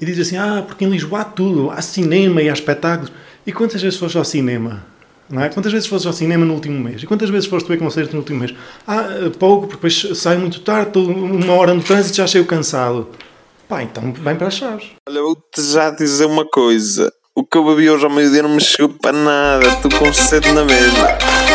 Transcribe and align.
e 0.00 0.06
diz 0.06 0.18
assim: 0.18 0.36
ah, 0.36 0.64
porque 0.66 0.84
em 0.84 0.90
Lisboa 0.90 1.20
há 1.20 1.24
tudo, 1.24 1.70
há 1.70 1.82
cinema 1.82 2.42
e 2.42 2.48
há 2.48 2.52
espetáculos. 2.52 3.12
E 3.46 3.52
quantas 3.52 3.82
vezes 3.82 3.98
foste 3.98 4.16
ao 4.16 4.24
cinema? 4.24 4.84
Não 5.28 5.42
é? 5.42 5.48
Quantas 5.48 5.72
vezes 5.72 5.86
foste 5.86 6.06
ao 6.06 6.12
cinema 6.12 6.44
no 6.44 6.54
último 6.54 6.78
mês? 6.78 7.02
E 7.02 7.06
quantas 7.06 7.30
vezes 7.30 7.48
foste 7.48 7.68
ver 7.68 7.78
concerto 7.78 8.12
no 8.12 8.18
último 8.18 8.40
mês? 8.40 8.54
Ah, 8.86 9.30
pouco, 9.38 9.68
porque 9.68 9.76
depois 9.76 10.18
saio 10.18 10.40
muito 10.40 10.60
tarde, 10.60 10.88
estou 10.88 11.06
uma 11.08 11.52
hora 11.52 11.72
no 11.72 11.82
trânsito 11.82 12.16
já 12.16 12.26
cheio 12.26 12.44
cansado. 12.44 13.08
Pá, 13.68 13.82
então 13.84 14.12
vem 14.12 14.34
para 14.34 14.48
as 14.48 14.54
chaves. 14.54 14.88
Olha, 15.08 15.22
vou-te 15.22 15.62
já 15.62 15.90
dizer 15.90 16.24
uma 16.24 16.44
coisa. 16.44 17.12
O 17.34 17.44
que 17.44 17.56
eu 17.56 17.64
bebi 17.64 17.88
hoje 17.88 18.04
ao 18.04 18.10
meio-dia 18.10 18.42
não 18.42 18.50
me 18.50 18.60
chegou 18.60 18.88
para 19.00 19.12
nada. 19.12 19.68
Estou 19.68 19.90
com 19.96 20.12
sede 20.12 20.50
na 20.52 20.64
mesma. 20.64 21.49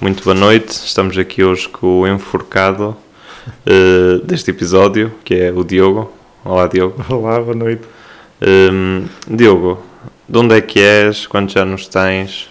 Muito 0.00 0.22
boa 0.22 0.34
noite, 0.34 0.70
estamos 0.70 1.18
aqui 1.18 1.42
hoje 1.42 1.68
com 1.68 2.02
o 2.02 2.06
enforcado 2.06 2.96
uh, 3.66 4.24
deste 4.24 4.48
episódio, 4.48 5.12
que 5.24 5.34
é 5.34 5.50
o 5.50 5.64
Diogo. 5.64 6.12
Olá, 6.44 6.68
Diogo. 6.68 7.04
Olá, 7.12 7.40
boa 7.40 7.56
noite. 7.56 7.82
Um, 8.40 9.06
Diogo, 9.28 9.82
de 10.28 10.38
onde 10.38 10.54
é 10.54 10.60
que 10.60 10.78
és? 10.78 11.26
Quantos 11.26 11.56
anos 11.56 11.88
tens? 11.88 12.48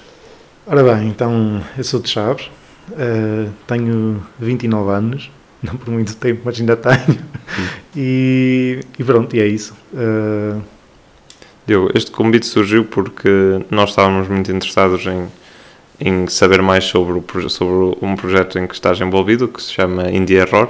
Ora 0.66 0.84
bem, 0.84 1.08
então 1.08 1.64
eu 1.78 1.86
sou 1.86 2.02
de 2.02 2.10
Chaves, 2.10 2.52
uh, 2.92 3.50
tenho 3.66 4.22
29 4.38 4.92
anos, 4.92 5.32
não 5.64 5.78
por 5.78 5.90
muito 5.90 6.18
tempo, 6.18 6.42
mas 6.44 6.60
ainda 6.60 6.76
tenho. 6.76 7.18
E, 7.96 8.82
e, 9.00 9.04
pronto, 9.06 9.34
e 9.36 9.40
é 9.40 9.48
isso. 9.48 9.74
Uh... 9.94 10.62
Diogo, 11.66 11.92
este 11.96 12.12
convite 12.12 12.46
surgiu 12.46 12.84
porque 12.84 13.30
nós 13.72 13.92
estávamos 13.92 14.28
muito 14.28 14.52
interessados 14.52 15.06
em 15.08 15.28
em 16.00 16.28
saber 16.28 16.62
mais 16.62 16.86
sobre, 16.86 17.20
o, 17.20 17.50
sobre 17.50 17.98
um 18.02 18.16
projeto 18.16 18.60
em 18.60 18.68
que 18.68 18.74
estás 18.74 19.00
envolvido, 19.02 19.48
que 19.48 19.62
se 19.62 19.74
chama 19.74 20.10
Indie 20.12 20.36
Error, 20.36 20.70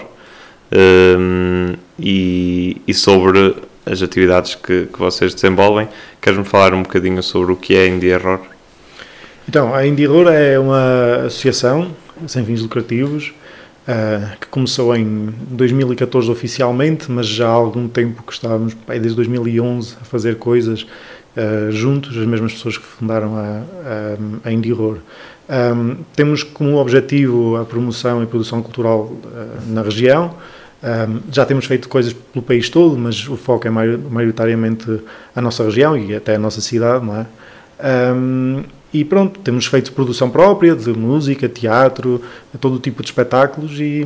um, 0.71 1.73
e, 1.99 2.81
e, 2.88 2.93
sobre 2.93 3.55
as 3.85 4.02
atividades 4.02 4.55
que, 4.55 4.85
que 4.85 4.99
vocês 4.99 5.33
desenvolvem. 5.33 5.87
Queres-me 6.21 6.45
falar 6.45 6.73
um 6.73 6.83
bocadinho 6.83 7.21
sobre 7.23 7.53
o 7.53 7.55
que 7.55 7.75
é 7.75 7.87
Indie 7.87 8.07
Error? 8.07 8.41
Então, 9.47 9.73
a 9.73 9.85
Indie 9.85 10.03
Error 10.03 10.27
é 10.27 10.59
uma 10.59 11.25
associação 11.25 11.95
sem 12.27 12.43
fins 12.43 12.61
lucrativos 12.61 13.33
uh, 13.87 14.37
que 14.39 14.47
começou 14.47 14.95
em 14.95 15.33
2014 15.49 16.30
oficialmente, 16.30 17.09
mas 17.09 17.27
já 17.27 17.47
há 17.47 17.52
algum 17.52 17.87
tempo 17.87 18.23
que 18.23 18.33
estávamos, 18.33 18.75
desde 18.87 19.15
2011, 19.15 19.95
a 20.02 20.05
fazer 20.05 20.37
coisas 20.37 20.85
uh, 21.38 21.71
juntos, 21.71 22.17
as 22.17 22.25
mesmas 22.25 22.53
pessoas 22.53 22.77
que 22.77 22.83
fundaram 22.83 23.38
a, 23.38 23.63
a, 24.43 24.49
a. 24.49 24.52
Um, 25.49 25.97
temos 26.13 26.43
como 26.43 26.75
objetivo 26.77 27.55
a 27.55 27.63
promoção 27.63 28.21
e 28.21 28.25
produção 28.25 28.61
cultural 28.61 29.03
uh, 29.03 29.21
na 29.67 29.81
região. 29.81 30.35
Um, 30.83 31.19
já 31.31 31.45
temos 31.45 31.65
feito 31.65 31.88
coisas 31.88 32.13
pelo 32.13 32.43
país 32.43 32.69
todo, 32.69 32.97
mas 32.97 33.27
o 33.27 33.38
foco 33.38 33.67
é 33.67 33.71
maioritariamente 33.71 35.02
a 35.35 35.41
nossa 35.41 35.63
região 35.63 35.97
e 35.97 36.15
até 36.15 36.35
a 36.35 36.39
nossa 36.39 36.61
cidade, 36.61 37.05
não 37.05 37.15
é? 37.15 37.25
Um, 38.13 38.63
e 38.93 39.03
pronto, 39.03 39.39
temos 39.41 39.66
feito 39.66 39.91
produção 39.91 40.30
própria 40.30 40.75
de 40.75 40.91
música, 40.93 41.49
teatro, 41.49 42.21
todo 42.59 42.80
tipo 42.80 43.02
de 43.02 43.09
espetáculos 43.09 43.80
e, 43.80 44.05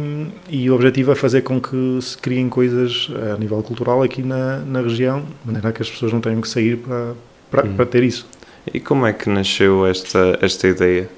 e 0.49 0.69
o 0.69 0.75
objetivo 0.75 1.11
é 1.11 1.15
fazer 1.15 1.41
com 1.41 1.61
que 1.61 1.99
se 2.01 2.17
criem 2.17 2.49
coisas 2.49 3.09
a 3.33 3.37
nível 3.37 3.61
cultural 3.61 4.01
aqui 4.01 4.23
na, 4.23 4.57
na 4.59 4.81
região, 4.81 5.21
de 5.21 5.45
maneira 5.45 5.71
que 5.71 5.81
as 5.81 5.89
pessoas 5.89 6.11
não 6.11 6.19
tenham 6.19 6.41
que 6.41 6.49
sair 6.49 6.77
para, 6.77 7.13
para, 7.49 7.65
hum. 7.65 7.73
para 7.75 7.85
ter 7.85 8.03
isso. 8.03 8.27
E 8.73 8.79
como 8.79 9.05
é 9.05 9.13
que 9.13 9.29
nasceu 9.29 9.85
esta, 9.85 10.37
esta 10.41 10.67
ideia? 10.67 11.09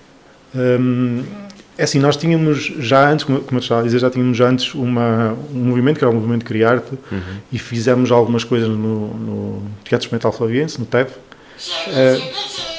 Um, 0.54 1.24
é 1.78 1.84
assim, 1.84 2.00
nós 2.00 2.16
tínhamos 2.18 2.66
já 2.80 3.10
antes, 3.10 3.26
como, 3.26 3.40
como 3.40 3.58
eu 3.58 3.62
estava 3.62 3.82
a 3.82 3.84
dizer, 3.84 4.00
já 4.00 4.10
tínhamos 4.10 4.40
antes 4.40 4.76
uma, 4.76 5.36
um 5.54 5.60
movimento 5.66 5.98
que 5.98 6.04
era 6.04 6.12
o 6.12 6.16
movimento 6.16 6.46
Criarte 6.46 6.92
uhum. 7.12 7.22
e 7.52 7.58
fizemos 7.58 8.12
algumas 8.12 8.44
coisas 8.44 8.70
no, 8.70 9.08
no 9.14 9.64
Teatro 9.84 10.06
Experimental 10.06 10.32
Flaviense, 10.32 10.80
no 10.80 10.86
TEV. 10.86 11.10
Uh, 11.10 12.73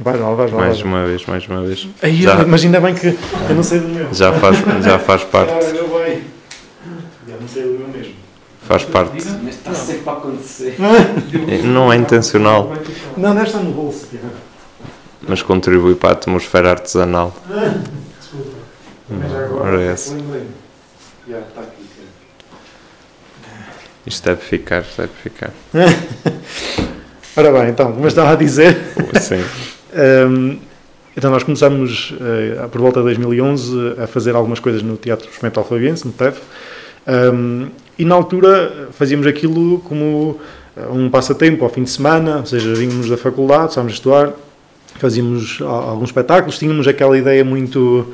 Vai 0.00 0.16
lá, 0.16 0.32
vai 0.32 0.48
lá. 0.48 0.56
Mais 0.56 0.80
uma 0.80 1.04
vez, 1.06 1.26
mais 1.26 1.48
uma 1.48 1.62
vez. 1.62 1.88
Aí, 2.00 2.22
já, 2.22 2.44
mas 2.46 2.64
ainda 2.64 2.80
bem 2.80 2.94
que 2.94 3.08
eu 3.08 3.54
não 3.56 3.62
sei 3.64 3.80
do 3.80 3.88
meu. 3.88 4.14
Já 4.14 4.32
faz, 4.32 4.56
já 4.84 4.98
faz 4.98 5.24
parte. 5.24 5.52
Ah, 5.52 5.86
vai. 5.90 6.22
Já 7.28 7.36
não 7.40 7.48
sei 7.48 7.62
do 7.64 7.78
meu 7.78 7.88
mesmo. 7.88 8.14
Faz 8.62 8.84
parte. 8.84 9.26
Mas 9.42 9.54
está 9.56 9.74
sempre 9.74 10.08
a 10.08 10.12
acontecer. 10.12 10.76
Não 11.64 11.92
é 11.92 11.96
intencional. 11.98 12.72
Não, 13.16 13.34
deve 13.34 13.46
estar 13.46 13.58
no 13.58 13.72
bolso. 13.72 14.06
Mas 15.26 15.42
contribui 15.42 15.96
para 15.96 16.10
a 16.10 16.12
atmosfera 16.12 16.70
artesanal. 16.70 17.34
Desculpa. 18.20 18.56
Mas 19.08 19.34
agora. 19.34 19.64
Ora, 19.64 19.82
é 19.82 19.88
essa. 19.88 20.16
Já, 21.28 21.38
está 21.38 21.60
aqui. 21.62 21.88
Isto 24.06 24.24
deve 24.24 24.42
ficar, 24.42 24.84
deve 24.96 25.12
ficar. 25.22 25.50
Ora 27.36 27.52
bem, 27.52 27.70
então, 27.70 27.92
como 27.92 28.04
eu 28.04 28.08
estava 28.08 28.32
a 28.32 28.36
dizer. 28.36 28.76
Sim. 29.20 29.44
Um, 29.94 30.58
então 31.16 31.30
nós 31.30 31.42
começamos 31.42 32.12
uh, 32.12 32.68
por 32.68 32.80
volta 32.80 33.00
de 33.00 33.06
2011 33.06 33.94
a 34.02 34.06
fazer 34.06 34.34
algumas 34.34 34.60
coisas 34.60 34.82
no 34.82 34.96
Teatro 34.96 35.28
Experimental 35.28 35.64
Flaviense, 35.64 36.06
no 36.06 36.12
TEF, 36.12 36.40
um, 37.34 37.68
e 37.98 38.04
na 38.04 38.14
altura 38.14 38.88
fazíamos 38.92 39.26
aquilo 39.26 39.80
como 39.80 40.38
um 40.92 41.10
passatempo 41.10 41.64
ao 41.64 41.70
fim 41.70 41.82
de 41.82 41.90
semana, 41.90 42.38
ou 42.38 42.46
seja, 42.46 42.72
vínhamos 42.74 43.08
da 43.08 43.16
faculdade, 43.16 43.70
estávamos 43.70 43.94
a 43.94 43.96
estudar, 43.96 44.32
fazíamos 44.96 45.60
alguns 45.60 46.10
espetáculos, 46.10 46.58
tínhamos 46.58 46.86
aquela 46.86 47.18
ideia 47.18 47.44
muito 47.44 48.06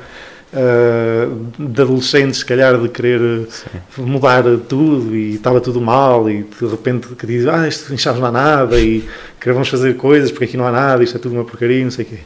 uh, 0.55 1.45
de 1.59 1.81
adolescentes, 1.81 2.39
se 2.39 2.45
calhar, 2.45 2.79
de 2.79 2.89
querer 2.89 3.47
Sim. 3.49 3.69
mudar 3.97 4.43
tudo 4.67 5.15
e 5.15 5.35
estava 5.35 5.59
tudo 5.59 5.81
mal 5.81 6.29
e 6.29 6.43
de 6.43 6.65
repente 6.65 7.09
que 7.09 7.27
diz, 7.27 7.45
ah, 7.47 7.67
isto 7.67 7.93
em 7.93 7.97
Chaves 7.97 8.19
não 8.19 8.29
há 8.29 8.31
nada 8.31 8.79
e 8.79 9.03
queremos 9.39 9.67
fazer 9.67 9.95
coisas 9.95 10.31
porque 10.31 10.45
aqui 10.45 10.57
não 10.57 10.65
há 10.65 10.71
nada, 10.71 11.03
isto 11.03 11.17
é 11.17 11.19
tudo 11.19 11.35
uma 11.35 11.43
porcaria, 11.43 11.83
não 11.83 11.91
sei 11.91 12.05
o 12.05 12.07
quê. 12.07 12.19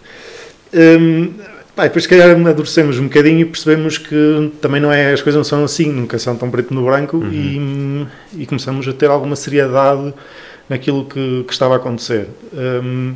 Um, 0.72 1.34
pá, 1.76 1.84
depois, 1.84 2.04
se 2.04 2.10
calhar, 2.10 2.30
amadurecemos 2.30 3.00
um 3.00 3.04
bocadinho 3.04 3.40
e 3.40 3.46
percebemos 3.46 3.98
que 3.98 4.52
também 4.62 4.80
não 4.80 4.92
é, 4.92 5.14
as 5.14 5.22
coisas 5.22 5.38
não 5.38 5.44
são 5.44 5.64
assim, 5.64 5.92
nunca 5.92 6.20
são 6.20 6.36
tão 6.36 6.52
preto 6.52 6.74
no 6.74 6.86
branco 6.86 7.18
uhum. 7.18 8.08
e, 8.34 8.44
e, 8.44 8.46
começamos 8.46 8.88
a 8.88 8.94
ter 8.94 9.10
alguma 9.10 9.36
seriedade 9.36 10.14
naquilo 10.70 11.06
que, 11.06 11.44
que 11.48 11.52
estava 11.52 11.74
a 11.74 11.78
acontecer. 11.78 12.28
Um, 12.54 13.16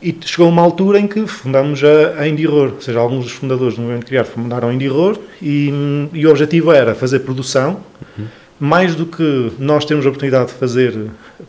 e 0.00 0.16
chegou 0.24 0.48
uma 0.48 0.62
altura 0.62 1.00
em 1.00 1.06
que 1.06 1.26
fundamos 1.26 1.82
a, 1.82 2.20
a 2.20 2.28
Indie 2.28 2.46
ou 2.46 2.80
seja, 2.80 2.98
alguns 2.98 3.24
dos 3.24 3.32
fundadores 3.32 3.74
do 3.74 3.82
movimento 3.82 4.06
criar 4.06 4.24
fundaram 4.24 4.68
a 4.68 4.74
Indie 4.74 4.90
e, 5.42 5.72
e 6.12 6.26
o 6.26 6.30
objetivo 6.30 6.72
era 6.72 6.94
fazer 6.94 7.20
produção, 7.20 7.80
uhum. 8.16 8.26
mais 8.60 8.94
do 8.94 9.06
que 9.06 9.52
nós 9.58 9.84
termos 9.84 10.06
a 10.06 10.08
oportunidade 10.08 10.48
de 10.48 10.54
fazer 10.54 10.94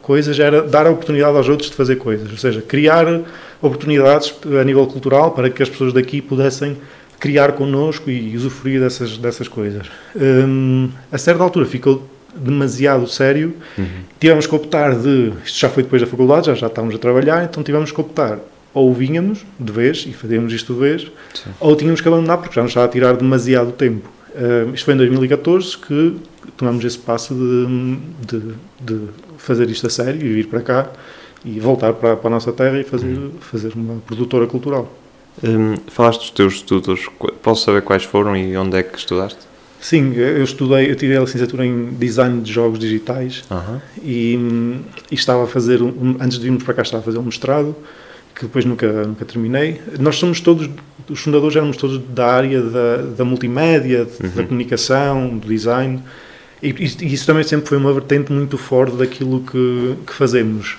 coisas, 0.01 0.39
era 0.39 0.63
dar 0.63 0.87
a 0.87 0.89
oportunidade 0.89 1.37
aos 1.37 1.47
outros 1.47 1.69
de 1.69 1.75
fazer 1.75 1.97
coisas, 1.97 2.29
ou 2.31 2.37
seja, 2.37 2.61
criar 2.61 3.21
oportunidades 3.61 4.33
a 4.59 4.63
nível 4.63 4.85
cultural 4.87 5.31
para 5.31 5.49
que 5.49 5.61
as 5.61 5.69
pessoas 5.69 5.93
daqui 5.93 6.21
pudessem 6.21 6.77
criar 7.19 7.51
connosco 7.51 8.09
e 8.09 8.35
usufruir 8.35 8.79
dessas, 8.79 9.17
dessas 9.17 9.47
coisas. 9.47 9.87
Um, 10.15 10.89
a 11.11 11.17
certa 11.17 11.43
altura 11.43 11.65
ficou 11.65 12.07
demasiado 12.35 13.07
sério. 13.07 13.53
Uhum. 13.77 13.85
Tivemos 14.19 14.47
que 14.47 14.55
optar 14.55 14.95
de. 14.95 15.33
Isto 15.45 15.59
já 15.59 15.69
foi 15.69 15.83
depois 15.83 16.01
da 16.01 16.07
faculdade, 16.07 16.47
já, 16.47 16.53
já 16.53 16.67
estávamos 16.67 16.95
a 16.95 16.97
trabalhar, 16.97 17.43
então 17.43 17.63
tivemos 17.63 17.91
que 17.91 17.99
optar. 17.99 18.39
Ou 18.73 18.93
vinhamos 18.93 19.45
de 19.59 19.71
vez 19.71 20.05
e 20.07 20.13
fazíamos 20.13 20.53
isto 20.53 20.73
de 20.73 20.79
vez, 20.79 21.01
Sim. 21.33 21.49
ou 21.59 21.75
tínhamos 21.75 22.01
que 22.01 22.07
abandonar 22.07 22.37
porque 22.37 22.53
já 22.53 22.61
nos 22.61 22.71
estava 22.71 22.85
a 22.85 22.89
tirar 22.89 23.13
demasiado 23.15 23.71
tempo. 23.71 24.07
Uh, 24.29 24.73
isto 24.75 24.85
foi 24.85 24.93
em 24.93 24.97
2014 24.97 25.77
que 25.77 26.15
tomamos 26.55 26.85
esse 26.85 26.97
passo 26.97 27.33
de, 27.33 27.97
de, 28.27 28.53
de, 28.79 29.07
fazer 29.37 29.69
isto 29.69 29.87
a 29.87 29.89
sério 29.89 30.21
e 30.23 30.33
vir 30.33 30.47
para 30.47 30.61
cá 30.61 30.89
e 31.43 31.59
voltar 31.59 31.93
para, 31.93 32.15
para 32.15 32.27
a 32.27 32.31
nossa 32.31 32.51
terra 32.53 32.79
e 32.79 32.83
fazer, 32.83 33.07
uhum. 33.07 33.31
fazer 33.39 33.73
uma 33.73 33.95
produtora 34.05 34.45
cultural. 34.45 34.93
Um, 35.43 35.77
falaste 35.87 36.19
dos 36.19 36.31
teus 36.31 36.53
estudos, 36.55 37.07
posso 37.41 37.65
saber 37.65 37.81
quais 37.81 38.03
foram 38.03 38.35
e 38.35 38.55
onde 38.57 38.77
é 38.77 38.83
que 38.83 38.97
estudaste? 38.97 39.48
Sim, 39.81 40.13
eu 40.13 40.43
estudei, 40.43 40.91
eu 40.91 40.95
tirei 40.95 41.17
a 41.17 41.21
licenciatura 41.21 41.65
em 41.65 41.91
design 41.91 42.41
de 42.41 42.51
jogos 42.51 42.79
digitais 42.79 43.43
e, 44.03 44.37
e, 45.09 45.15
estava 45.15 45.45
a 45.45 45.47
fazer, 45.47 45.81
um, 45.81 46.17
antes 46.19 46.37
de 46.37 46.43
virmos 46.43 46.63
para 46.63 46.73
cá, 46.73 46.81
estava 46.81 47.01
a 47.01 47.05
fazer 47.05 47.17
um 47.17 47.23
mestrado 47.23 47.75
que 48.35 48.45
depois 48.45 48.63
nunca, 48.63 49.05
nunca 49.05 49.25
terminei. 49.25 49.81
Nós 49.99 50.15
somos 50.15 50.39
todos, 50.39 50.69
os 51.09 51.19
fundadores 51.19 51.55
éramos 51.55 51.75
todos 51.75 51.97
da 51.97 52.27
área 52.27 52.61
da, 52.61 52.97
da 53.17 53.25
multimédia, 53.25 54.07
uhum. 54.21 54.29
da 54.29 54.43
comunicação, 54.43 55.37
do 55.37 55.47
design. 55.47 56.01
E, 56.61 56.75
isso 56.83 57.25
também 57.25 57.43
sempre 57.43 57.67
foi 57.67 57.77
uma 57.77 57.93
vertente 57.93 58.31
muito 58.31 58.57
forte 58.57 58.97
daquilo 58.97 59.41
que, 59.41 59.95
que 60.05 60.13
fazemos. 60.13 60.77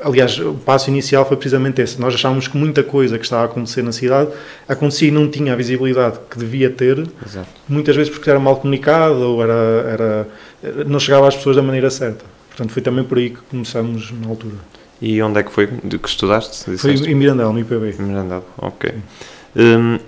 Aliás, 0.00 0.38
o 0.38 0.54
passo 0.54 0.90
inicial 0.90 1.26
foi 1.26 1.36
precisamente 1.36 1.80
esse. 1.80 2.00
Nós 2.00 2.14
achávamos 2.14 2.46
que 2.46 2.56
muita 2.56 2.82
coisa 2.82 3.18
que 3.18 3.24
estava 3.24 3.42
a 3.42 3.44
acontecer 3.46 3.82
na 3.82 3.92
cidade 3.92 4.30
acontecia 4.68 5.08
e 5.08 5.10
não 5.10 5.28
tinha 5.28 5.54
a 5.54 5.56
visibilidade 5.56 6.18
que 6.30 6.38
devia 6.38 6.68
ter, 6.68 7.06
Exato. 7.26 7.48
muitas 7.68 7.96
vezes 7.96 8.12
porque 8.12 8.28
era 8.28 8.38
mal 8.38 8.56
comunicado 8.56 9.20
ou 9.20 9.42
era, 9.42 10.28
era, 10.62 10.84
não 10.86 11.00
chegava 11.00 11.26
às 11.26 11.36
pessoas 11.36 11.56
da 11.56 11.62
maneira 11.62 11.90
certa. 11.90 12.24
Portanto, 12.48 12.70
foi 12.70 12.82
também 12.82 13.02
por 13.02 13.16
aí 13.16 13.30
que 13.30 13.40
começamos 13.50 14.12
na 14.20 14.28
altura. 14.28 14.56
E 15.00 15.20
onde 15.22 15.40
é 15.40 15.42
que 15.42 15.50
foi 15.50 15.66
de 15.66 15.98
que 15.98 16.08
estudaste? 16.08 16.64
Foi 16.64 16.74
Disseste? 16.74 17.10
em 17.10 17.14
Mirandão, 17.14 17.52
no 17.52 17.58
IPB. 17.58 17.96
Em 17.98 18.02
Mirandade, 18.02 18.44
ok. 18.58 18.92
Hum, 18.94 19.00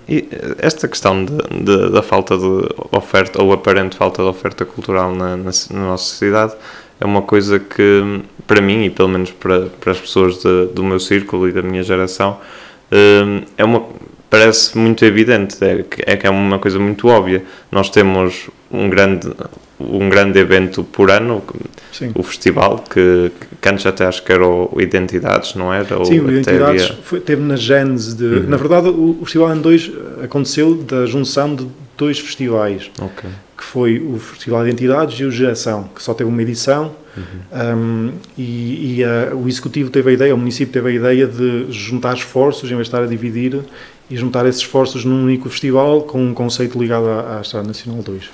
e 0.07 0.27
esta 0.57 0.87
questão 0.87 1.23
de- 1.23 1.37
de- 1.63 1.89
da 1.91 2.01
falta 2.01 2.37
de 2.37 2.67
oferta, 2.91 3.41
ou 3.41 3.53
aparente 3.53 3.95
falta 3.95 4.21
de 4.23 4.27
oferta 4.27 4.65
cultural 4.65 5.13
na, 5.13 5.37
na, 5.37 5.51
na 5.71 5.79
nossa 5.79 6.03
sociedade, 6.03 6.53
é 6.99 7.05
uma 7.05 7.21
coisa 7.21 7.59
que, 7.59 8.21
para 8.47 8.61
mim, 8.61 8.85
e 8.85 8.89
pelo 8.89 9.09
menos 9.09 9.31
para, 9.31 9.67
para 9.79 9.91
as 9.91 9.99
pessoas 9.99 10.37
de- 10.41 10.67
do 10.73 10.83
meu 10.83 10.99
círculo 10.99 11.47
e 11.47 11.51
da 11.51 11.61
minha 11.61 11.83
geração, 11.83 12.39
hum, 12.91 13.41
é 13.57 13.63
uma, 13.63 13.85
parece 14.29 14.77
muito 14.77 15.03
evidente, 15.05 15.57
é, 15.63 15.85
é 16.07 16.17
que 16.17 16.25
é 16.25 16.29
uma 16.29 16.57
coisa 16.59 16.79
muito 16.79 17.07
óbvia. 17.07 17.43
Nós 17.71 17.89
temos 17.89 18.49
um 18.71 18.89
grande, 18.89 19.29
um 19.79 20.09
grande 20.09 20.39
evento 20.39 20.83
por 20.83 21.11
ano, 21.11 21.43
Sim. 21.91 22.11
o 22.15 22.23
festival, 22.23 22.83
que, 22.89 23.31
que 23.61 23.69
antes 23.69 23.85
até 23.85 24.05
acho 24.05 24.23
que 24.23 24.31
era 24.31 24.45
o 24.47 24.79
Identidades, 24.79 25.55
não 25.55 25.73
era? 25.73 26.03
Sim, 26.05 26.19
o 26.19 26.31
Identidades 26.31 26.83
havia- 26.83 26.97
foi, 27.03 27.19
teve 27.19 27.41
na 27.41 27.55
gênese 27.55 28.15
de. 28.15 28.23
Uhum. 28.23 28.49
Na 28.49 28.57
verdade, 28.57 28.87
o, 28.89 29.17
o 29.21 29.25
Festival 29.25 29.49
N2 29.49 30.23
aconteceu 30.23 30.75
da 30.75 31.05
junção 31.05 31.53
de 31.55 31.67
dois 31.97 32.19
festivais, 32.19 32.89
Ok. 33.01 33.29
que 33.57 33.63
foi 33.63 33.99
o 33.99 34.17
Festival 34.17 34.63
de 34.63 34.69
Identidades 34.69 35.19
e 35.19 35.23
o 35.25 35.31
Geração, 35.31 35.89
que 35.93 36.01
só 36.01 36.13
teve 36.13 36.29
uma 36.29 36.41
edição. 36.41 36.91
Um, 37.53 38.11
e 38.37 38.99
e, 38.99 39.03
uh, 39.05 39.37
o 39.37 39.47
Executivo 39.47 39.89
teve 39.89 40.09
a 40.09 40.13
ideia, 40.13 40.35
o 40.35 40.37
município 40.37 40.73
teve 40.73 40.89
a 40.89 40.91
ideia 40.91 41.25
de 41.25 41.65
juntar 41.69 42.13
esforços, 42.13 42.69
em 42.69 42.75
vez 42.75 42.87
de 42.89 42.93
estar 42.95 43.01
a 43.03 43.07
dividir, 43.07 43.59
e 44.09 44.17
juntar 44.17 44.45
esses 44.45 44.59
esforços 44.61 45.05
num 45.05 45.23
único 45.23 45.49
festival 45.49 46.01
com 46.01 46.21
um 46.21 46.33
conceito 46.33 46.77
ligado 46.77 47.07
à, 47.07 47.37
à 47.37 47.41
Estrada 47.41 47.65
Nacional 47.67 48.01
2. 48.03 48.29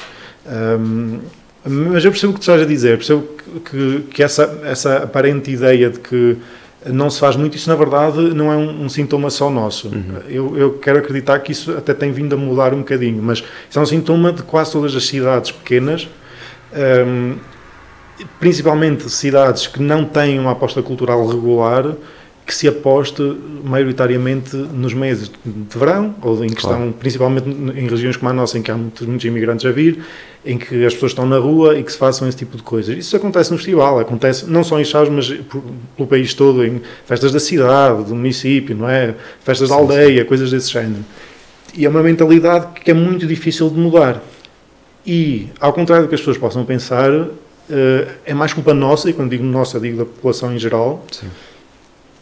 Um, 0.46 1.20
mas 1.64 2.04
eu 2.04 2.12
percebo 2.12 2.32
o 2.32 2.34
que 2.34 2.40
tu 2.40 2.44
estás 2.44 2.62
a 2.62 2.66
dizer, 2.66 2.98
percebo 2.98 3.28
que, 3.70 4.02
que, 4.12 4.24
essa, 4.24 4.62
essa 4.64 4.98
aparente 4.98 5.52
ideia 5.52 5.90
de 5.90 6.00
que 6.00 6.38
não 6.88 7.10
se 7.10 7.20
faz 7.20 7.36
muito, 7.36 7.56
isso 7.56 7.70
na 7.70 7.76
verdade 7.76 8.18
não 8.34 8.52
é 8.52 8.56
um, 8.56 8.86
um 8.86 8.90
sintoma 8.90 9.30
só 9.30 9.50
nosso. 9.50 9.92
Eu, 10.28 10.58
eu 10.58 10.74
quero 10.80 10.98
acreditar 10.98 11.38
que 11.40 11.52
isso 11.52 11.72
até 11.78 11.94
tem 11.94 12.12
vindo 12.12 12.34
a 12.34 12.38
mudar 12.38 12.74
um 12.74 12.80
bocadinho, 12.80 13.22
mas 13.22 13.44
isso 13.70 13.78
é 13.78 13.82
um 13.82 13.86
sintoma 13.86 14.34
de 14.34 14.42
quase 14.42 14.72
todas 14.72 14.96
as 14.96 15.06
cidades 15.06 15.52
pequenas, 15.52 16.10
um, 17.06 17.36
principalmente 18.40 19.08
cidades 19.12 19.68
que 19.68 19.82
não 19.82 20.06
têm 20.06 20.40
uma 20.40 20.52
aposta 20.52 20.82
cultural 20.82 21.28
regular, 21.28 21.96
que 22.46 22.56
se 22.56 22.68
aposte 22.68 23.22
maioritariamente 23.64 24.56
nos 24.56 24.94
meses 24.94 25.32
de 25.46 25.78
verão, 25.78 26.14
ou 26.22 26.44
em 26.44 26.48
que 26.50 26.56
Claro. 26.62 26.78
estão, 26.78 26.92
principalmente 26.92 27.48
em 27.50 27.88
regiões 27.88 28.18
como 28.18 28.30
a 28.30 28.34
nossa, 28.34 28.58
em 28.58 28.62
que 28.62 28.70
há 28.72 28.76
muitos, 28.76 29.06
muitos 29.08 29.26
imigrantes 29.26 29.66
a 29.66 29.72
vir, 29.72 30.00
em 30.46 30.58
que 30.58 30.84
as 30.86 30.94
pessoas 30.94 31.12
estão 31.12 31.26
na 31.26 31.38
rua 31.38 31.78
e 31.78 31.84
que 31.84 31.92
se 31.92 31.98
façam 31.98 32.28
esse 32.28 32.38
tipo 32.38 32.58
de 32.58 32.64
coisas. 32.64 32.98
Isso 32.98 33.16
acontece 33.16 33.52
no 33.52 33.58
festival, 33.58 34.00
acontece 34.00 34.46
não 34.50 34.64
só 34.64 34.80
em 34.80 34.84
Chaves, 34.84 35.10
mas 35.14 35.30
por- 35.48 35.62
pelo 35.96 36.08
país 36.08 36.34
todo, 36.34 36.66
em 36.66 36.82
festas 37.06 37.32
da 37.32 37.40
cidade, 37.40 38.06
do 38.06 38.16
município, 38.16 38.76
não 38.76 38.90
é? 38.90 39.16
Festas 39.46 39.70
da 39.70 39.76
aldeia, 39.76 40.26
coisas 40.26 40.50
desse 40.52 40.72
género. 40.72 41.06
E 41.78 41.86
é 41.86 41.90
uma 41.90 42.02
mentalidade 42.04 42.68
que 42.84 42.92
é 42.92 42.94
muito 42.94 43.26
difícil 43.28 43.70
de 43.70 43.78
mudar. 43.80 44.22
E, 45.06 45.48
ao 45.60 45.72
contrário 45.74 46.06
do 46.06 46.10
que 46.10 46.16
as 46.16 46.22
pessoas 46.22 46.38
possam 46.38 46.66
pensar, 46.66 47.10
eh, 47.70 48.08
é 48.26 48.34
mais 48.34 48.52
culpa 48.54 48.74
nossa, 48.74 49.10
e 49.10 49.14
quando 49.14 49.30
digo 49.30 49.44
nossa, 49.44 49.80
digo 49.80 49.98
da 50.00 50.06
população 50.06 50.54
em 50.54 50.60
geral, 50.60 51.06
Sim. 51.12 51.28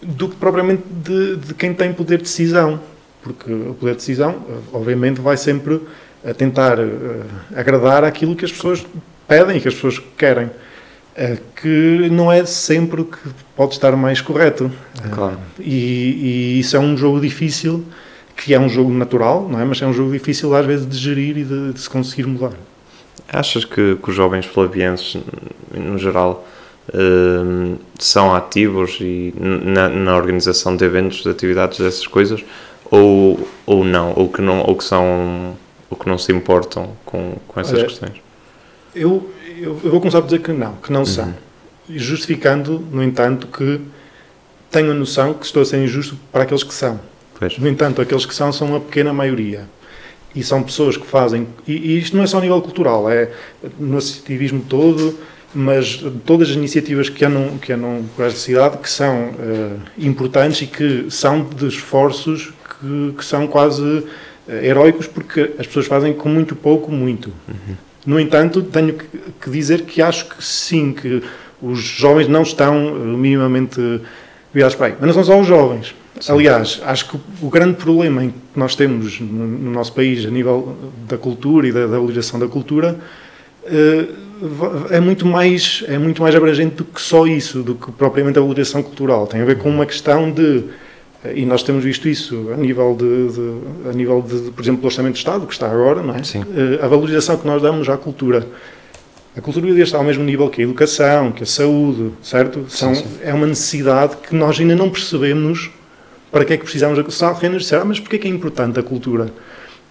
Do 0.01 0.29
que 0.29 0.35
propriamente 0.35 0.83
de, 0.87 1.35
de 1.37 1.53
quem 1.53 1.73
tem 1.73 1.93
poder 1.93 2.17
de 2.17 2.23
decisão. 2.23 2.79
Porque 3.21 3.51
o 3.51 3.73
poder 3.73 3.91
de 3.91 3.97
decisão, 3.97 4.35
eh, 4.49 4.53
obviamente, 4.73 5.19
vai 5.19 5.35
sempre 5.35 5.81
a 6.25 6.33
tentar 6.33 6.79
eh, 6.79 6.87
agradar 7.55 8.03
aquilo 8.03 8.35
que 8.35 8.45
as 8.45 8.51
pessoas 8.51 8.85
pedem 9.27 9.57
e 9.57 9.61
que 9.61 9.67
as 9.67 9.73
pessoas 9.73 9.99
querem. 10.17 10.49
Eh, 11.15 11.37
que 11.61 12.07
não 12.11 12.31
é 12.31 12.45
sempre 12.45 13.01
o 13.01 13.05
que 13.05 13.17
pode 13.57 13.73
estar 13.73 13.93
mais 13.97 14.21
correto. 14.21 14.71
Eh, 15.03 15.09
Claro. 15.09 15.37
e, 15.59 16.55
e 16.55 16.59
isso 16.59 16.77
é 16.77 16.79
um 16.79 16.95
jogo 16.95 17.19
difícil, 17.19 17.83
que 18.37 18.53
é 18.53 18.59
um 18.59 18.69
jogo 18.69 18.91
natural, 18.93 19.49
não 19.49 19.59
é? 19.59 19.65
Mas 19.65 19.81
é 19.81 19.85
um 19.85 19.91
jogo 19.91 20.13
difícil 20.13 20.55
às 20.55 20.65
vezes 20.65 20.87
de 20.87 20.97
gerir 20.97 21.37
e 21.37 21.43
de, 21.43 21.73
de 21.73 21.79
se 21.81 21.89
conseguir 21.89 22.25
mudar. 22.25 22.53
Achas 23.27 23.65
que, 23.65 23.97
que 24.01 24.09
os 24.09 24.15
jovens 24.15 24.45
flavienses, 24.45 25.17
no 25.73 25.97
geral, 25.97 26.47
hum, 26.93 27.77
são 27.97 28.33
ativos 28.33 28.97
e 29.01 29.33
na, 29.37 29.89
na 29.89 30.15
organização 30.15 30.75
de 30.75 30.85
eventos, 30.85 31.23
de 31.23 31.29
atividades, 31.29 31.79
dessas 31.79 32.07
coisas, 32.07 32.43
ou, 32.91 33.47
ou 33.65 33.83
não, 33.83 34.13
ou 34.15 34.29
que 34.29 34.41
não, 34.41 34.61
ou 34.61 34.75
que 34.75 34.83
são, 34.83 35.55
ou 35.89 35.97
que 35.97 36.07
não 36.07 36.17
se 36.17 36.31
importam 36.31 36.91
com, 37.05 37.35
com 37.47 37.59
essas 37.59 37.73
Olha, 37.73 37.85
questões? 37.85 38.13
Eu, 38.95 39.29
eu, 39.57 39.79
eu 39.83 39.91
vou 39.91 39.99
começar 39.99 40.21
por 40.21 40.27
dizer 40.27 40.41
que 40.41 40.51
não, 40.51 40.73
que 40.75 40.91
não 40.91 41.05
são. 41.05 41.33
E 41.87 41.97
Justificando, 41.97 42.79
no 42.91 43.03
entanto, 43.03 43.47
que 43.47 43.81
tenho 44.69 44.91
a 44.91 44.93
noção 44.93 45.33
que 45.33 45.45
estou 45.45 45.61
a 45.61 45.65
ser 45.65 45.83
injusto 45.83 46.17
para 46.31 46.43
aqueles 46.43 46.63
que 46.63 46.73
são. 46.73 46.99
Pois. 47.37 47.57
No 47.57 47.67
entanto, 47.67 48.01
aqueles 48.01 48.25
que 48.25 48.35
são 48.35 48.51
são 48.51 48.67
uma 48.67 48.79
pequena 48.79 49.13
maioria. 49.13 49.67
E 50.35 50.43
são 50.43 50.61
pessoas 50.61 50.95
que 50.95 51.05
fazem. 51.05 51.47
E, 51.67 51.73
e 51.73 51.97
isto 51.97 52.15
não 52.15 52.23
é 52.23 52.27
só 52.27 52.37
a 52.37 52.41
nível 52.41 52.61
cultural, 52.61 53.09
é 53.09 53.31
no 53.79 53.97
associativismo 53.97 54.63
todo, 54.67 55.17
mas 55.53 56.03
todas 56.25 56.49
as 56.49 56.55
iniciativas 56.55 57.09
que 57.09 57.25
andam, 57.25 57.57
que 57.57 57.73
andam 57.73 58.05
por 58.15 58.25
esta 58.25 58.39
cidade 58.39 58.77
que 58.77 58.89
são 58.89 59.31
eh, 59.39 59.75
importantes 59.97 60.61
e 60.61 60.67
que 60.67 61.07
são 61.09 61.43
de 61.43 61.67
esforços 61.67 62.53
que, 62.79 63.13
que 63.17 63.25
são 63.25 63.47
quase 63.47 64.05
eh, 64.47 64.67
heróicos 64.67 65.07
porque 65.07 65.51
as 65.57 65.65
pessoas 65.65 65.87
fazem 65.87 66.13
com 66.13 66.29
muito 66.29 66.55
pouco, 66.55 66.91
muito. 66.91 67.33
No 68.05 68.19
entanto, 68.19 68.61
tenho 68.61 68.93
que, 68.93 69.05
que 69.41 69.49
dizer 69.49 69.83
que 69.83 70.01
acho 70.01 70.29
que 70.29 70.43
sim, 70.43 70.93
que 70.93 71.23
os 71.61 71.79
jovens 71.79 72.27
não 72.27 72.43
estão 72.43 72.75
eh, 72.75 72.99
minimamente 73.17 74.01
virados 74.53 74.75
para 74.75 74.87
aí. 74.87 74.93
Mas 74.99 75.07
não 75.07 75.13
são 75.13 75.23
só 75.23 75.39
os 75.39 75.47
jovens. 75.47 75.95
Aliás, 76.27 76.81
acho 76.83 77.09
que 77.09 77.19
o, 77.41 77.49
grande 77.49 77.75
problema 77.75 78.23
em 78.23 78.29
que 78.29 78.37
nós 78.53 78.75
temos 78.75 79.19
no, 79.21 79.47
no 79.47 79.71
nosso 79.71 79.93
país 79.93 80.25
a 80.25 80.29
nível 80.29 80.75
da 81.07 81.17
cultura 81.17 81.67
e 81.67 81.71
da, 81.71 81.81
da 81.81 81.87
valorização 81.87 82.39
da 82.39 82.47
cultura 82.47 82.99
é 84.91 84.99
muito 84.99 85.25
mais 85.25 85.83
é 85.87 85.97
muito 85.97 86.21
mais 86.21 86.35
abrangente 86.35 86.75
do 86.75 86.85
que 86.85 87.01
só 87.01 87.25
isso, 87.27 87.61
do 87.61 87.75
que 87.75 87.91
propriamente 87.91 88.37
a 88.37 88.41
valorização 88.41 88.81
cultural. 88.81 89.27
Tem 89.27 89.41
a 89.41 89.45
ver 89.45 89.57
com 89.57 89.69
uma 89.69 89.85
questão 89.85 90.31
de 90.31 90.63
eh, 91.23 91.33
e 91.37 91.45
nós 91.45 91.61
temos 91.63 91.83
visto 91.83 92.07
isso 92.07 92.49
a 92.53 92.57
nível 92.57 92.95
de, 92.97 93.27
de- 93.33 93.89
a 93.89 93.93
nível 93.93 94.21
de, 94.21 94.51
por 94.51 94.61
exemplo, 94.61 94.81
do 94.81 94.85
orçamento 94.85 95.13
de 95.13 95.19
Estado 95.19 95.45
que 95.45 95.53
está 95.53 95.69
agora, 95.69 96.01
não 96.01 96.15
é? 96.15 96.23
Sim. 96.23 96.43
Eh, 96.55 96.79
a 96.83 96.87
valorização 96.87 97.37
que 97.37 97.45
nós 97.45 97.61
damos 97.61 97.87
à 97.89 97.97
cultura. 97.97 98.47
A 99.37 99.41
cultura 99.41 99.67
devia 99.67 99.83
estar 99.83 99.97
ao 99.99 100.03
mesmo 100.03 100.23
nível 100.23 100.49
que 100.49 100.61
a 100.61 100.63
educação, 100.63 101.31
que 101.31 101.43
a 101.43 101.45
saúde, 101.45 102.11
certo? 102.21 102.65
São, 102.67 102.95
sim. 102.95 103.05
É 103.21 103.33
uma 103.33 103.45
necessidade 103.45 104.17
que 104.17 104.35
nós 104.35 104.59
ainda 104.59 104.75
não 104.75 104.89
percebemos 104.89 105.69
para 106.31 106.43
que 106.43 106.53
é 106.53 106.57
que 106.57 106.63
precisamos. 106.63 107.13
Se 107.15 107.23
alguém 107.23 107.49
nos 107.49 107.61
disser, 107.63 107.79
ah, 107.79 107.85
mas 107.85 107.99
porquê 107.99 108.15
é 108.15 108.19
que 108.19 108.27
é 108.27 108.31
importante 108.31 108.79
a 108.79 108.83
cultura? 108.83 109.31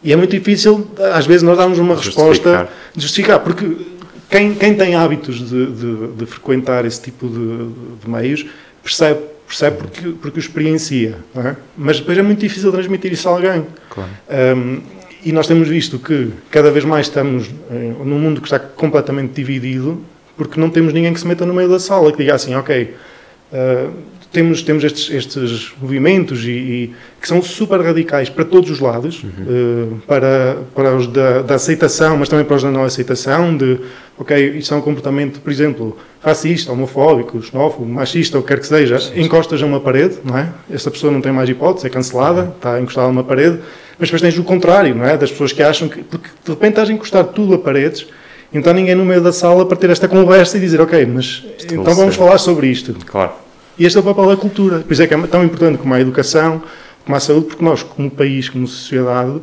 E 0.03 0.13
é 0.13 0.17
muito 0.17 0.31
difícil, 0.31 0.87
às 1.13 1.27
vezes, 1.27 1.43
nós 1.43 1.59
darmos 1.59 1.79
uma 1.79 1.95
Justificar. 1.97 2.29
resposta 2.29 2.69
justificar, 2.97 3.41
porque 3.41 3.77
quem, 4.31 4.55
quem 4.55 4.75
tem 4.75 4.95
hábitos 4.95 5.37
de, 5.49 5.67
de- 5.73 6.07
de 6.17 6.27
frequentar 6.27 6.85
esse 6.85 7.01
tipo 7.03 7.27
de, 7.29 8.05
de 8.05 8.09
meios 8.09 8.47
percebe, 8.83 9.21
percebe 9.47 9.77
porque, 9.79 10.09
porque 10.21 10.39
o 10.39 10.41
experiencia, 10.41 11.17
é? 11.35 11.57
mas 11.77 11.99
depois 11.99 12.17
é 12.17 12.23
muito 12.23 12.39
difícil 12.41 12.71
transmitir 12.71 13.13
isso 13.13 13.29
a 13.29 13.33
alguém. 13.33 13.67
Claro. 13.91 14.11
Um, 14.57 14.81
e 15.25 15.33
nós 15.33 15.47
temos 15.49 15.67
visto 15.67 15.99
que 15.99 16.31
cada 16.51 16.71
vez 16.71 16.85
mais 16.85 17.07
estamos 17.07 17.51
eh, 17.71 17.93
num 18.05 18.21
mundo 18.21 18.41
que 18.41 18.47
está 18.47 18.59
completamente 18.61 19.33
dividido, 19.33 20.01
porque 20.37 20.61
não 20.61 20.71
temos 20.71 20.93
ninguém 20.93 21.13
que 21.13 21.19
se 21.19 21.27
meta 21.27 21.45
no 21.45 21.53
meio 21.53 21.69
da 21.69 21.81
sala, 21.81 22.13
que 22.13 22.19
diga 22.19 22.37
assim, 22.37 22.55
ok, 22.55 22.95
uh, 23.53 23.91
temos, 24.33 24.63
temos 24.63 24.85
estes, 24.85 25.11
estes 25.11 25.73
movimentos 25.81 26.45
e, 26.45 26.51
e 26.51 26.95
que 27.21 27.27
são 27.27 27.43
super 27.43 27.81
radicais 27.81 28.29
para 28.29 28.45
todos 28.45 28.71
os 28.71 28.79
lados, 28.79 29.23
uh, 29.23 29.97
para, 30.07 30.59
para 30.75 30.95
os 30.95 31.07
da, 31.07 31.43
da 31.43 31.55
aceitação, 31.55 32.17
mas 32.17 32.29
também 32.29 32.45
para 32.45 32.57
os 32.57 32.63
da 32.63 32.71
não 32.71 32.85
aceitação, 32.85 33.57
de, 33.57 33.79
ok, 34.19 34.59
isto 34.59 34.75
é 34.75 34.77
um 34.77 34.81
comportamento, 34.81 35.41
por 35.41 35.51
exemplo, 35.51 35.97
racista, 36.23 36.71
homofóbico, 36.71 37.41
xenófobo, 37.43 37.87
machista, 37.87 38.39
o 38.39 38.43
que 38.43 38.49
quer 38.49 38.61
que 38.61 38.67
seja, 38.67 38.99
encostas 39.17 39.63
a 39.63 39.67
uma 39.67 39.81
parede, 39.81 40.19
não 40.23 40.37
é? 40.37 40.49
Essa 40.71 40.91
pessoa 40.91 41.13
não 41.13 41.21
tem 41.21 41.33
mais 41.33 41.49
hipótese, 41.49 41.87
é 41.87 41.91
cancelada, 41.91 42.53
está 42.57 42.79
encostada 42.81 43.07
a 43.07 43.11
uma 43.11 43.25
parede, 43.25 43.59
mas 43.99 44.09
depois 44.09 44.21
tens 44.21 44.39
o 44.39 44.45
contrário, 44.45 44.95
não 44.95 45.05
é? 45.05 45.17
Das 45.17 45.31
pessoas 45.31 45.53
que 45.53 45.63
acham 45.63 45.89
que, 45.89 46.03
porque 46.03 46.29
de 46.45 46.51
repente 46.51 46.71
estás 46.71 46.91
a 46.91 46.93
encostar 46.93 47.25
tudo 47.25 47.55
a 47.55 47.59
paredes, 47.59 48.07
então 48.53 48.73
ninguém 48.73 48.95
no 48.95 49.05
meio 49.05 49.23
da 49.23 49.33
sala 49.33 49.65
para 49.67 49.77
ter 49.77 49.91
esta 49.91 50.07
conversa 50.07 50.59
e 50.59 50.61
dizer, 50.61 50.81
ok, 50.81 51.07
mas 51.07 51.45
então 51.65 51.95
vamos 51.95 52.15
falar 52.15 52.39
sobre 52.39 52.69
isto. 52.69 52.95
Claro. 53.07 53.48
E 53.79 53.85
este 53.87 53.97
é 53.97 54.01
o 54.01 54.05
papel 54.05 54.27
da 54.27 54.37
cultura. 54.37 54.81
Por 54.81 54.93
isso 54.93 55.03
é 55.03 55.07
que 55.07 55.15
é 55.15 55.27
tão 55.27 55.45
importante 55.45 55.79
como 55.79 55.95
a 55.95 56.01
educação, 56.01 56.63
como 57.05 57.17
a 57.17 57.21
saúde, 57.21 57.47
porque 57.47 57.65
nós, 57.65 57.83
como 57.83 58.11
país, 58.11 58.49
como 58.49 58.67
sociedade, 58.67 59.41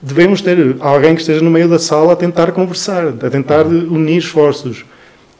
devemos 0.00 0.40
ter 0.40 0.76
alguém 0.80 1.14
que 1.14 1.20
esteja 1.20 1.40
no 1.42 1.50
meio 1.50 1.68
da 1.68 1.78
sala 1.78 2.12
a 2.12 2.16
tentar 2.16 2.52
conversar, 2.52 3.08
a 3.08 3.30
tentar 3.30 3.66
unir 3.66 4.18
esforços. 4.18 4.84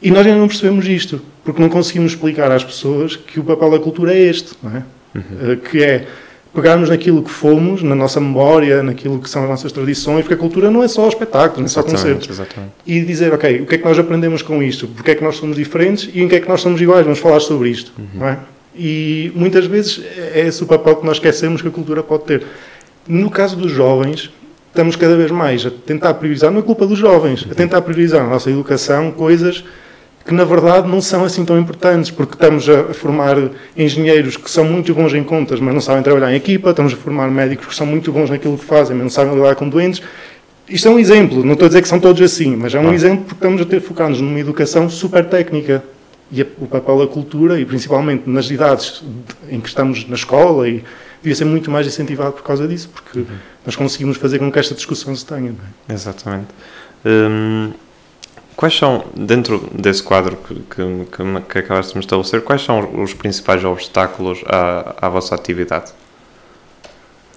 E 0.01 0.11
nós 0.11 0.25
ainda 0.25 0.39
não 0.39 0.47
percebemos 0.47 0.87
isto, 0.87 1.21
porque 1.43 1.61
não 1.61 1.69
conseguimos 1.69 2.11
explicar 2.11 2.51
às 2.51 2.63
pessoas 2.63 3.15
que 3.15 3.39
o 3.39 3.43
papel 3.43 3.71
da 3.71 3.79
cultura 3.79 4.13
é 4.13 4.19
este, 4.21 4.53
é? 4.65 4.83
Eh, 5.15 5.55
Que 5.69 5.83
é 5.83 6.07
pegarmos 6.53 6.89
naquilo 6.89 7.23
que 7.23 7.31
fomos, 7.31 7.81
na 7.81 7.95
nossa 7.95 8.19
memória, 8.19 8.83
naquilo 8.83 9.19
que 9.19 9.29
são 9.29 9.43
as 9.43 9.49
nossas 9.49 9.71
tradições, 9.71 10.21
porque 10.21 10.35
a 10.35 10.37
cultura 10.37 10.69
não 10.69 10.83
é 10.83 10.87
só 10.87 11.07
espetáculo, 11.07 11.61
não 11.61 11.65
é 11.65 11.69
só 11.69 11.81
concertos 11.81 12.29
exatamente. 12.29 12.71
e 12.85 13.01
dizer, 13.01 13.33
ok, 13.33 13.61
o 13.61 13.65
que 13.65 13.75
é 13.75 13.77
que 13.79 13.83
nós 13.83 13.97
aprendemos 13.97 14.41
com 14.43 14.61
isto? 14.61 14.87
Porque 14.87 15.11
é 15.11 15.15
que 15.15 15.23
nós 15.23 15.35
somos 15.35 15.55
diferentes 15.55 16.09
e 16.13 16.21
em 16.21 16.27
que 16.27 16.35
é 16.35 16.39
que 16.39 16.47
nós 16.47 16.61
somos 16.61 16.79
iguais? 16.79 17.03
Vamos 17.03 17.19
falar 17.19 17.39
sobre 17.39 17.69
isto, 17.69 17.91
não 18.13 18.27
é? 18.27 18.37
E 18.75 19.31
muitas 19.35 19.65
vezes 19.65 20.01
é 20.33 20.47
esse 20.47 20.63
o 20.63 20.67
papel 20.67 20.95
que 20.95 21.05
nós 21.05 21.17
esquecemos 21.17 21.61
que 21.61 21.67
a 21.67 21.71
cultura 21.71 22.03
pode 22.03 22.23
ter. 22.25 22.43
No 23.07 23.29
caso 23.29 23.55
dos 23.55 23.71
jovens, 23.71 24.31
estamos 24.69 24.95
cada 24.95 25.15
vez 25.15 25.31
mais 25.31 25.65
a 25.65 25.71
tentar 25.71 26.13
priorizar, 26.15 26.51
não 26.51 26.59
é 26.59 26.63
culpa 26.63 26.85
dos 26.85 26.97
jovens, 26.97 27.45
a 27.49 27.53
tentar 27.53 27.81
priorizar 27.81 28.23
na 28.23 28.29
nossa 28.29 28.49
educação 28.49 29.11
coisas 29.11 29.63
que 30.25 30.33
na 30.33 30.45
verdade 30.45 30.87
não 30.87 31.01
são 31.01 31.25
assim 31.25 31.43
tão 31.43 31.59
importantes, 31.59 32.09
porque 32.09 32.33
estamos 32.33 32.67
a 32.69 32.93
formar 32.93 33.35
engenheiros 33.75 34.37
que 34.37 34.49
são 34.49 34.63
muito 34.63 34.93
bons 34.93 35.13
em 35.13 35.23
contas, 35.23 35.59
mas 35.59 35.73
não 35.73 35.81
sabem 35.81 36.01
trabalhar 36.01 36.31
em 36.31 36.35
equipa, 36.35 36.69
estamos 36.69 36.93
a 36.93 36.95
formar 36.95 37.29
médicos 37.29 37.67
que 37.67 37.75
são 37.75 37.85
muito 37.85 38.11
bons 38.11 38.29
naquilo 38.29 38.57
que 38.57 38.65
fazem, 38.65 38.95
mas 38.95 39.03
não 39.03 39.09
sabem 39.09 39.35
lidar 39.35 39.55
com 39.55 39.67
doentes. 39.67 40.01
Isto 40.67 40.87
é 40.87 40.91
um 40.91 40.99
exemplo, 40.99 41.43
não 41.43 41.53
estou 41.53 41.65
a 41.65 41.69
dizer 41.69 41.81
que 41.81 41.87
são 41.89 41.99
todos 41.99 42.21
assim, 42.21 42.55
mas 42.55 42.73
é 42.73 42.79
um 42.79 42.93
exemplo 42.93 43.25
porque 43.25 43.35
estamos 43.35 43.61
a 43.61 43.65
ter 43.65 43.81
focados 43.81 44.21
numa 44.21 44.39
educação 44.39 44.89
super 44.89 45.25
técnica. 45.25 45.83
E 46.31 46.41
a, 46.41 46.45
o 46.57 46.65
papel 46.65 46.99
da 46.99 47.07
cultura, 47.07 47.59
e 47.59 47.65
principalmente 47.65 48.27
nas 48.27 48.49
idades 48.49 49.03
em 49.49 49.59
que 49.59 49.67
estamos 49.67 50.07
na 50.07 50.15
escola, 50.15 50.67
e 50.67 50.83
devia 51.21 51.35
ser 51.35 51.45
muito 51.45 51.69
mais 51.69 51.85
incentivado 51.85 52.31
por 52.31 52.43
causa 52.43 52.67
disso, 52.67 52.89
porque 52.89 53.19
uhum. 53.19 53.25
nós 53.65 53.75
conseguimos 53.75 54.17
fazer 54.17 54.39
com 54.39 54.51
que 54.51 54.57
esta 54.57 54.73
discussão 54.73 55.15
se 55.15 55.25
tenha. 55.25 55.53
É? 55.87 55.93
Exatamente. 55.93 56.47
Hum, 57.05 57.71
quais 58.55 58.77
são, 58.77 59.05
dentro 59.15 59.69
desse 59.73 60.01
quadro 60.01 60.37
que, 60.37 60.55
que, 60.55 61.41
que 61.49 61.59
acabaste 61.59 61.93
de 61.93 61.97
me 61.97 62.03
estabelecer, 62.03 62.41
quais 62.41 62.61
são 62.61 63.01
os 63.01 63.13
principais 63.13 63.63
obstáculos 63.63 64.41
à, 64.47 65.07
à 65.07 65.09
vossa 65.09 65.35
atividade? 65.35 65.91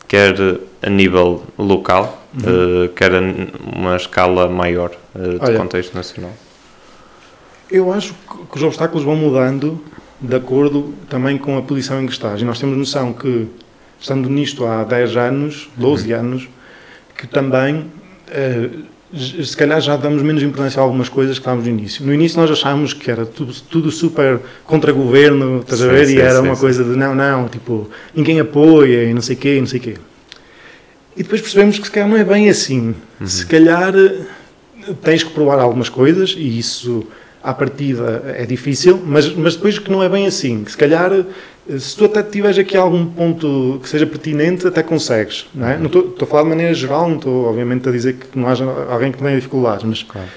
Quer 0.08 0.34
a 0.82 0.90
nível 0.90 1.42
local, 1.58 2.22
uhum. 2.34 2.84
uh, 2.84 2.88
quer 2.90 3.12
a 3.12 3.20
uma 3.76 3.96
escala 3.96 4.48
maior 4.48 4.92
uh, 5.14 5.38
de 5.38 5.44
Olha, 5.44 5.58
contexto 5.58 5.94
nacional? 5.94 6.32
Eu 7.68 7.92
acho 7.92 8.14
que 8.50 8.56
os 8.56 8.62
obstáculos 8.62 9.02
vão 9.02 9.16
mudando 9.16 9.82
de 10.20 10.36
acordo 10.36 10.94
também 11.08 11.36
com 11.36 11.58
a 11.58 11.62
posição 11.62 12.00
em 12.00 12.06
que 12.06 12.12
estás. 12.12 12.40
E 12.40 12.44
nós 12.44 12.58
temos 12.60 12.76
noção 12.76 13.12
que, 13.12 13.48
estando 14.00 14.28
nisto 14.28 14.64
há 14.64 14.84
10 14.84 15.16
anos, 15.16 15.68
12 15.76 16.12
uhum. 16.12 16.20
anos, 16.20 16.48
que 17.16 17.26
também, 17.26 17.80
uh, 17.80 18.84
se 19.16 19.56
calhar 19.56 19.80
já 19.80 19.96
damos 19.96 20.22
menos 20.22 20.42
importância 20.42 20.80
a 20.80 20.84
algumas 20.84 21.08
coisas 21.08 21.36
que 21.36 21.40
estávamos 21.40 21.66
no 21.66 21.72
início. 21.72 22.04
No 22.04 22.12
início 22.12 22.40
nós 22.40 22.50
achámos 22.50 22.92
que 22.92 23.10
era 23.10 23.24
tudo, 23.24 23.52
tudo 23.68 23.90
super 23.90 24.40
contra 24.64 24.92
governo, 24.92 25.60
estás 25.60 25.80
sim, 25.80 25.86
a 25.86 25.90
ver? 25.90 26.06
Sim, 26.06 26.14
e 26.16 26.20
era 26.20 26.40
sim, 26.40 26.46
uma 26.46 26.56
coisa 26.56 26.84
de 26.84 26.90
não, 26.90 27.14
não, 27.14 27.48
tipo, 27.48 27.90
ninguém 28.14 28.40
apoia 28.40 29.04
e 29.04 29.14
não 29.14 29.22
sei 29.22 29.36
quê, 29.36 29.58
não 29.58 29.66
sei 29.66 29.80
quê. 29.80 29.94
E 31.16 31.22
depois 31.22 31.40
percebemos 31.40 31.78
que 31.78 31.86
se 31.86 31.90
calhar 31.90 32.08
não 32.08 32.16
é 32.16 32.24
bem 32.24 32.48
assim. 32.48 32.94
Uhum. 33.20 33.26
Se 33.26 33.46
calhar 33.46 33.94
eh, 33.96 34.92
tens 35.02 35.22
que 35.22 35.30
provar 35.30 35.58
algumas 35.58 35.88
coisas 35.88 36.34
e 36.36 36.58
isso 36.58 37.06
à 37.42 37.54
partida 37.54 38.34
é 38.36 38.44
difícil, 38.44 39.00
mas, 39.04 39.32
mas 39.34 39.54
depois 39.54 39.78
que 39.78 39.90
não 39.90 40.02
é 40.02 40.08
bem 40.08 40.26
assim, 40.26 40.64
que 40.64 40.70
se 40.72 40.76
calhar 40.76 41.12
se 41.78 41.96
tu 41.96 42.04
até 42.04 42.22
tiveres 42.22 42.58
aqui 42.58 42.76
algum 42.76 43.06
ponto 43.06 43.80
que 43.82 43.88
seja 43.88 44.06
pertinente, 44.06 44.66
até 44.66 44.82
consegues, 44.82 45.46
não 45.54 45.66
é? 45.66 45.80
Estou 45.82 46.14
a 46.22 46.26
falar 46.26 46.42
de 46.44 46.48
maneira 46.50 46.74
geral, 46.74 47.08
não 47.08 47.16
estou 47.16 47.46
obviamente 47.46 47.88
a 47.88 47.92
dizer 47.92 48.14
que 48.14 48.38
não 48.38 48.48
haja 48.48 48.64
alguém 48.88 49.10
que 49.10 49.18
tenha 49.18 49.34
dificuldades, 49.34 49.84
mas 49.84 50.02
claro. 50.02 50.28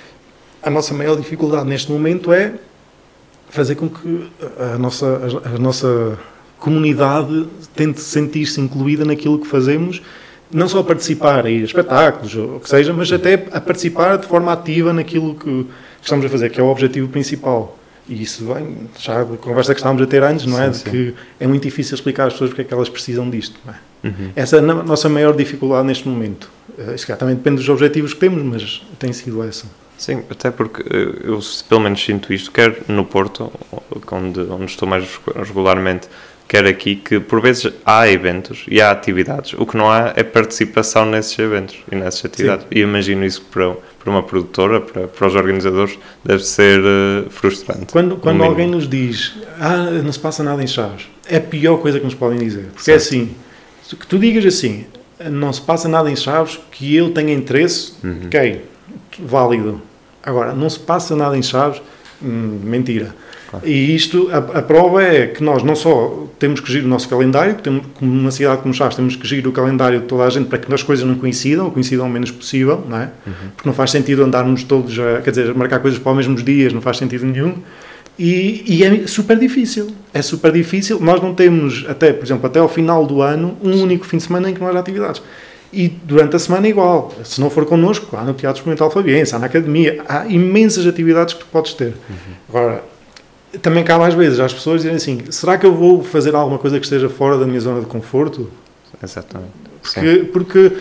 a 0.63 0.69
nossa 0.69 0.93
maior 0.93 1.15
dificuldade 1.15 1.67
neste 1.67 1.91
momento 1.91 2.33
é 2.33 2.53
fazer 3.49 3.75
com 3.75 3.89
que 3.89 4.29
a 4.73 4.77
nossa, 4.77 5.41
a, 5.45 5.55
a 5.55 5.59
nossa 5.59 6.17
comunidade 6.57 7.47
tente 7.75 8.01
sentir-se 8.01 8.59
incluída 8.59 9.05
naquilo 9.05 9.39
que 9.39 9.47
fazemos 9.47 10.01
não 10.51 10.67
só 10.67 10.79
a 10.79 10.83
participar 10.83 11.45
em 11.45 11.61
espetáculos, 11.61 12.35
ou 12.35 12.57
o 12.57 12.59
que 12.59 12.67
seja, 12.67 12.91
mas 12.91 13.11
até 13.11 13.33
a 13.51 13.61
participar 13.61 14.17
de 14.17 14.25
forma 14.25 14.51
ativa 14.51 14.91
naquilo 14.91 15.35
que 15.35 15.67
estamos 16.01 16.25
a 16.25 16.29
fazer, 16.29 16.49
que 16.49 16.59
é 16.59 16.63
o 16.63 16.67
objetivo 16.67 17.07
principal. 17.07 17.77
E 18.09 18.23
isso 18.23 18.51
vem, 18.51 18.89
já 18.97 19.21
a 19.21 19.25
conversa 19.25 19.73
que 19.73 19.79
estávamos 19.79 20.01
a 20.01 20.07
ter 20.07 20.23
antes, 20.23 20.47
não 20.47 20.59
é? 20.59 20.73
Sim, 20.73 20.83
de 20.83 20.89
que 20.89 21.15
é 21.39 21.45
muito 21.45 21.61
difícil 21.61 21.93
explicar 21.93 22.25
às 22.25 22.33
pessoas 22.33 22.49
porque 22.49 22.63
é 22.63 22.65
que 22.65 22.73
elas 22.73 22.89
precisam 22.89 23.29
disto. 23.29 23.59
É? 23.67 24.07
Uhum. 24.07 24.31
Essa 24.35 24.57
é 24.57 24.59
a 24.59 24.61
nossa 24.61 25.07
maior 25.07 25.35
dificuldade 25.35 25.85
neste 25.85 26.07
momento. 26.07 26.49
Eh, 26.77 26.95
isso 26.95 27.05
também 27.15 27.35
depende 27.35 27.57
dos 27.57 27.69
objetivos 27.69 28.13
que 28.13 28.19
temos, 28.19 28.41
mas 28.41 28.81
tem 28.97 29.13
sido 29.13 29.43
essa. 29.43 29.67
Sim, 29.97 30.23
até 30.29 30.49
porque 30.49 30.81
eh, 30.81 31.21
eu 31.23 31.39
pelo 31.67 31.81
menos 31.81 32.03
sinto 32.03 32.33
isto, 32.33 32.51
quer 32.51 32.81
no 32.87 33.05
Porto, 33.05 33.51
onde, 34.11 34.39
onde 34.39 34.65
estou 34.65 34.87
mais 34.87 35.07
regularmente, 35.35 36.07
quer 36.49 36.65
aqui, 36.65 36.95
que 36.95 37.19
por 37.19 37.39
vezes 37.39 37.71
há 37.85 38.09
eventos 38.09 38.65
e 38.67 38.81
há 38.81 38.89
atividades, 38.89 39.53
o 39.53 39.67
que 39.67 39.77
não 39.77 39.89
há 39.89 40.13
é 40.15 40.23
participação 40.23 41.05
nesses 41.05 41.37
eventos 41.37 41.77
e 41.89 41.95
nessas 41.95 42.25
atividades. 42.25 42.63
Sim. 42.63 42.79
E 42.79 42.81
imagino 42.81 43.23
isso 43.23 43.43
para, 43.51 43.77
para 43.99 44.09
uma 44.09 44.23
produtora, 44.23 44.81
para, 44.81 45.07
para 45.07 45.27
os 45.27 45.35
organizadores, 45.35 45.97
deve 46.25 46.43
ser 46.43 46.79
uh, 46.79 47.29
frustrante. 47.29 47.93
Quando, 47.93 48.17
quando 48.17 48.43
alguém 48.43 48.67
nos 48.67 48.89
diz, 48.89 49.35
ah, 49.59 49.91
não 50.03 50.11
se 50.11 50.19
passa 50.19 50.43
nada 50.43 50.61
em 50.63 50.67
Chaves, 50.67 51.07
é 51.27 51.37
a 51.37 51.41
pior 51.41 51.77
coisa 51.77 51.99
que 51.99 52.05
nos 52.05 52.15
podem 52.15 52.39
dizer. 52.39 52.65
Porque 52.73 52.89
é 52.89 52.97
certo. 52.97 53.13
é 53.13 53.17
assim, 53.17 53.35
que 53.87 54.07
tu 54.07 54.17
digas 54.17 54.43
assim, 54.43 54.87
não 55.29 55.53
se 55.53 55.61
passa 55.61 55.87
nada 55.87 56.09
em 56.09 56.15
Chaves, 56.15 56.59
que 56.71 56.95
eu 56.95 57.11
tenha 57.11 57.31
interesse, 57.31 57.93
uhum. 58.03 58.21
ok, 58.25 58.65
válido. 59.19 59.79
Agora, 60.23 60.51
não 60.53 60.67
se 60.67 60.79
passa 60.79 61.15
nada 61.15 61.37
em 61.37 61.43
Chaves, 61.43 61.79
hum, 62.23 62.59
mentira 62.63 63.13
Claro. 63.49 63.67
E 63.67 63.95
isto, 63.95 64.29
a, 64.31 64.37
a, 64.37 64.61
prova 64.61 65.01
é 65.01 65.25
que 65.25 65.43
nós 65.43 65.63
não 65.63 65.75
só 65.75 66.27
temos 66.37 66.59
que 66.59 66.71
gerir 66.71 66.85
o 66.85 66.87
nosso 66.87 67.09
calendário, 67.09 67.55
temos, 67.55 67.83
como 67.95 68.11
uma 68.11 68.29
cidade 68.29 68.61
como 68.61 68.73
Chaves, 68.73 68.95
temos 68.95 69.15
que 69.15 69.27
gerir 69.27 69.47
o 69.47 69.51
calendário 69.51 70.01
de 70.01 70.05
toda 70.05 70.23
a 70.23 70.29
gente 70.29 70.47
para 70.47 70.59
que 70.59 70.71
as 70.71 70.83
coisas 70.83 71.03
não 71.03 71.15
coincidam, 71.15 71.65
ou 71.65 71.71
coincidam 71.71 72.05
o 72.05 72.09
menos 72.09 72.29
possível, 72.29 72.85
não 72.87 72.97
é? 72.97 73.09
Uhum. 73.25 73.33
Porque 73.55 73.67
não 73.67 73.73
faz 73.73 73.89
sentido 73.89 74.23
andarmos 74.23 74.63
todos, 74.63 74.97
a, 74.99 75.21
quer 75.21 75.31
dizer, 75.31 75.53
marcar 75.55 75.79
coisas 75.79 75.99
para 75.99 76.11
os 76.11 76.17
mesmos 76.17 76.43
dias, 76.43 76.71
não 76.71 76.81
faz 76.81 76.97
sentido 76.97 77.25
nenhum. 77.25 77.55
E, 78.19 78.63
e, 78.67 78.83
é 78.83 79.07
super 79.07 79.39
difícil. 79.39 79.87
É 80.13 80.21
super 80.21 80.51
difícil. 80.51 80.99
Nós 80.99 81.21
não 81.21 81.33
temos, 81.33 81.85
até, 81.87 82.11
por 82.11 82.25
exemplo, 82.25 82.45
até 82.45 82.59
ao 82.59 82.67
final 82.67 83.05
do 83.05 83.21
ano, 83.21 83.57
um 83.63 83.81
único 83.81 84.05
fim 84.05 84.17
de 84.17 84.23
semana 84.23 84.49
em 84.49 84.53
que 84.53 84.59
não 84.59 84.67
haja 84.67 84.79
atividades. 84.79 85.21
E 85.71 85.87
durante 85.87 86.35
a 86.35 86.39
semana 86.39 86.67
igual. 86.67 87.13
Se 87.23 87.39
não 87.39 87.49
for 87.49 87.65
connosco, 87.65 88.17
há 88.17 88.23
no 88.23 88.33
Teatro 88.33 88.59
Experimental 88.59 88.91
Fabiense, 88.91 89.33
há 89.33 89.39
na 89.39 89.45
Academia, 89.45 90.03
há 90.07 90.27
imensas 90.27 90.85
atividades 90.85 91.33
que 91.33 91.39
tu 91.39 91.45
podes 91.45 91.73
ter. 91.73 91.93
Uhum. 92.09 92.33
Agora, 92.49 92.83
também 93.61 93.83
cabe 93.83 94.03
às 94.03 94.13
vezes 94.13 94.39
às 94.39 94.53
pessoas 94.53 94.77
dizerem 94.77 94.97
assim: 94.97 95.31
será 95.31 95.57
que 95.57 95.65
eu 95.65 95.73
vou 95.73 96.03
fazer 96.03 96.35
alguma 96.35 96.59
coisa 96.59 96.79
que 96.79 96.85
esteja 96.85 97.09
fora 97.09 97.37
da 97.37 97.45
minha 97.45 97.59
zona 97.59 97.79
de 97.79 97.85
conforto? 97.85 98.49
Exatamente. 99.01 99.51
Porque, 99.81 100.29
porque 100.31 100.71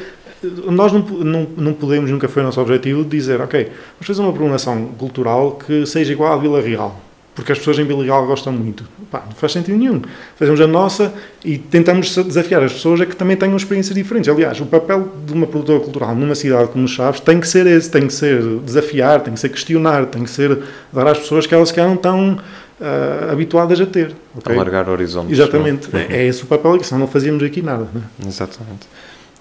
nós 0.71 0.93
não, 0.93 1.01
não, 1.01 1.47
não 1.57 1.73
podemos, 1.73 2.11
nunca 2.11 2.29
foi 2.29 2.43
o 2.43 2.45
nosso 2.47 2.61
objetivo, 2.61 3.05
dizer: 3.05 3.41
ok, 3.41 3.65
vamos 3.65 4.07
fazer 4.07 4.21
uma 4.21 4.33
programação 4.33 4.87
cultural 4.99 5.53
que 5.53 5.87
seja 5.87 6.13
igual 6.13 6.33
à 6.33 6.37
Vila 6.37 6.61
Real 6.61 7.08
porque 7.39 7.53
as 7.53 7.59
pessoas 7.59 7.79
em 7.79 7.85
Biligal 7.85 8.27
gostam 8.27 8.53
muito. 8.53 8.85
Pá, 9.13 9.23
não 9.25 9.31
faz 9.31 9.53
sentido 9.53 9.79
nenhum. 9.79 10.03
Fazemos 10.35 10.61
a 10.61 10.67
nossa 10.67 11.15
e 11.45 11.57
tentamos 11.57 12.13
desafiar 12.17 12.65
as 12.65 12.73
pessoas 12.73 13.01
a 13.01 13.07
que 13.07 13.15
também 13.15 13.37
tenham 13.37 13.57
experiências 13.57 13.95
diferentes. 13.95 14.29
Aliás, 14.29 14.61
o 14.61 14.67
papel 14.67 15.09
de 15.25 15.35
uma 15.35 15.47
produtora 15.47 15.79
cultural 15.79 16.17
numa 16.17 16.35
cidade 16.35 16.71
como 16.71 16.89
Chaves 16.89 17.21
tem 17.21 17.39
que 17.39 17.47
ser 17.47 17.65
esse, 17.69 17.89
tem 17.89 18.09
que 18.09 18.13
ser 18.13 18.43
desafiar, 18.65 19.21
tem 19.21 19.35
que 19.35 19.39
ser 19.39 19.51
questionar, 19.51 20.07
tem 20.07 20.25
que 20.25 20.31
ser 20.31 20.59
dar 20.93 21.07
às 21.07 21.19
pessoas 21.21 21.47
que 21.47 21.55
elas 21.55 21.69
se 21.69 21.77
não 21.77 21.95
estão 21.95 22.33
uh, 22.81 23.31
habituadas 23.31 23.81
a 23.81 23.87
ter. 23.87 24.17
Okay? 24.37 24.57
Alargar 24.57 24.89
horizontes. 24.89 25.31
Exatamente. 25.31 25.89
É, 25.97 26.17
é, 26.17 26.27
esse 26.27 26.43
o 26.43 26.47
papel, 26.47 26.83
senão 26.83 27.03
não 27.03 27.07
fazíamos 27.07 27.45
aqui 27.45 27.63
nada. 27.63 27.87
Né? 27.95 28.03
Exatamente. 28.27 28.89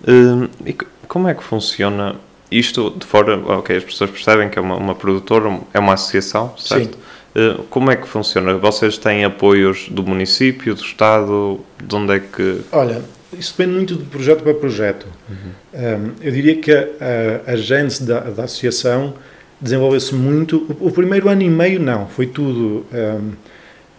Uh, 0.04 0.48
e 0.64 0.78
como 1.08 1.28
é 1.28 1.34
que 1.34 1.44
funciona 1.44 2.16
isto 2.52 2.92
de 2.92 3.08
fora? 3.08 3.40
Ok, 3.40 3.76
as 3.76 3.84
pessoas 3.84 4.12
percebem 4.12 4.50
que 4.50 4.60
é 4.60 4.62
uma, 4.62 4.76
uma 4.76 4.94
produtora, 4.94 5.62
é 5.74 5.80
uma 5.80 5.96
associação, 5.96 6.54
certo? 6.60 6.96
Sim 6.96 7.07
como 7.70 7.92
é 7.92 7.96
que 7.96 8.08
funciona? 8.08 8.58
Vocês 8.58 8.98
têm 8.98 9.24
apoios 9.24 9.88
do 9.90 10.04
município, 10.04 10.74
do 10.74 10.82
Estado? 10.82 11.60
De 11.84 11.96
onde 11.96 12.14
é 12.14 12.20
que. 12.20 12.62
Olha, 12.72 13.02
isso 13.38 13.54
depende 13.56 13.76
muito 13.76 13.96
de 13.96 14.06
projeto 14.06 14.42
para 14.42 14.54
projeto. 14.54 15.06
Uhum. 15.30 15.36
Um, 15.74 16.12
eu 16.22 16.32
diria 16.32 16.56
que 16.56 16.72
a, 16.72 16.88
a, 17.46 17.56
gênese 17.56 18.04
da, 18.04 18.22
da 18.22 18.44
associação 18.46 19.14
desenvolveu-se 19.60 20.16
muito. 20.16 20.66
O, 20.80 20.92
primeiro 20.92 21.30
ano 21.30 21.42
e 21.44 21.50
meio, 21.50 21.80
não, 21.80 22.08
foi 22.08 22.28
tudo 22.28 22.86
um, 22.92 23.30
uh, 23.30 23.34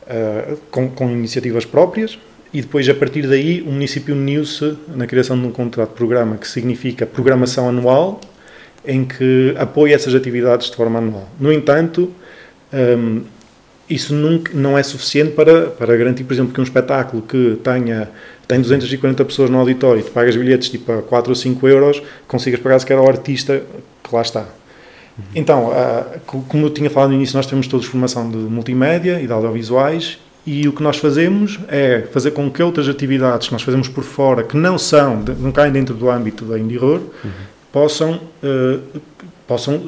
ah, 0.09 0.57
com, 0.71 0.90
com, 0.90 1.11
iniciativas 1.11 1.64
próprias. 1.64 2.18
E 2.52 2.62
depois, 2.62 2.88
a 2.88 2.95
partir 2.95 3.26
daí, 3.26 3.61
o 3.61 3.71
município 3.71 4.14
uniu-se 4.14 4.76
na 4.88 5.07
criação 5.07 5.38
de 5.38 5.47
um 5.47 5.52
contrato 5.52 5.90
de 5.90 5.95
programa 5.97 6.38
que 6.38 6.49
significa 6.49 7.04
programação 7.04 7.68
anual, 7.68 8.21
em 8.87 9.04
que 9.04 9.54
apoia 9.59 9.95
essas 9.95 10.14
atividades 10.14 10.71
de 10.71 10.76
forma 10.76 10.99
anual. 10.99 11.28
No 11.38 11.52
entanto, 11.52 12.11
um, 12.72 13.22
isso 13.88 14.14
nunca, 14.14 14.52
não 14.54 14.76
é 14.76 14.82
suficiente 14.82 15.32
para, 15.32 15.68
para 15.68 15.96
garantir, 15.96 16.25
por 16.25 16.34
exemplo, 16.34 16.52
que 16.52 16.60
um 16.60 16.64
espetáculo 16.64 17.22
que 17.22 17.58
tenha 17.62 18.08
tem 18.46 18.60
240 18.60 19.25
pessoas 19.26 19.50
no 19.50 19.58
auditório, 19.58 20.02
tu 20.02 20.10
pagas 20.10 20.34
bilhetes 20.34 20.70
tipo 20.70 20.90
a 20.90 21.02
4 21.02 21.30
ou 21.30 21.37
5 21.37 21.68
euros, 21.68 22.02
consigas 22.26 22.58
pagar 22.58 22.78
sequer 22.78 22.96
ao 22.96 23.06
artista 23.06 23.62
que 24.02 24.14
lá 24.14 24.22
está. 24.22 24.40
Uhum. 24.40 25.25
Então, 25.34 25.66
uh, 25.68 26.42
como 26.48 26.66
eu 26.66 26.70
tinha 26.70 26.88
falado 26.88 27.10
no 27.10 27.16
início, 27.16 27.37
nós 27.37 27.46
temos 27.46 27.66
todos 27.66 27.87
formação 27.87 28.30
de 28.30 28.38
multimédia 28.38 29.20
e 29.20 29.26
de 29.26 29.32
audiovisuais 29.32 30.18
e 30.46 30.66
o 30.66 30.72
que 30.72 30.82
nós 30.82 30.96
fazemos 30.96 31.58
é 31.68 32.06
fazer 32.10 32.30
com 32.30 32.50
que 32.50 32.62
outras 32.62 32.88
atividades 32.88 33.48
que 33.48 33.52
nós 33.52 33.60
fazemos 33.60 33.87
por 33.87 34.02
fora, 34.02 34.42
que 34.42 34.56
não 34.56 34.78
são, 34.78 35.22
não 35.38 35.52
caem 35.52 35.70
dentro 35.70 35.94
do 35.94 36.10
âmbito 36.10 36.46
da 36.46 36.58
Indie 36.58 36.78
Horror, 36.78 37.00
uhum. 37.22 37.30
possam 37.70 38.14
uh, 38.42 39.00
possam, 39.49 39.78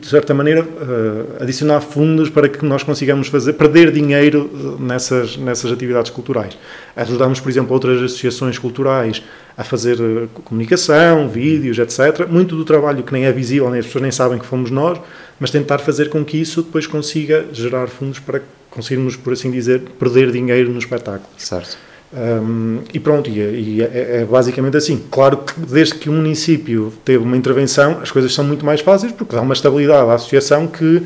de 0.00 0.08
certa 0.08 0.34
maneira, 0.34 0.60
eh, 0.60 1.42
adicionar 1.44 1.80
fundos 1.80 2.28
para 2.28 2.48
que 2.48 2.64
nós 2.64 2.82
consigamos 2.82 3.28
fazer, 3.28 3.52
perder 3.52 3.92
dinheiro 3.92 4.50
eh, 4.52 4.82
nessas, 4.82 5.36
nessas 5.36 5.70
atividades 5.70 6.10
culturais. 6.10 6.58
Ajudamos, 6.96 7.38
por 7.38 7.48
exemplo, 7.48 7.72
outras 7.72 8.02
associações 8.02 8.58
culturais 8.58 9.22
a 9.56 9.62
fazer 9.62 10.00
eh, 10.00 10.26
comunicação, 10.42 11.28
vídeos, 11.28 11.78
etc. 11.78 12.26
Muito 12.28 12.56
do 12.56 12.64
trabalho 12.64 13.04
que 13.04 13.12
nem 13.12 13.24
é 13.24 13.30
visível, 13.30 13.70
nem 13.70 13.78
as 13.78 13.86
pessoas 13.86 14.02
nem 14.02 14.10
sabem 14.10 14.36
que 14.36 14.44
fomos 14.44 14.72
nós, 14.72 15.00
mas 15.38 15.52
tentar 15.52 15.78
fazer 15.78 16.10
com 16.10 16.24
que 16.24 16.36
isso 16.36 16.62
depois 16.62 16.84
consiga 16.84 17.46
gerar 17.52 17.86
fundos 17.86 18.18
para 18.18 18.42
conseguirmos, 18.68 19.14
por 19.14 19.32
assim 19.32 19.52
dizer, 19.52 19.80
perder 19.96 20.32
dinheiro 20.32 20.72
no 20.72 20.78
espetáculo. 20.80 21.28
Certo. 21.38 21.78
Um, 22.16 22.82
e 22.92 23.00
pronto, 23.00 23.28
e, 23.28 23.40
é, 23.40 23.50
e 23.50 23.82
é, 23.82 24.20
é, 24.20 24.24
basicamente 24.24 24.76
assim. 24.76 25.04
Claro 25.10 25.38
que 25.38 25.58
desde 25.60 25.96
que 25.96 26.08
o 26.08 26.12
município 26.12 26.92
teve 27.04 27.24
uma 27.24 27.36
intervenção, 27.36 27.98
as 28.00 28.10
coisas 28.12 28.32
são 28.32 28.44
muito 28.44 28.64
mais 28.64 28.80
fáceis 28.80 29.12
porque 29.12 29.34
dá 29.34 29.42
uma 29.42 29.52
estabilidade 29.52 30.08
à 30.08 30.14
associação 30.14 30.68
que 30.68 30.98
uh, 30.98 31.04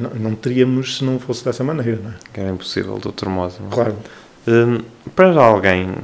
não, 0.00 0.30
não, 0.30 0.34
teríamos 0.34 0.98
se 0.98 1.04
não 1.04 1.20
fosse 1.20 1.44
dessa 1.44 1.62
maneira. 1.62 2.00
Não 2.02 2.10
é? 2.10 2.14
Que 2.32 2.40
era 2.40 2.50
impossível 2.50 3.00
modo. 3.26 3.54
Não? 3.60 3.70
Claro. 3.70 3.96
Um, 4.48 4.80
para 5.14 5.40
alguém, 5.40 5.94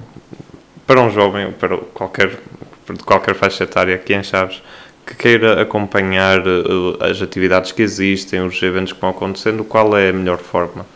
para 0.86 1.00
um 1.00 1.10
jovem, 1.10 1.50
para 1.50 1.76
qualquer, 1.78 2.38
de 2.88 3.02
qualquer 3.04 3.34
faixa 3.34 3.64
etária 3.64 3.96
aqui 3.96 4.14
em 4.14 4.22
Chaves, 4.22 4.62
que 5.04 5.16
queira 5.16 5.60
acompanhar 5.60 6.46
uh, 6.46 6.96
as 7.00 7.20
atividades 7.20 7.72
que 7.72 7.82
existem, 7.82 8.40
os 8.40 8.62
eventos 8.62 8.92
que 8.92 9.00
vão 9.00 9.10
acontecendo, 9.10 9.64
qual 9.64 9.96
é 9.96 10.10
a 10.10 10.12
melhor 10.12 10.38
forma? 10.38 10.86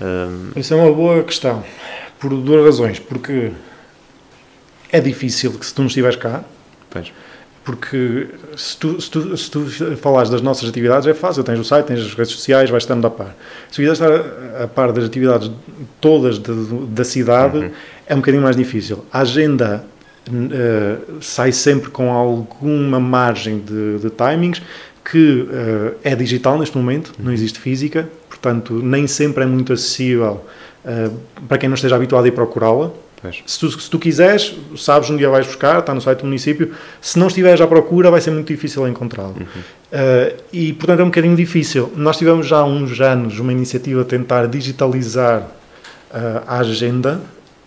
Um... 0.00 0.58
Isso 0.58 0.72
é 0.72 0.78
uma 0.78 0.90
boa 0.90 1.22
questão 1.22 1.62
por 2.20 2.30
duas 2.30 2.64
razões. 2.64 2.98
Porque 2.98 3.50
é 4.92 5.00
difícil 5.00 5.52
que 5.52 5.64
se 5.64 5.74
tu 5.74 5.82
não 5.82 5.88
estiveres 5.88 6.16
cá, 6.16 6.44
pois. 6.90 7.12
porque 7.64 8.28
se 8.56 8.76
tu, 8.76 9.00
se, 9.00 9.10
tu, 9.10 9.36
se 9.36 9.50
tu 9.50 9.66
falares 9.96 10.30
das 10.30 10.42
nossas 10.42 10.68
atividades 10.68 11.06
é 11.06 11.14
fácil, 11.14 11.42
tens 11.44 11.58
o 11.58 11.64
site, 11.64 11.86
tens 11.86 12.00
as 12.00 12.14
redes 12.14 12.32
sociais, 12.32 12.68
vais 12.68 12.82
estando 12.82 13.06
a 13.06 13.10
par. 13.10 13.36
Se 13.70 13.76
quiseres 13.76 14.00
estar 14.00 14.62
a, 14.62 14.66
par 14.66 14.92
das 14.92 15.04
atividades 15.04 15.50
todas 16.00 16.38
de, 16.38 16.52
da 16.88 17.04
cidade, 17.04 17.58
uhum. 17.58 17.70
é 18.06 18.14
um 18.14 18.18
bocadinho 18.18 18.42
mais 18.42 18.56
difícil. 18.56 19.04
A 19.12 19.20
agenda 19.20 19.84
uh, 20.28 21.22
sai 21.22 21.52
sempre 21.52 21.90
com 21.90 22.10
alguma 22.10 22.98
margem 22.98 23.60
de, 23.60 23.98
de 23.98 24.10
timings, 24.10 24.60
que 25.04 25.42
uh, 25.42 25.94
é 26.02 26.14
digital 26.14 26.58
neste 26.58 26.76
momento, 26.76 27.12
não 27.18 27.32
existe 27.32 27.58
física, 27.58 28.08
portanto 28.28 28.74
nem 28.74 29.06
sempre 29.06 29.44
é 29.44 29.46
muito 29.46 29.72
acessível 29.72 30.44
uh, 30.84 31.16
para 31.48 31.58
quem 31.58 31.68
não 31.68 31.74
esteja 31.74 31.96
habituado 31.96 32.24
a 32.24 32.28
ir 32.28 32.32
procurá-la. 32.32 32.90
Se 33.46 33.60
tu, 33.60 33.70
se 33.70 33.90
tu 33.90 33.98
quiseres, 33.98 34.56
sabes 34.78 35.10
onde 35.10 35.18
dia 35.18 35.28
vais 35.28 35.46
buscar, 35.46 35.80
está 35.80 35.92
no 35.92 36.00
site 36.00 36.20
do 36.20 36.24
município. 36.24 36.72
Se 37.02 37.18
não 37.18 37.26
estiveres 37.26 37.60
à 37.60 37.66
procura, 37.66 38.10
vai 38.10 38.20
ser 38.20 38.30
muito 38.30 38.46
difícil 38.46 38.88
encontrá-la. 38.88 39.28
Uhum. 39.28 39.44
Uh, 39.44 40.42
e, 40.50 40.72
portanto, 40.72 41.00
é 41.00 41.02
um 41.02 41.08
bocadinho 41.08 41.36
difícil. 41.36 41.92
Nós 41.94 42.16
tivemos 42.16 42.46
já 42.46 42.60
há 42.60 42.64
uns 42.64 42.98
anos 42.98 43.38
uma 43.38 43.52
iniciativa 43.52 44.00
a 44.00 44.04
tentar 44.04 44.46
digitalizar 44.46 45.42
uh, 45.42 46.42
a 46.46 46.58
agenda 46.60 47.20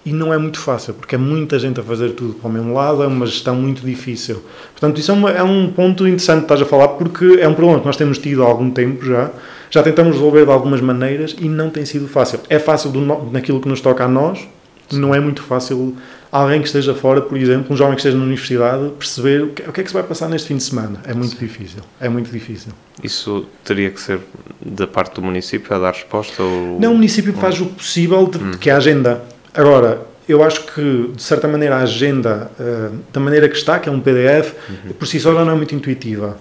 e 0.05 0.11
não 0.11 0.33
é 0.33 0.37
muito 0.37 0.59
fácil, 0.59 0.93
porque 0.93 1.15
é 1.15 1.17
muita 1.17 1.57
gente 1.57 1.79
a 1.79 1.83
fazer 1.83 2.09
tudo 2.09 2.33
para 2.33 2.49
o 2.49 2.51
mesmo 2.51 2.73
lado, 2.73 3.03
é 3.03 3.07
uma 3.07 3.25
gestão 3.25 3.55
muito 3.55 3.85
difícil. 3.85 4.43
Portanto, 4.71 4.99
isso 4.99 5.11
é, 5.11 5.13
uma, 5.13 5.31
é 5.31 5.43
um 5.43 5.71
ponto 5.71 6.05
interessante 6.05 6.39
que 6.39 6.45
estás 6.45 6.61
a 6.61 6.65
falar, 6.65 6.89
porque 6.89 7.37
é 7.39 7.47
um 7.47 7.53
problema 7.53 7.79
que 7.79 7.85
nós 7.85 7.95
temos 7.95 8.17
tido 8.17 8.43
há 8.43 8.45
algum 8.45 8.69
tempo 8.69 9.05
já, 9.05 9.31
já 9.69 9.81
tentamos 9.81 10.15
resolver 10.15 10.45
de 10.45 10.51
algumas 10.51 10.81
maneiras 10.81 11.35
e 11.39 11.47
não 11.47 11.69
tem 11.69 11.85
sido 11.85 12.07
fácil. 12.07 12.39
É 12.49 12.59
fácil 12.59 12.91
do, 12.91 13.01
naquilo 13.31 13.61
que 13.61 13.67
nos 13.69 13.79
toca 13.79 14.03
a 14.03 14.07
nós, 14.07 14.45
não 14.91 15.15
é 15.15 15.19
muito 15.19 15.41
fácil 15.41 15.95
alguém 16.31 16.59
que 16.59 16.67
esteja 16.67 16.95
fora, 16.95 17.21
por 17.21 17.37
exemplo, 17.37 17.73
um 17.73 17.77
jovem 17.77 17.93
que 17.93 18.01
esteja 18.01 18.17
na 18.17 18.23
universidade, 18.23 18.89
perceber 18.97 19.43
o 19.43 19.49
que, 19.49 19.61
o 19.61 19.71
que 19.71 19.81
é 19.81 19.83
que 19.83 19.89
se 19.89 19.93
vai 19.93 20.03
passar 20.03 20.27
neste 20.27 20.47
fim 20.47 20.57
de 20.57 20.63
semana. 20.63 20.99
É 21.05 21.13
muito 21.13 21.35
Sim. 21.35 21.45
difícil. 21.45 21.81
É 22.01 22.09
muito 22.09 22.31
difícil. 22.31 22.73
Isso 23.03 23.45
teria 23.63 23.91
que 23.91 24.01
ser 24.01 24.19
da 24.59 24.87
parte 24.87 25.15
do 25.15 25.21
município 25.21 25.75
a 25.75 25.79
dar 25.79 25.93
resposta? 25.93 26.41
Ou... 26.41 26.79
Não, 26.79 26.91
o 26.91 26.95
município 26.95 27.33
faz 27.33 27.61
o 27.61 27.67
possível 27.67 28.25
de, 28.27 28.39
hum. 28.39 28.51
que 28.59 28.69
a 28.69 28.77
agenda. 28.77 29.23
Agora, 29.53 30.01
eu 30.27 30.43
acho 30.43 30.65
que, 30.65 31.11
de 31.15 31.21
certa 31.21 31.47
maneira, 31.47 31.77
a 31.77 31.81
agenda, 31.81 32.51
uh, 32.59 32.97
da 33.11 33.19
maneira 33.19 33.47
que 33.49 33.55
está, 33.55 33.79
que 33.79 33.89
é 33.89 33.91
um 33.91 33.99
PDF, 33.99 34.53
uhum. 34.69 34.93
por 34.93 35.07
si 35.07 35.19
só 35.19 35.33
já 35.33 35.43
não 35.43 35.51
é 35.51 35.55
muito 35.55 35.75
intuitiva 35.75 36.37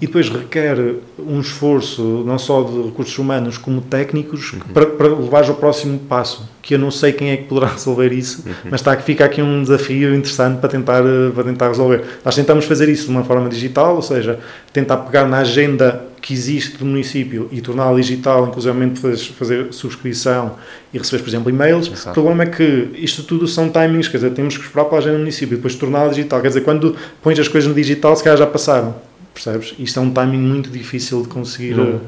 e 0.00 0.06
depois 0.06 0.28
requer 0.28 0.76
um 1.18 1.40
esforço 1.40 2.02
não 2.26 2.38
só 2.38 2.62
de 2.62 2.82
recursos 2.82 3.16
humanos 3.18 3.56
como 3.56 3.80
técnicos 3.80 4.52
uhum. 4.52 4.60
para, 4.72 4.86
para 4.86 5.08
levar 5.08 5.48
ao 5.48 5.54
próximo 5.54 5.98
passo 5.98 6.48
que 6.60 6.74
eu 6.74 6.78
não 6.78 6.90
sei 6.90 7.12
quem 7.12 7.30
é 7.30 7.36
que 7.36 7.44
poderá 7.44 7.68
resolver 7.72 8.12
isso 8.12 8.46
uhum. 8.46 8.54
mas 8.70 8.80
está, 8.80 8.96
fica 8.98 9.24
aqui 9.24 9.40
um 9.40 9.62
desafio 9.62 10.14
interessante 10.14 10.58
para 10.60 10.68
tentar, 10.68 11.02
para 11.34 11.44
tentar 11.44 11.68
resolver 11.68 12.04
nós 12.24 12.34
tentamos 12.34 12.64
fazer 12.64 12.88
isso 12.88 13.06
de 13.06 13.10
uma 13.10 13.24
forma 13.24 13.48
digital 13.48 13.96
ou 13.96 14.02
seja, 14.02 14.38
tentar 14.72 14.98
pegar 14.98 15.26
na 15.26 15.38
agenda 15.38 16.11
que 16.22 16.32
existe 16.32 16.78
do 16.78 16.86
município 16.86 17.48
e 17.50 17.60
torná-la 17.60 18.00
digital, 18.00 18.46
inclusive 18.46 18.96
fazer 19.36 19.72
subscrição 19.72 20.56
e 20.94 20.98
receber, 20.98 21.22
por 21.22 21.28
exemplo, 21.28 21.50
e-mails. 21.50 21.88
Exato. 21.88 22.10
O 22.10 22.12
problema 22.14 22.44
é 22.44 22.46
que 22.46 22.90
isto 22.94 23.24
tudo 23.24 23.46
são 23.48 23.68
timings, 23.68 24.06
quer 24.06 24.18
dizer, 24.18 24.30
temos 24.30 24.56
que 24.56 24.64
esperar 24.64 24.84
para 24.84 24.98
a 24.98 25.00
agenda 25.00 25.16
do 25.16 25.20
município 25.20 25.54
e 25.54 25.56
depois 25.56 25.74
torná-la 25.74 26.10
digital. 26.10 26.40
Quer 26.40 26.48
dizer, 26.48 26.60
quando 26.60 26.96
pões 27.20 27.38
as 27.38 27.48
coisas 27.48 27.68
no 27.68 27.74
digital, 27.74 28.14
se 28.14 28.22
calhar 28.22 28.38
já 28.38 28.46
passaram 28.46 28.94
percebes? 29.32 29.74
Isto 29.78 29.98
é 29.98 30.02
um 30.02 30.10
timing 30.10 30.38
muito 30.38 30.70
difícil 30.70 31.22
de 31.22 31.28
conseguir, 31.28 31.74
não, 31.74 32.00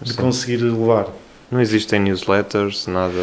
de 0.00 0.14
conseguir 0.14 0.56
levar. 0.58 1.06
Não 1.50 1.62
existem 1.62 1.98
newsletters, 1.98 2.86
nada. 2.86 3.14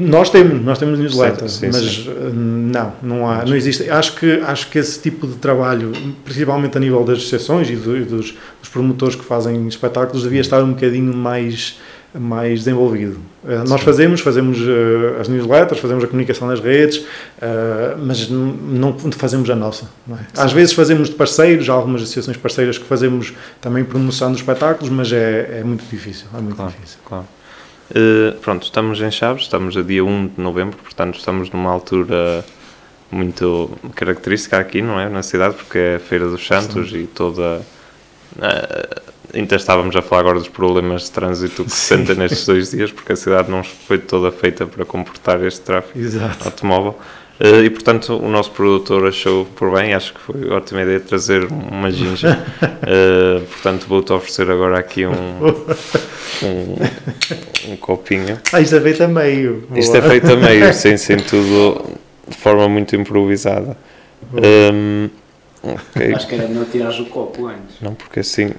Nós 0.00 0.30
temos, 0.30 0.64
nós 0.64 0.78
temos 0.78 0.98
newsletters, 0.98 1.52
sim, 1.52 1.66
mas 1.66 1.76
sim. 1.76 2.08
Eh, 2.08 2.30
não, 2.32 2.92
não 3.02 3.28
há, 3.28 3.44
não 3.44 3.54
existe. 3.54 3.90
Acho 3.90 4.14
que 4.16 4.40
acho 4.40 4.70
que 4.70 4.78
esse 4.78 4.98
tipo 4.98 5.26
de 5.26 5.34
trabalho, 5.34 5.92
principalmente 6.24 6.78
a 6.78 6.80
nível 6.80 7.04
das 7.04 7.18
associações 7.18 7.68
e, 7.68 7.76
do, 7.76 8.02
dos, 8.06 8.34
dos, 8.60 8.68
promotores 8.70 9.14
que 9.14 9.24
fazem 9.24 9.68
espetáculos, 9.68 10.22
devia 10.22 10.40
estar 10.40 10.62
um 10.62 10.72
bocadinho 10.72 11.14
mais 11.14 11.78
mais 12.18 12.60
desenvolvido. 12.60 13.18
Uh, 13.44 13.68
nós 13.68 13.82
fazemos, 13.82 14.22
fazemos 14.22 14.58
uh, 14.58 15.20
as 15.20 15.28
newsletters, 15.28 15.78
fazemos 15.78 16.02
a 16.02 16.06
comunicação 16.06 16.48
nas 16.48 16.60
redes, 16.60 17.04
mas 17.98 18.30
não 18.30 18.96
fazemos 19.10 19.50
a 19.50 19.54
nossa. 19.54 19.84
É? 20.08 20.14
Às 20.40 20.50
vezes 20.50 20.72
fazemos 20.72 21.10
de 21.10 21.14
parceiros, 21.14 21.68
há 21.68 21.74
algumas 21.74 22.00
associações 22.00 22.38
parceiras 22.38 22.78
que 22.78 22.86
fazemos 22.86 23.34
também 23.60 23.84
promoção 23.84 24.32
dos 24.32 24.40
espetáculos, 24.40 24.88
mas 24.88 25.12
é, 25.12 25.58
é 25.60 25.62
muito 25.62 25.84
difícil. 25.90 26.26
É 26.32 26.40
muito 26.40 26.56
claro, 26.56 26.72
difícil. 26.72 26.98
Claro. 27.04 27.26
Pronto, 28.40 28.64
estamos 28.64 29.00
em 29.00 29.10
Chaves, 29.10 29.42
estamos 29.42 29.76
a 29.76 29.82
dia 29.82 30.04
1 30.04 30.26
de 30.28 30.40
novembro, 30.40 30.76
portanto 30.78 31.18
estamos 31.18 31.50
numa 31.50 31.70
altura 31.70 32.44
muito 33.10 33.70
característica 33.94 34.58
aqui, 34.58 34.82
não 34.82 34.98
é? 34.98 35.08
Na 35.08 35.22
cidade, 35.22 35.54
porque 35.54 35.78
é 35.78 35.96
a 35.96 36.00
Feira 36.00 36.28
dos 36.28 36.46
Santos 36.46 36.90
Sim. 36.90 37.02
e 37.02 37.06
toda 37.06 37.62
ainda 39.34 39.56
estávamos 39.56 39.94
a 39.96 40.02
falar 40.02 40.20
agora 40.20 40.38
dos 40.38 40.48
problemas 40.48 41.04
de 41.04 41.10
trânsito 41.10 41.64
que 41.64 41.70
se 41.70 41.76
sentem 41.76 42.16
nestes 42.16 42.46
dois 42.46 42.70
dias, 42.70 42.90
porque 42.90 43.12
a 43.12 43.16
cidade 43.16 43.50
não 43.50 43.62
foi 43.62 43.98
toda 43.98 44.30
feita 44.30 44.66
para 44.66 44.84
comportar 44.84 45.42
este 45.44 45.60
tráfego 45.60 45.98
Exato. 45.98 46.44
automóvel. 46.44 46.98
Uh, 47.38 47.64
e 47.64 47.70
portanto 47.70 48.16
o 48.16 48.28
nosso 48.28 48.50
produtor 48.52 49.06
achou 49.06 49.44
por 49.44 49.70
bem, 49.72 49.92
acho 49.92 50.14
que 50.14 50.20
foi 50.20 50.48
ótima 50.48 50.82
ideia 50.82 51.00
trazer 51.00 51.44
uma 51.44 51.90
ginja. 51.90 52.42
Uh, 52.62 53.44
portanto 53.52 53.86
vou-te 53.86 54.12
oferecer 54.12 54.50
agora 54.50 54.78
aqui 54.78 55.04
um, 55.06 55.12
um, 56.42 57.72
um, 57.72 57.76
copinho. 57.76 58.38
Ah, 58.52 58.60
isto 58.60 58.76
é 58.76 58.80
feito 58.80 59.02
a 59.02 59.08
meio. 59.08 59.66
Boa. 59.68 59.78
Isto 59.78 59.96
é 59.96 60.02
feito 60.02 60.32
a 60.32 60.36
meio, 60.36 60.72
sem, 60.74 60.96
sem 60.96 61.18
tudo 61.18 61.84
de 62.26 62.36
forma 62.36 62.68
muito 62.68 62.96
improvisada. 62.96 63.76
Um, 64.32 65.10
okay. 65.62 66.14
Acho 66.14 66.26
que 66.26 66.34
era 66.34 66.48
melhor 66.48 66.66
tirares 66.72 66.98
o 66.98 67.04
copo 67.06 67.46
antes. 67.46 67.80
Não, 67.80 67.94
porque 67.94 68.20
assim 68.20 68.52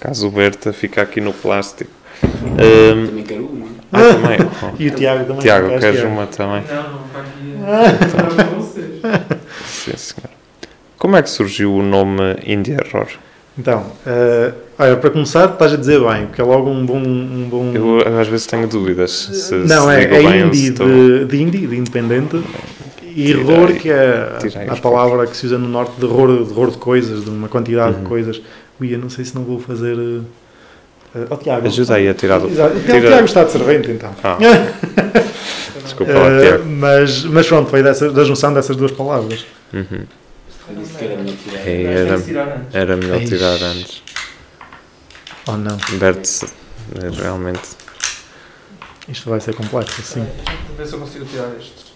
Caso 0.00 0.28
o 0.28 0.30
Berta 0.30 0.72
fica 0.72 1.02
aqui 1.02 1.20
no 1.20 1.34
plástico. 1.34 1.90
Um, 2.24 3.06
também 3.06 3.22
quero 3.22 3.44
uma. 3.44 3.66
Ah, 3.92 3.98
também. 4.14 4.38
e 4.78 4.88
o 4.88 4.90
Tiago 4.92 5.24
também. 5.24 5.42
Tiago, 5.42 5.78
queres 5.78 6.02
uma 6.02 6.26
também? 6.26 6.64
Não, 6.66 6.92
não, 6.92 7.08
para 7.08 7.20
aqui. 7.20 7.49
Sim, 9.66 9.96
senhor. 9.96 10.30
Como 10.98 11.16
é 11.16 11.22
que 11.22 11.30
surgiu 11.30 11.74
o 11.74 11.82
nome 11.82 12.36
Indie 12.46 12.72
Error? 12.72 13.08
Então, 13.58 13.80
uh, 13.80 14.54
olha, 14.78 14.96
para 14.96 15.10
começar, 15.10 15.50
estás 15.50 15.72
a 15.72 15.76
dizer 15.76 16.00
bem, 16.00 16.26
porque 16.26 16.40
é 16.40 16.44
logo 16.44 16.70
um 16.70 16.84
bom. 16.84 16.98
Um 16.98 17.48
bom... 17.50 17.72
Eu 17.74 18.18
às 18.18 18.28
vezes 18.28 18.46
tenho 18.46 18.66
dúvidas. 18.66 19.10
Se, 19.10 19.54
não, 19.54 19.86
se 19.86 19.94
é, 19.94 20.14
é 20.14 20.36
indie 20.38 20.68
estou... 20.68 20.86
de, 20.86 21.24
de 21.24 21.42
indie, 21.42 21.66
de 21.66 21.76
independente. 21.76 22.42
E 23.02 23.32
error, 23.32 23.72
que 23.72 23.90
é 23.90 24.38
a, 24.68 24.72
a 24.72 24.76
palavra 24.76 25.26
que 25.26 25.36
se 25.36 25.44
usa 25.46 25.58
no 25.58 25.68
norte 25.68 25.98
de 25.98 26.06
error, 26.06 26.44
de 26.44 26.50
error 26.50 26.70
de 26.70 26.78
coisas, 26.78 27.24
de 27.24 27.30
uma 27.30 27.48
quantidade 27.48 27.96
uhum. 27.96 28.02
de 28.02 28.08
coisas 28.08 28.40
Ui, 28.80 28.94
eu 28.94 28.98
não 28.98 29.10
sei 29.10 29.24
se 29.26 29.34
não 29.34 29.44
vou 29.44 29.60
fazer. 29.60 29.94
Uh, 29.94 30.24
uh, 31.14 31.36
Tiago. 31.36 31.66
Ajuda 31.66 31.94
aí 31.94 32.08
a 32.08 32.14
tirar 32.14 32.38
do. 32.38 32.48
Tira... 32.48 32.68
O 32.68 32.82
Tiago 32.82 33.24
está 33.24 33.44
de 33.44 33.52
servente 33.52 33.90
então. 33.90 34.14
Ah. 34.22 34.38
Desculpa 35.82 36.12
lá, 36.12 36.40
Tiago. 36.40 36.64
Mas, 36.66 37.24
mas 37.24 37.46
pronto, 37.46 37.70
foi 37.70 37.82
dessa, 37.82 38.10
da 38.10 38.24
junção 38.24 38.52
dessas 38.52 38.76
duas 38.76 38.92
palavras. 38.92 39.44
Uhum. 39.72 40.06
É, 41.64 41.82
era, 41.82 42.66
era 42.72 42.96
melhor 42.96 43.24
tirar 43.24 43.60
antes. 43.62 44.02
Oh 45.48 45.56
não. 45.56 45.76
Bert, 45.98 46.44
realmente. 47.16 47.80
Isto 49.08 49.30
vai 49.30 49.40
ser 49.40 49.54
complexo, 49.54 50.02
sim. 50.02 50.26
Ver 50.76 50.86
se 50.86 50.94
eu 50.94 51.00
consigo 51.00 51.24
tirar 51.24 51.50
isto. 51.58 51.90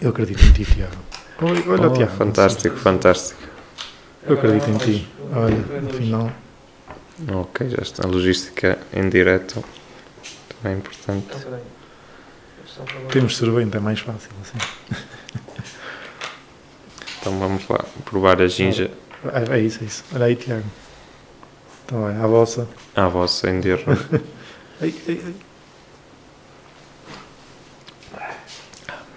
Eu 0.00 0.10
acredito 0.10 0.42
em 0.42 0.52
ti, 0.52 0.64
Tiago. 0.64 0.92
Olha, 1.42 1.86
oh, 1.86 1.92
Tiago. 1.92 2.12
Fantástico, 2.12 2.76
fantástico. 2.76 3.42
Eu 4.26 4.34
acredito 4.34 4.70
em 4.70 4.78
ti. 4.78 5.08
Olha, 5.32 5.80
no 5.82 5.90
final. 5.90 6.32
Ok, 7.26 7.68
já 7.70 7.82
está. 7.82 8.04
A 8.04 8.06
logística 8.10 8.78
em 8.92 9.08
direto 9.08 9.64
também 10.48 10.74
é 10.74 10.78
importante. 10.78 11.26
Então. 11.36 11.58
Temos 13.10 13.36
servente, 13.36 13.76
é 13.76 13.80
mais 13.80 13.98
fácil 14.00 14.30
assim. 14.42 14.58
Então 17.20 17.36
vamos 17.38 17.66
lá 17.68 17.84
provar 18.04 18.40
a 18.40 18.46
ginja 18.46 18.90
É, 19.50 19.56
é 19.56 19.60
isso, 19.60 19.82
é 19.82 19.86
isso. 19.86 20.04
Olha 20.14 20.26
aí, 20.26 20.36
Tiago. 20.36 20.64
Então 21.84 22.08
é, 22.08 22.14
a 22.16 22.26
vossa. 22.26 22.68
à 22.94 23.08
vossa 23.08 23.50
em 23.50 23.60
erro. 23.66 23.82
Ai, 24.80 24.94
ai, 25.08 25.20
ai. 25.24 25.34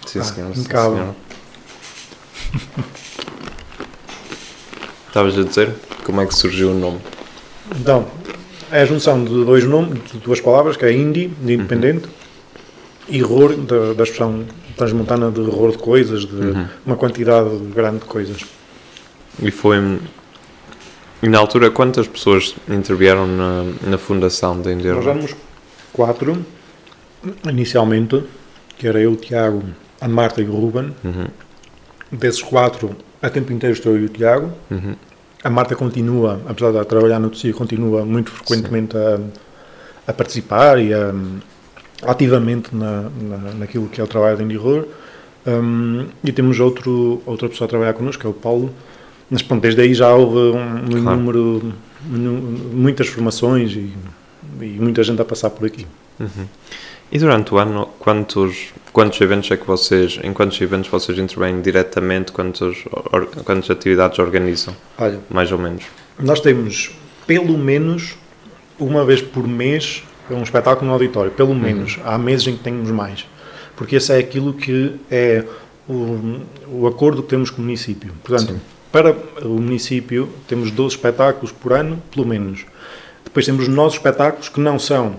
Sim, 0.08 0.20
Ah, 0.20 0.24
senhor. 0.24 0.56
Sim, 0.56 0.62
impecável. 0.62 0.98
senhor. 0.98 1.16
Estavas 5.08 5.38
a 5.38 5.44
dizer 5.44 5.76
como 6.06 6.22
é 6.22 6.26
que 6.26 6.34
surgiu 6.34 6.72
o 6.72 6.74
nome? 6.74 7.00
Então, 7.80 8.08
é 8.72 8.82
a 8.82 8.86
junção 8.86 9.24
de 9.24 9.46
dois 9.46 9.64
nomes, 9.66 10.00
de 10.12 10.18
duas 10.20 10.40
palavras, 10.42 10.78
que 10.78 10.86
é 10.86 10.92
indie, 10.94 11.28
de 11.28 11.54
independente, 11.54 12.08
e 13.10 13.24
horror, 13.24 13.56
da, 13.56 13.94
da 13.94 14.04
expressão 14.04 14.46
transmontana 14.78 15.30
de 15.32 15.40
horror 15.42 15.72
de 15.72 15.78
coisas, 15.78 16.26
de 16.26 16.34
Uhum. 16.36 16.66
uma 16.86 16.96
quantidade 16.96 17.50
grande 17.74 18.00
de 18.00 18.06
coisas. 18.06 18.42
E 19.42 19.52
foi. 19.52 19.78
E 21.24 21.28
na 21.30 21.38
altura, 21.40 21.70
quantas 21.70 22.08
pessoas 22.08 22.56
intervieram 22.70 23.28
na, 23.28 23.64
na 23.88 23.98
fundação 23.98 24.60
da 24.62 24.70
Nós 24.72 24.80
Enderro? 24.80 25.02
éramos 25.02 25.36
quatro, 25.94 26.44
inicialmente, 27.48 28.24
que 28.78 28.88
era 28.88 29.00
eu, 29.00 29.12
o 29.12 29.16
Tiago, 29.16 29.64
a 30.00 30.08
Marta 30.08 30.42
e 30.42 30.46
o 30.46 30.52
Ruben. 30.52 30.94
Uhum, 31.04 31.28
Desses 32.12 32.42
quatro, 32.42 32.96
a 33.22 33.30
tempo 33.30 33.54
inteiro 33.54 33.74
estou 33.76 33.94
eu 33.94 34.02
e 34.02 34.06
o 34.06 34.10
Tiago. 34.10 34.52
uhum, 34.70 34.96
A 35.44 35.50
Marta 35.50 35.76
continua, 35.76 36.40
apesar 36.48 36.72
de 36.72 36.86
trabalhar 36.86 37.20
no 37.20 37.30
TCI, 37.30 37.54
continua 37.54 38.06
muito 38.06 38.30
frequentemente 38.32 38.96
a, 38.96 39.20
a 40.08 40.14
participar 40.14 40.80
e 40.80 40.94
a, 40.94 41.14
ativamente 42.04 42.76
na, 42.76 43.10
na, 43.22 43.38
naquilo 43.56 43.88
que 43.88 44.00
é 44.00 44.04
o 44.04 44.08
trabalho 44.08 44.38
de 44.38 44.44
Indie 44.44 44.58
Horror. 44.58 44.86
Um, 45.48 46.06
e 46.24 46.32
temos 46.32 46.60
outro, 46.60 47.22
outra 47.26 47.50
pessoa 47.50 47.66
a 47.66 47.70
trabalhar 47.70 47.94
connosco, 47.94 48.22
que 48.22 48.28
é 48.28 48.30
o 48.30 48.34
Paulo. 48.34 48.72
Mas 49.30 49.42
pronto, 49.42 49.62
desde 49.62 49.82
aí 49.82 49.94
já 49.94 50.14
houve 50.14 50.56
um, 50.58 51.02
Claro. 51.02 51.18
número, 51.18 51.74
muitas 52.06 53.08
formações 53.08 53.72
e, 53.72 53.92
e 54.62 54.66
muita 54.80 55.04
gente 55.04 55.22
a 55.22 55.26
passar 55.26 55.50
por 55.50 55.66
aqui. 55.66 55.88
uhum. 56.20 56.46
E 57.12 57.20
durante 57.20 57.54
o 57.54 57.58
ano, 57.58 57.90
quantos, 58.00 58.74
quantos 58.94 59.20
eventos 59.20 59.52
é 59.52 59.58
que 59.58 59.68
vocês, 59.68 60.18
em 60.24 60.32
quantos 60.32 60.60
eventos 60.62 60.90
vocês 60.90 61.18
intervêm 61.18 61.62
diretamente, 61.62 62.32
quantos, 62.32 62.86
or, 63.12 63.28
quantas 63.44 63.70
atividades 63.70 64.18
organizam, 64.18 64.74
Olha, 64.98 65.20
mais 65.30 65.52
ou 65.52 65.58
menos? 65.58 65.84
Nós 66.18 66.40
temos 66.40 66.92
pelo 67.28 67.58
menos 67.58 68.16
uma 68.80 69.04
vez 69.04 69.22
por 69.22 69.46
mês 69.48 70.04
um 70.30 70.42
espetáculo 70.42 70.88
no 70.88 70.94
auditório, 70.94 71.32
pelo 71.32 71.54
menos. 71.54 72.00
Há 72.06 72.18
meses 72.18 72.48
em 72.48 72.56
que 72.56 72.64
temos 72.64 72.90
mais. 72.90 73.26
Porque 73.76 73.98
esse 73.98 74.14
é 74.14 74.18
aquilo 74.18 74.54
que 74.54 74.96
é 75.10 75.44
o, 75.90 76.40
o 76.68 76.88
acordo 76.88 77.22
que 77.24 77.30
temos 77.30 77.50
com 77.50 77.62
o 77.62 77.66
município. 77.66 78.14
Portanto, 78.24 78.54
Sim. 78.54 78.62
para 78.92 79.16
o 79.44 79.60
município 79.60 80.30
temos 80.48 80.72
12 80.72 80.96
espetáculos 80.96 81.52
por 81.52 81.74
ano, 81.74 82.02
pelo 82.14 82.26
menos. 82.26 82.66
Depois 83.24 83.46
temos 83.46 83.64
os 83.64 83.74
nossos 83.74 83.96
espetáculos 83.98 84.48
que 84.50 84.60
não 84.60 84.80
são 84.80 85.18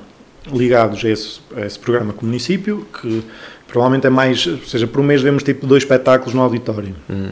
ligados 0.51 1.05
a 1.05 1.09
esse, 1.09 1.41
a 1.57 1.67
esse 1.67 1.79
programa 1.79 2.13
com 2.13 2.23
o 2.23 2.27
município, 2.27 2.87
que 3.01 3.23
provavelmente 3.69 4.07
é 4.07 4.11
mais, 4.11 4.47
ou 4.47 4.59
seja, 4.59 4.87
por 4.87 5.03
mês 5.03 5.23
vemos 5.23 5.43
tipo 5.43 5.67
dois 5.67 5.83
espetáculos 5.83 6.35
no 6.35 6.43
auditório. 6.43 6.95
Uhum. 7.09 7.31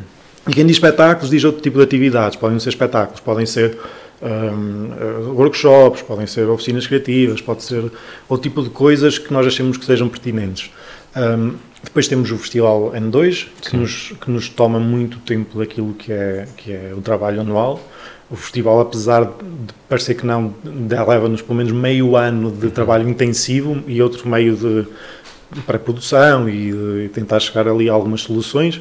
E 0.49 0.53
quem 0.53 0.67
diz 0.67 0.77
espetáculos 0.77 1.31
diz 1.31 1.45
outro 1.45 1.61
tipo 1.61 1.77
de 1.79 1.85
atividades. 1.85 2.37
Podem 2.37 2.59
ser 2.59 2.71
espetáculos, 2.71 3.21
podem 3.21 3.45
ser 3.45 3.77
hum, 4.23 4.91
eh, 4.99 5.29
workshops, 5.33 6.03
podem 6.03 6.27
ser 6.27 6.49
oficinas 6.49 6.87
criativas, 6.87 7.41
pode 7.41 7.63
ser 7.63 7.91
outro 8.29 8.49
tipo 8.49 8.63
de 8.63 8.71
coisas 8.71 9.19
que 9.19 9.33
nós 9.33 9.47
achemos 9.47 9.77
que 9.77 9.85
sejam 9.85 10.09
pertinentes. 10.09 10.71
Hum, 11.15 11.57
depois 11.83 12.09
temos 12.09 12.31
o 12.31 12.39
Festival 12.39 12.93
N2, 12.95 13.47
que 13.63 13.77
nos, 13.77 14.13
que 14.21 14.31
nos 14.31 14.49
toma 14.49 14.79
muito 14.79 15.19
tempo 15.19 15.59
daquilo 15.59 15.95
que 15.95 16.13
é, 16.13 16.47
que 16.57 16.73
é 16.73 16.93
o 16.97 17.01
trabalho 17.01 17.41
anual. 17.41 17.81
O 18.31 18.37
festival, 18.37 18.81
apesar 18.81 19.25
de 19.25 19.75
parecer 19.89 20.15
que 20.15 20.25
não, 20.25 20.55
leva-nos 20.89 21.43
pelo 21.43 21.57
menos 21.57 21.73
meio 21.73 22.17
ano 22.17 22.51
de 22.53 22.71
trabalho 22.71 23.09
intensivo 23.09 23.83
e 23.89 24.01
outro 24.01 24.29
meio 24.29 24.55
de 24.57 24.87
pré-produção 25.67 26.49
e 26.49 26.71
de 26.71 27.09
tentar 27.13 27.41
chegar 27.41 27.67
ali 27.67 27.91
a 27.91 27.93
algumas 27.93 28.21
soluções. 28.21 28.81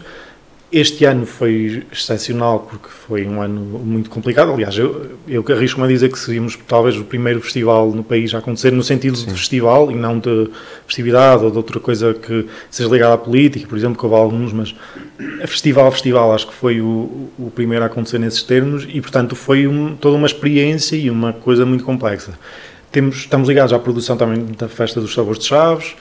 Este 0.71 1.03
ano 1.05 1.25
foi 1.25 1.84
excepcional 1.91 2.60
porque 2.69 2.89
foi 2.89 3.25
um 3.25 3.41
ano 3.41 3.60
muito 3.60 4.08
complicado. 4.08 4.51
Aliás, 4.51 4.77
eu, 4.77 5.17
eu 5.27 5.43
arrisco-me 5.49 5.86
a 5.86 5.88
dizer 5.88 6.12
que 6.12 6.19
seríamos 6.19 6.55
talvez 6.67 6.95
o 6.95 7.03
primeiro 7.03 7.41
festival 7.41 7.89
no 7.91 8.03
país 8.03 8.36
a 8.36 8.38
acontecer, 8.38 8.71
no 8.71 8.84
sentido 8.84 9.17
de 9.17 9.34
festival 9.34 9.89
e 9.89 9.95
não 9.95 10.19
de 10.19 10.47
festividade 10.86 11.43
ou 11.43 11.49
de 11.49 11.58
outra 11.58 11.79
coisa 11.79 12.13
que 12.13 12.45
seja 12.69 12.88
ligada 12.88 13.15
à 13.15 13.17
política, 13.17 13.65
por 13.67 13.75
exemplo, 13.79 13.97
que 13.97 14.05
houve 14.05 14.15
alguns, 14.15 14.53
mas 14.53 14.75
festival, 15.47 15.91
festival, 15.91 16.34
acho 16.36 16.45
que 16.47 16.53
foi 16.53 16.79
o, 16.82 17.29
o 17.39 17.51
primeiro 17.55 17.84
a 17.84 17.88
acontecer 17.88 18.19
nesses 18.19 18.43
termos 18.43 18.88
e, 18.88 19.01
portanto, 19.01 19.36
foi 19.36 19.67
um- 19.67 19.95
toda 19.95 20.17
uma 20.17 20.27
experiência 20.27 20.95
e 20.95 21.10
uma 21.10 21.34
coisa 21.34 21.65
muito 21.65 21.84
complexa. 21.84 22.34
Temos, 22.91 23.17
estamos 23.17 23.47
ligados 23.47 23.71
à 23.71 23.78
produção 23.78 24.17
também 24.17 24.43
da 24.58 24.67
Festa 24.67 24.99
dos 24.99 25.13
Sabores 25.13 25.39
de 25.39 25.45
Chaves 25.45 25.95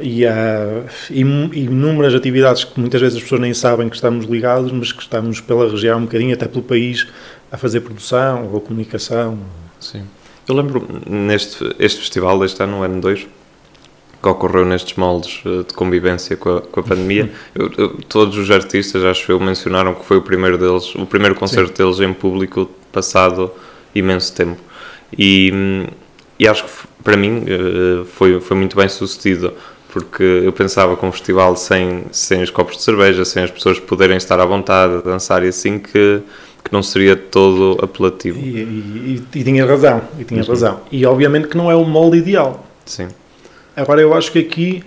e 0.00 0.26
a 0.26 0.82
e 1.08 1.20
e 1.20 1.64
inúmeras 1.64 2.12
atividades 2.14 2.64
que 2.64 2.80
muitas 2.80 3.00
vezes 3.00 3.16
as 3.18 3.22
pessoas 3.22 3.40
nem 3.40 3.54
sabem 3.54 3.88
que 3.88 3.94
estamos 3.94 4.26
ligados, 4.26 4.72
mas 4.72 4.90
que 4.90 5.00
estamos 5.02 5.40
pela 5.40 5.70
região 5.70 5.98
um 6.00 6.02
bocadinho, 6.02 6.34
até 6.34 6.48
pelo 6.48 6.64
país, 6.64 7.06
a 7.52 7.56
fazer 7.56 7.80
produção 7.82 8.48
ou 8.52 8.60
comunicação. 8.60 9.38
Sim. 9.78 10.02
Eu 10.48 10.56
lembro 10.56 10.84
neste 11.08 11.72
este 11.78 12.00
festival 12.00 12.36
deste 12.40 12.60
ano, 12.60 12.80
o 12.80 12.84
N2, 12.84 13.26
que 14.20 14.28
ocorreu 14.28 14.64
nestes 14.64 14.96
moldes 14.96 15.40
eh, 15.46 15.58
de 15.68 15.72
convivência 15.74 16.36
com 16.36 16.56
a, 16.56 16.60
com 16.62 16.80
a 16.80 16.82
pandemia, 16.82 17.30
eu- 17.54 17.70
eu- 17.78 17.90
todos 18.08 18.36
os 18.38 18.50
artistas, 18.50 19.04
acho 19.04 19.30
eu, 19.30 19.38
mencionaram 19.38 19.94
que 19.94 20.04
foi 20.04 20.16
o 20.16 20.22
primeiro 20.22 20.58
deles, 20.58 20.94
o 20.96 21.06
primeiro 21.06 21.34
concerto 21.36 21.80
deles 21.80 22.00
em 22.00 22.12
público 22.12 22.68
passado 22.90 23.52
imenso 23.94 24.32
tempo. 24.34 24.60
E, 25.18 25.86
e 26.38 26.48
acho 26.48 26.64
que 26.64 26.70
para 27.02 27.16
mim 27.16 27.44
eh, 27.46 28.04
foi, 28.14 28.40
foi 28.40 28.56
muito 28.56 28.76
bem 28.76 28.88
sucedido, 28.88 29.52
porque 29.92 30.22
eu 30.22 30.52
pensava 30.52 30.96
que 30.96 31.04
um 31.04 31.12
festival 31.12 31.56
sem, 31.56 32.04
sem 32.10 32.42
os 32.42 32.50
copos 32.50 32.76
de 32.76 32.82
cerveja, 32.82 33.24
sem 33.24 33.42
as 33.42 33.50
pessoas 33.50 33.78
poderem 33.78 34.16
estar 34.16 34.40
à 34.40 34.46
vontade 34.46 34.94
a 34.94 35.00
dançar 35.00 35.44
e 35.44 35.48
assim, 35.48 35.78
que, 35.78 36.22
que 36.64 36.72
não 36.72 36.82
seria 36.82 37.14
todo 37.14 37.78
apelativo. 37.82 38.38
E, 38.38 38.42
e, 38.42 39.22
e, 39.34 39.38
e 39.38 39.44
tinha 39.44 39.66
razão, 39.66 40.00
e 40.18 40.24
tinha 40.24 40.42
razão. 40.42 40.80
E 40.90 41.04
obviamente 41.04 41.48
que 41.48 41.56
não 41.56 41.70
é 41.70 41.74
o 41.74 41.84
molde 41.84 42.18
ideal. 42.18 42.66
Sim. 42.86 43.08
Agora 43.76 44.00
eu 44.00 44.14
acho 44.14 44.32
que 44.32 44.38
aqui 44.38 44.84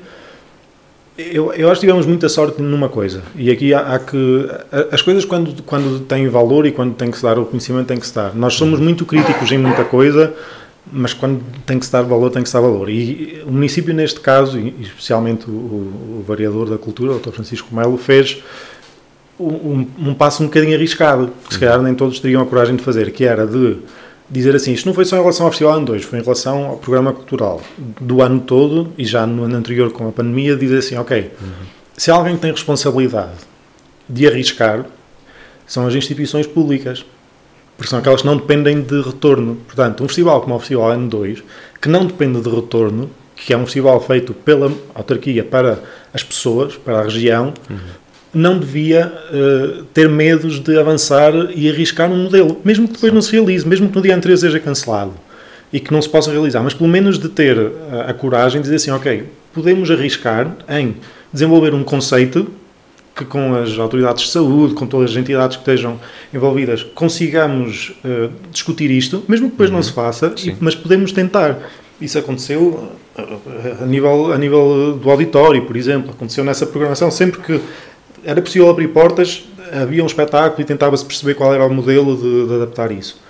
eu, 1.17 1.53
eu 1.53 1.71
acho 1.71 1.79
que 1.79 1.87
tivemos 1.87 2.05
muita 2.05 2.27
sorte 2.27 2.61
numa 2.61 2.89
coisa 2.89 3.23
e 3.35 3.49
aqui 3.49 3.73
há, 3.73 3.95
há 3.95 3.99
que 3.99 4.49
as 4.91 5.01
coisas 5.01 5.23
quando 5.23 5.63
quando 5.63 6.01
têm 6.01 6.27
valor 6.27 6.65
e 6.65 6.71
quando 6.71 6.93
tem 6.93 7.09
que 7.09 7.17
se 7.17 7.23
dar 7.23 7.39
o 7.39 7.45
conhecimento 7.45 7.87
tem 7.87 7.97
que 7.97 8.05
se 8.05 8.13
dar. 8.13 8.35
Nós 8.35 8.55
somos 8.55 8.79
muito 8.79 9.05
críticos 9.05 9.49
em 9.51 9.57
muita 9.57 9.85
coisa, 9.85 10.33
mas 10.91 11.13
quando 11.13 11.41
tem 11.65 11.79
que 11.79 11.85
se 11.85 11.91
dar 11.91 12.01
valor 12.01 12.31
tem 12.31 12.43
que 12.43 12.49
se 12.49 12.53
dar 12.53 12.61
valor. 12.61 12.89
E 12.89 13.41
o 13.47 13.51
município 13.51 13.93
neste 13.93 14.19
caso 14.19 14.59
e 14.59 14.75
especialmente 14.81 15.49
o, 15.49 15.53
o, 15.53 16.25
vereador 16.27 16.69
da 16.69 16.77
cultura, 16.77 17.13
o 17.13 17.19
Dr. 17.19 17.31
Francisco 17.31 17.73
Melo, 17.73 17.97
fez 17.97 18.43
um, 19.39 19.87
um 19.97 20.13
passo 20.13 20.43
um 20.43 20.47
bocadinho 20.47 20.75
arriscado, 20.75 21.31
que 21.47 21.53
se 21.53 21.59
calhar 21.61 21.81
nem 21.81 21.95
todos 21.95 22.19
teriam 22.19 22.41
a 22.41 22.45
coragem 22.45 22.75
de 22.75 22.83
fazer, 22.83 23.11
que 23.11 23.23
era 23.23 23.47
de 23.47 23.77
dizer 24.29 24.55
assim, 24.55 24.73
isto 24.73 24.85
não 24.85 24.93
foi 24.93 25.05
só 25.05 25.15
em 25.15 25.19
relação 25.19 25.45
ao 25.45 25.51
Festival 25.51 25.75
Ano 25.75 25.85
2, 25.85 26.03
foi 26.03 26.19
em 26.19 26.21
relação 26.21 26.65
ao 26.65 26.77
programa 26.77 27.13
cultural 27.13 27.61
do 27.77 28.21
ano 28.21 28.39
todo 28.39 28.93
e 28.97 29.05
já 29.05 29.25
no 29.25 29.43
ano 29.43 29.55
anterior 29.55 29.91
com 29.91 30.07
a 30.07 30.11
pandemia, 30.11 30.55
dizer 30.55 30.79
assim, 30.79 30.97
ok, 30.97 31.31
se 31.95 32.11
alguém 32.11 32.35
tem 32.35 32.51
responsabilidade 32.51 33.33
de 34.09 34.27
arriscar, 34.27 34.85
são 35.65 35.87
as 35.87 35.95
instituições 35.95 36.45
públicas, 36.45 37.05
porque 37.77 37.89
são 37.89 37.99
aquelas 37.99 38.21
que 38.21 38.27
não 38.27 38.37
dependem 38.37 38.81
de 38.81 39.01
retorno. 39.01 39.57
Portanto, 39.67 40.03
um 40.03 40.07
festival 40.07 40.41
como 40.41 40.55
o 40.55 40.59
Festival 40.59 40.91
Ano 40.91 41.09
2, 41.09 41.43
que 41.81 41.89
não 41.89 42.05
depende 42.05 42.41
de 42.41 42.49
retorno, 42.49 43.09
que 43.35 43.53
é 43.53 43.57
um 43.57 43.65
festival 43.65 43.99
feito 43.99 44.33
pela 44.33 44.71
autarquia 44.93 45.43
para 45.43 45.79
as 46.13 46.23
pessoas, 46.23 46.75
para 46.77 46.99
a 46.99 47.03
região, 47.03 47.53
não 48.35 48.59
devia 48.59 49.11
eh, 49.31 49.83
ter 49.93 50.09
medos 50.09 50.59
de 50.59 50.77
avançar 50.77 51.33
e 51.55 51.69
arriscar 51.69 52.11
um 52.11 52.23
modelo, 52.23 52.59
mesmo 52.63 52.87
que 52.87 52.95
depois 52.95 53.13
não 53.13 53.21
se 53.21 53.31
realize, 53.31 53.65
mesmo 53.67 53.89
que 53.89 53.95
no 53.95 54.01
dia 54.01 54.15
anterior 54.15 54.37
seja 54.37 54.59
cancelado 54.59 55.13
e 55.71 55.79
que 55.79 55.91
não 55.91 56.01
se 56.01 56.09
possa 56.09 56.31
realizar, 56.31 56.61
mas 56.61 56.73
pelo 56.73 56.89
menos 56.89 57.17
de 57.17 57.29
ter 57.29 57.57
a, 57.91 58.11
a 58.11 58.13
coragem 58.13 58.61
de 58.61 58.65
dizer 58.65 58.75
assim, 58.75 58.91
ok, 58.91 59.23
podemos 59.53 59.89
arriscar 59.89 60.53
em 60.69 60.95
desenvolver 61.31 61.73
um 61.73 61.83
conceito 61.83 62.51
que 63.15 63.23
com 63.23 63.55
as 63.55 63.79
autoridades 63.79 64.25
de 64.25 64.31
saúde, 64.31 64.73
com 64.73 64.85
todas 64.85 65.11
as 65.11 65.17
entidades 65.17 65.55
que 65.55 65.61
estejam 65.61 65.97
envolvidas, 66.33 66.83
consigamos 66.83 67.93
eh, 68.03 68.29
discutir 68.51 68.91
isto, 68.91 69.23
mesmo 69.29 69.45
que 69.47 69.51
depois 69.51 69.71
não 69.71 69.81
se 69.81 69.93
faça, 69.93 70.33
Sim. 70.35 70.57
mas 70.59 70.75
podemos 70.75 71.13
tentar. 71.13 71.57
Isso 72.01 72.19
aconteceu 72.19 72.91
eh, 73.17 73.77
a 73.81 73.85
nível, 73.85 74.33
a 74.33 74.37
nível 74.37 74.99
do 75.01 75.09
auditório, 75.09 75.61
por 75.61 75.77
exemplo, 75.77 76.11
aconteceu 76.11 76.43
nessa 76.43 76.65
programação, 76.65 77.09
sempre 77.09 77.39
que 77.39 77.61
era 78.25 78.41
possível 78.41 78.69
abrir 78.69 78.89
portas, 78.89 79.45
havia 79.71 80.03
um 80.03 80.07
espetáculo 80.07 80.61
e 80.61 80.65
tentava-se 80.65 81.05
perceber 81.05 81.35
qual 81.35 81.53
era 81.53 81.65
o 81.65 81.73
modelo 81.73 82.17
de, 82.17 82.47
de 82.47 82.55
adaptar 82.55 82.91
isso. 82.91 83.23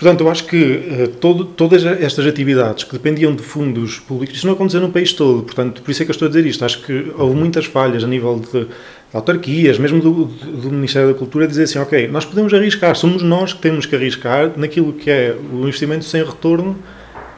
Portanto, 0.00 0.22
eu 0.22 0.30
acho 0.30 0.46
que 0.46 0.56
uh, 0.56 1.08
todo, 1.20 1.44
todas 1.44 1.84
estas 1.84 2.26
atividades 2.26 2.84
que 2.84 2.92
dependiam 2.92 3.34
de 3.34 3.42
fundos 3.42 3.98
públicos, 3.98 4.34
isso 4.34 4.46
não 4.46 4.54
aconteceu 4.54 4.80
no 4.80 4.90
país 4.90 5.12
todo, 5.12 5.42
portanto, 5.42 5.82
por 5.82 5.90
isso 5.90 6.02
é 6.02 6.06
que 6.06 6.10
eu 6.10 6.14
estou 6.14 6.26
a 6.26 6.28
dizer 6.30 6.46
isto. 6.46 6.64
Acho 6.64 6.82
que 6.82 7.12
houve 7.18 7.36
muitas 7.36 7.66
falhas 7.66 8.02
a 8.02 8.06
nível 8.06 8.40
de, 8.40 8.64
de 8.64 8.68
autarquias, 9.12 9.78
mesmo 9.78 10.00
do, 10.00 10.24
do, 10.24 10.70
Ministério 10.70 11.12
da 11.12 11.14
Cultura, 11.14 11.46
dizer 11.46 11.64
assim: 11.64 11.78
ok, 11.78 12.08
nós 12.08 12.24
podemos 12.24 12.54
arriscar, 12.54 12.96
somos 12.96 13.22
nós 13.22 13.52
que 13.52 13.60
temos 13.60 13.84
que 13.84 13.94
arriscar 13.94 14.50
naquilo 14.56 14.94
que 14.94 15.10
é 15.10 15.36
o 15.52 15.64
investimento 15.64 16.06
sem 16.06 16.24
retorno 16.24 16.78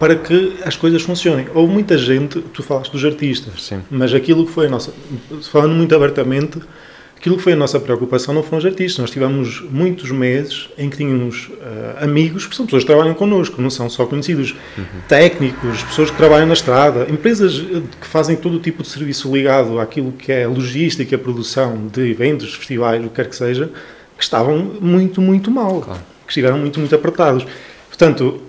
para 0.02 0.16
que 0.16 0.56
as 0.64 0.74
coisas 0.74 1.00
funcionem. 1.02 1.46
Houve 1.54 1.72
muita 1.72 1.96
gente, 1.96 2.40
tu 2.40 2.60
falaste 2.60 2.90
dos 2.90 3.04
artistas, 3.04 3.62
Sim. 3.62 3.82
mas 3.88 4.12
aquilo 4.12 4.44
que 4.44 4.50
foi 4.50 4.66
a 4.66 4.68
nossa, 4.68 4.92
falando 5.42 5.74
muito 5.74 5.94
abertamente, 5.94 6.58
Aquilo 7.16 7.36
que 7.36 7.42
foi 7.44 7.52
a 7.52 7.56
nossa 7.56 7.78
preocupação 7.78 8.34
não 8.34 8.42
foram 8.42 8.58
os 8.58 8.66
artistas. 8.66 8.98
Nós 8.98 9.10
tivemos 9.12 9.60
muitos 9.70 10.10
meses 10.10 10.68
em 10.76 10.90
que 10.90 10.96
tínhamos 10.96 11.50
uh, 11.50 12.02
amigos, 12.02 12.48
que 12.48 12.56
são 12.56 12.66
pessoas 12.66 12.82
que 12.82 12.88
trabalham 12.88 13.14
connosco, 13.14 13.62
não 13.62 13.70
são 13.70 13.88
só 13.88 14.06
conhecidos, 14.06 14.56
uhum. 14.76 14.84
técnicos, 15.06 15.84
pessoas 15.84 16.10
que 16.10 16.16
trabalham 16.16 16.48
na 16.48 16.54
estrada, 16.54 17.06
empresas 17.08 17.60
eh, 17.60 17.80
que 18.00 18.08
fazem 18.08 18.34
todo 18.34 18.56
o 18.56 18.58
tipo 18.58 18.82
de 18.82 18.88
serviço 18.88 19.32
ligado 19.32 19.78
àquilo 19.78 20.10
que 20.10 20.32
é 20.32 20.48
logística, 20.48 21.16
produção 21.16 21.86
de 21.86 22.10
eventos, 22.10 22.52
festivais, 22.54 23.00
o 23.00 23.08
que 23.08 23.14
quer 23.14 23.28
que 23.28 23.36
seja, 23.36 23.70
que 24.18 24.24
estavam 24.24 24.58
muito, 24.80 25.20
muito 25.20 25.48
mal, 25.48 25.80
claro. 25.80 26.00
que 26.26 26.32
estiveram 26.32 26.58
muito, 26.58 26.80
muito 26.80 26.92
apertados. 26.92 27.46
Portanto, 27.88 28.42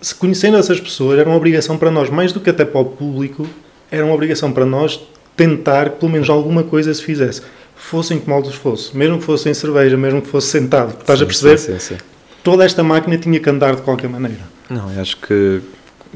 se 0.00 0.14
conhecendo 0.14 0.56
essas 0.56 0.80
pessoas, 0.80 1.18
era 1.18 1.28
uma 1.28 1.36
obrigação 1.36 1.76
para 1.76 1.90
nós, 1.90 2.08
mais 2.08 2.32
do 2.32 2.40
que 2.40 2.50
até 2.50 2.64
para 2.64 2.80
o 2.80 2.84
público, 2.84 3.46
era 3.90 4.04
uma 4.04 4.14
obrigação 4.14 4.52
para 4.52 4.64
nós 4.64 5.00
tentar 5.36 5.90
que 5.90 6.00
pelo 6.00 6.12
menos 6.12 6.28
alguma 6.28 6.62
coisa 6.62 6.92
se 6.92 7.02
fizesse 7.02 7.42
fossem 7.80 8.20
que 8.20 8.28
moldes 8.28 8.54
fosse, 8.54 8.96
mesmo 8.96 9.18
que 9.18 9.24
fossem 9.24 9.54
cerveja, 9.54 9.96
mesmo 9.96 10.20
que 10.20 10.28
fosse 10.28 10.48
sentado, 10.48 10.90
estás 11.00 11.18
sim, 11.18 11.24
a 11.24 11.26
perceber? 11.26 11.58
Sim, 11.58 11.78
sim, 11.78 11.96
Toda 12.44 12.64
esta 12.64 12.82
máquina 12.82 13.16
tinha 13.16 13.40
que 13.40 13.50
andar 13.50 13.74
de 13.74 13.82
qualquer 13.82 14.08
maneira. 14.08 14.40
Não, 14.68 14.88
acho 15.00 15.16
que, 15.16 15.62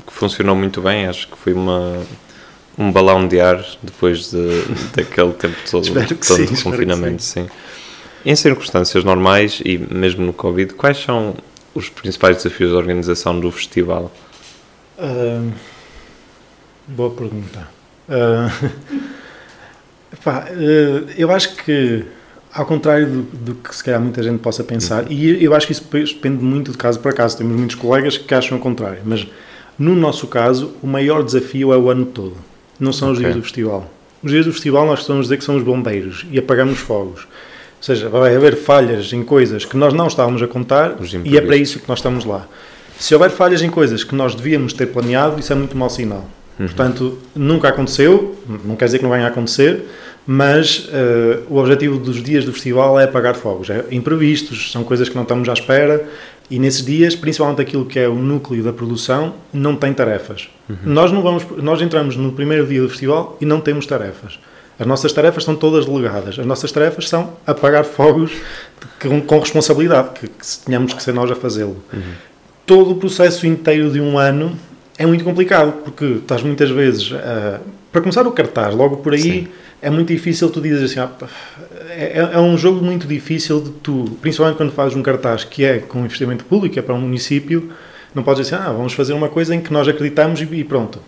que 0.06 0.12
funcionou 0.12 0.54
muito 0.54 0.80
bem, 0.80 1.06
acho 1.06 1.26
que 1.28 1.36
foi 1.36 1.52
uma, 1.52 1.98
um 2.78 2.92
balão 2.92 3.26
de 3.26 3.40
ar 3.40 3.64
depois 3.82 4.30
de, 4.30 4.62
daquele 4.94 5.32
tempo 5.32 5.56
todo, 5.70 5.86
todo 5.86 6.24
sim, 6.24 6.44
de 6.44 6.62
confinamento, 6.62 7.22
sim. 7.22 7.46
Em 8.24 8.36
circunstâncias 8.36 9.02
normais 9.02 9.60
e 9.64 9.76
mesmo 9.76 10.24
no 10.24 10.32
Covid, 10.32 10.74
quais 10.74 10.98
são 10.98 11.34
os 11.74 11.88
principais 11.88 12.36
desafios 12.36 12.70
da 12.70 12.78
organização 12.78 13.38
do 13.38 13.50
festival? 13.50 14.12
Uh, 14.98 15.52
boa 16.88 17.10
pergunta. 17.10 17.68
Uh, 18.08 19.14
Pá, 20.22 20.46
eh, 20.48 21.14
eu 21.18 21.30
acho 21.30 21.56
que, 21.56 22.04
ao 22.52 22.64
contrário 22.64 23.06
do, 23.06 23.22
do, 23.22 23.54
que 23.56 23.74
se 23.74 23.82
calhar 23.82 24.00
muita 24.00 24.22
gente 24.22 24.38
possa 24.38 24.62
pensar, 24.62 25.10
e 25.10 25.42
eu 25.42 25.54
acho 25.54 25.66
que 25.66 25.72
isso 25.72 25.86
depende 25.90 26.42
muito 26.42 26.72
de 26.72 26.78
caso 26.78 27.00
para 27.00 27.12
caso, 27.12 27.36
temos 27.36 27.56
muitos 27.56 27.76
colegas 27.76 28.16
que 28.16 28.34
acham 28.34 28.58
o 28.58 28.60
contrário, 28.60 29.00
mas 29.04 29.26
no 29.78 29.94
nosso 29.94 30.26
caso, 30.26 30.74
o 30.82 30.86
maior 30.86 31.22
desafio 31.22 31.72
é 31.72 31.76
o 31.76 31.90
ano 31.90 32.06
todo, 32.06 32.36
não 32.78 32.92
são 32.92 33.08
okay. 33.10 33.18
os 33.18 33.24
dias 33.24 33.36
do 33.36 33.42
festival. 33.42 33.90
Os 34.22 34.30
dias 34.30 34.46
do 34.46 34.52
festival 34.52 34.86
nós 34.86 35.00
estamos 35.00 35.20
a 35.20 35.24
dizer 35.24 35.38
que 35.38 35.44
somos 35.44 35.62
bombeiros 35.62 36.24
e 36.30 36.38
apagamos 36.38 36.78
fogos. 36.78 37.26
Ou 37.84 37.86
seja, 37.94 38.08
vai 38.08 38.34
haver 38.34 38.56
falhas 38.56 39.12
em 39.12 39.22
coisas 39.22 39.66
que 39.66 39.76
nós 39.76 39.92
não 39.92 40.06
estávamos 40.06 40.42
a 40.42 40.46
contar 40.46 40.96
e 41.22 41.36
é 41.36 41.40
para 41.42 41.54
isso 41.54 41.78
que 41.78 41.86
nós 41.86 41.98
estamos 41.98 42.24
lá. 42.24 42.48
Se 42.98 43.12
houver 43.12 43.28
falhas 43.28 43.60
em 43.60 43.68
coisas 43.68 44.02
que 44.02 44.14
nós 44.14 44.34
devíamos 44.34 44.72
ter 44.72 44.86
planeado, 44.86 45.38
isso 45.38 45.52
é 45.52 45.56
muito 45.56 45.76
mau 45.76 45.90
sinal. 45.90 46.26
Uhum. 46.58 46.64
Portanto, 46.64 47.18
nunca 47.36 47.68
aconteceu, 47.68 48.34
não 48.64 48.74
quer 48.74 48.86
dizer 48.86 48.98
que 49.00 49.04
não 49.04 49.10
venha 49.10 49.26
a 49.26 49.28
acontecer, 49.28 49.84
mas 50.26 50.88
uh, 50.88 51.42
o 51.50 51.58
objetivo 51.58 51.98
dos 51.98 52.22
dias 52.22 52.46
do 52.46 52.54
festival 52.54 52.98
é 52.98 53.04
apagar 53.04 53.34
fogos. 53.34 53.68
É 53.68 53.84
imprevistos, 53.90 54.72
são 54.72 54.82
coisas 54.82 55.10
que 55.10 55.14
não 55.14 55.24
estamos 55.24 55.46
à 55.46 55.52
espera 55.52 56.08
e 56.50 56.58
nesses 56.58 56.82
dias, 56.82 57.14
principalmente 57.14 57.60
aquilo 57.60 57.84
que 57.84 57.98
é 57.98 58.08
o 58.08 58.14
núcleo 58.14 58.64
da 58.64 58.72
produção, 58.72 59.34
não 59.52 59.76
tem 59.76 59.92
tarefas. 59.92 60.48
Uhum. 60.70 60.76
Nós 60.84 61.12
não 61.12 61.20
vamos, 61.20 61.44
nós 61.58 61.82
entramos 61.82 62.16
no 62.16 62.32
primeiro 62.32 62.66
dia 62.66 62.80
do 62.80 62.88
festival 62.88 63.36
e 63.42 63.44
não 63.44 63.60
temos 63.60 63.84
tarefas. 63.84 64.38
As 64.78 64.86
nossas 64.86 65.12
tarefas 65.12 65.44
são 65.44 65.54
todas 65.54 65.86
delegadas. 65.86 66.38
As 66.38 66.46
nossas 66.46 66.72
tarefas 66.72 67.08
são 67.08 67.34
apagar 67.46 67.84
fogos 67.84 68.32
com, 69.00 69.20
com 69.20 69.38
responsabilidade, 69.38 70.10
que, 70.18 70.28
que 70.28 70.46
tenhamos 70.64 70.92
que 70.92 71.02
ser 71.02 71.12
nós 71.12 71.30
a 71.30 71.34
fazê-lo. 71.34 71.82
Uhum. 71.92 72.02
Todo 72.66 72.92
o 72.92 72.94
processo 72.96 73.46
inteiro 73.46 73.90
de 73.90 74.00
um 74.00 74.18
ano 74.18 74.58
é 74.98 75.06
muito 75.06 75.24
complicado, 75.24 75.72
porque 75.84 76.04
estás 76.04 76.42
muitas 76.42 76.70
vezes. 76.70 77.10
Uh, 77.10 77.60
para 77.92 78.00
começar 78.00 78.26
o 78.26 78.32
cartaz, 78.32 78.74
logo 78.74 78.96
por 78.96 79.14
aí. 79.14 79.20
Sim 79.20 79.48
é 79.84 79.90
muito 79.90 80.08
difícil 80.08 80.48
tu 80.48 80.62
dizes 80.62 80.90
assim, 80.90 80.98
ah, 80.98 81.28
é, 81.90 82.30
é, 82.32 82.40
um 82.40 82.56
jogo 82.56 82.82
muito 82.82 83.06
difícil 83.06 83.60
de 83.60 83.70
tu, 83.70 84.16
principalmente 84.22 84.56
quando 84.56 84.72
fazes 84.72 84.96
um 84.96 85.02
cartaz 85.02 85.44
que 85.44 85.62
é 85.62 85.78
com 85.78 86.00
investimento 86.00 86.42
público, 86.46 86.78
é 86.78 86.82
para 86.82 86.94
um 86.94 87.00
município, 87.00 87.70
não 88.14 88.22
podes 88.22 88.46
dizer 88.46 88.56
assim, 88.56 88.64
ah, 88.66 88.72
vamos 88.72 88.94
fazer 88.94 89.12
uma 89.12 89.28
coisa 89.28 89.54
em 89.54 89.60
que 89.60 89.70
nós 89.70 89.86
acreditamos 89.86 90.40
e, 90.40 90.64
pronto. 90.64 91.00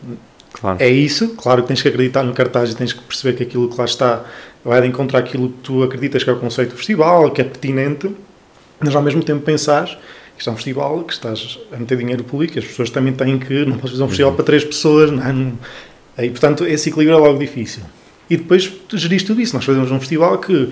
Claro. 0.61 0.79
É 0.81 0.88
isso, 0.88 1.29
claro 1.37 1.62
que 1.62 1.69
tens 1.69 1.83
que 1.83 1.88
acreditar 1.88 2.23
no 2.23 2.33
cartaz 2.33 2.73
e 2.73 2.77
tens 2.77 2.92
que 2.92 3.03
perceber 3.03 3.37
que 3.37 3.42
aquilo 3.42 3.69
que 3.69 3.77
lá 3.79 3.85
está 3.85 4.25
vai 4.64 4.81
de 4.81 4.88
encontrar 4.88 5.21
aquilo 5.21 5.51
que 5.51 5.59
tu 5.62 5.83
acreditas 5.83 6.25
que 6.25 6.31
é 6.31 6.33
o 6.33 6.38
conceito 6.38 6.71
do 6.71 6.77
festival, 6.77 7.31
que 7.31 7.40
é 7.40 7.45
pertinente, 7.45 8.11
mas 8.81 8.95
ao 8.95 9.03
mesmo 9.03 9.23
tempo 9.23 9.42
pensares 9.42 9.90
que 10.35 10.40
isto 10.40 10.51
é 10.51 10.53
um 10.53 10.57
festival, 10.57 11.05
que 11.05 11.12
estás 11.12 11.59
a 11.73 11.77
meter 11.77 11.99
dinheiro 11.99 12.25
público, 12.25 12.59
as 12.59 12.64
pessoas 12.64 12.90
também 12.90 13.12
têm 13.12 13.38
que, 13.38 13.64
não 13.64 13.77
podes 13.77 13.92
fazer 13.92 14.03
um 14.03 14.09
festival 14.09 14.31
uhum. 14.31 14.37
para 14.37 14.45
três 14.45 14.64
pessoas, 14.64 15.11
não, 15.11 15.23
é? 15.23 15.33
não, 15.33 15.59
e 16.19 16.31
portanto 16.31 16.66
esse 16.66 16.88
equilíbrio 16.88 17.16
é 17.16 17.21
logo 17.21 17.38
difícil 17.38 17.83
e 18.29 18.37
depois 18.37 18.71
gerir 18.95 19.25
tudo 19.25 19.40
isso. 19.40 19.55
Nós 19.55 19.64
fazemos 19.64 19.90
um 19.90 19.99
festival 19.99 20.38
que, 20.38 20.71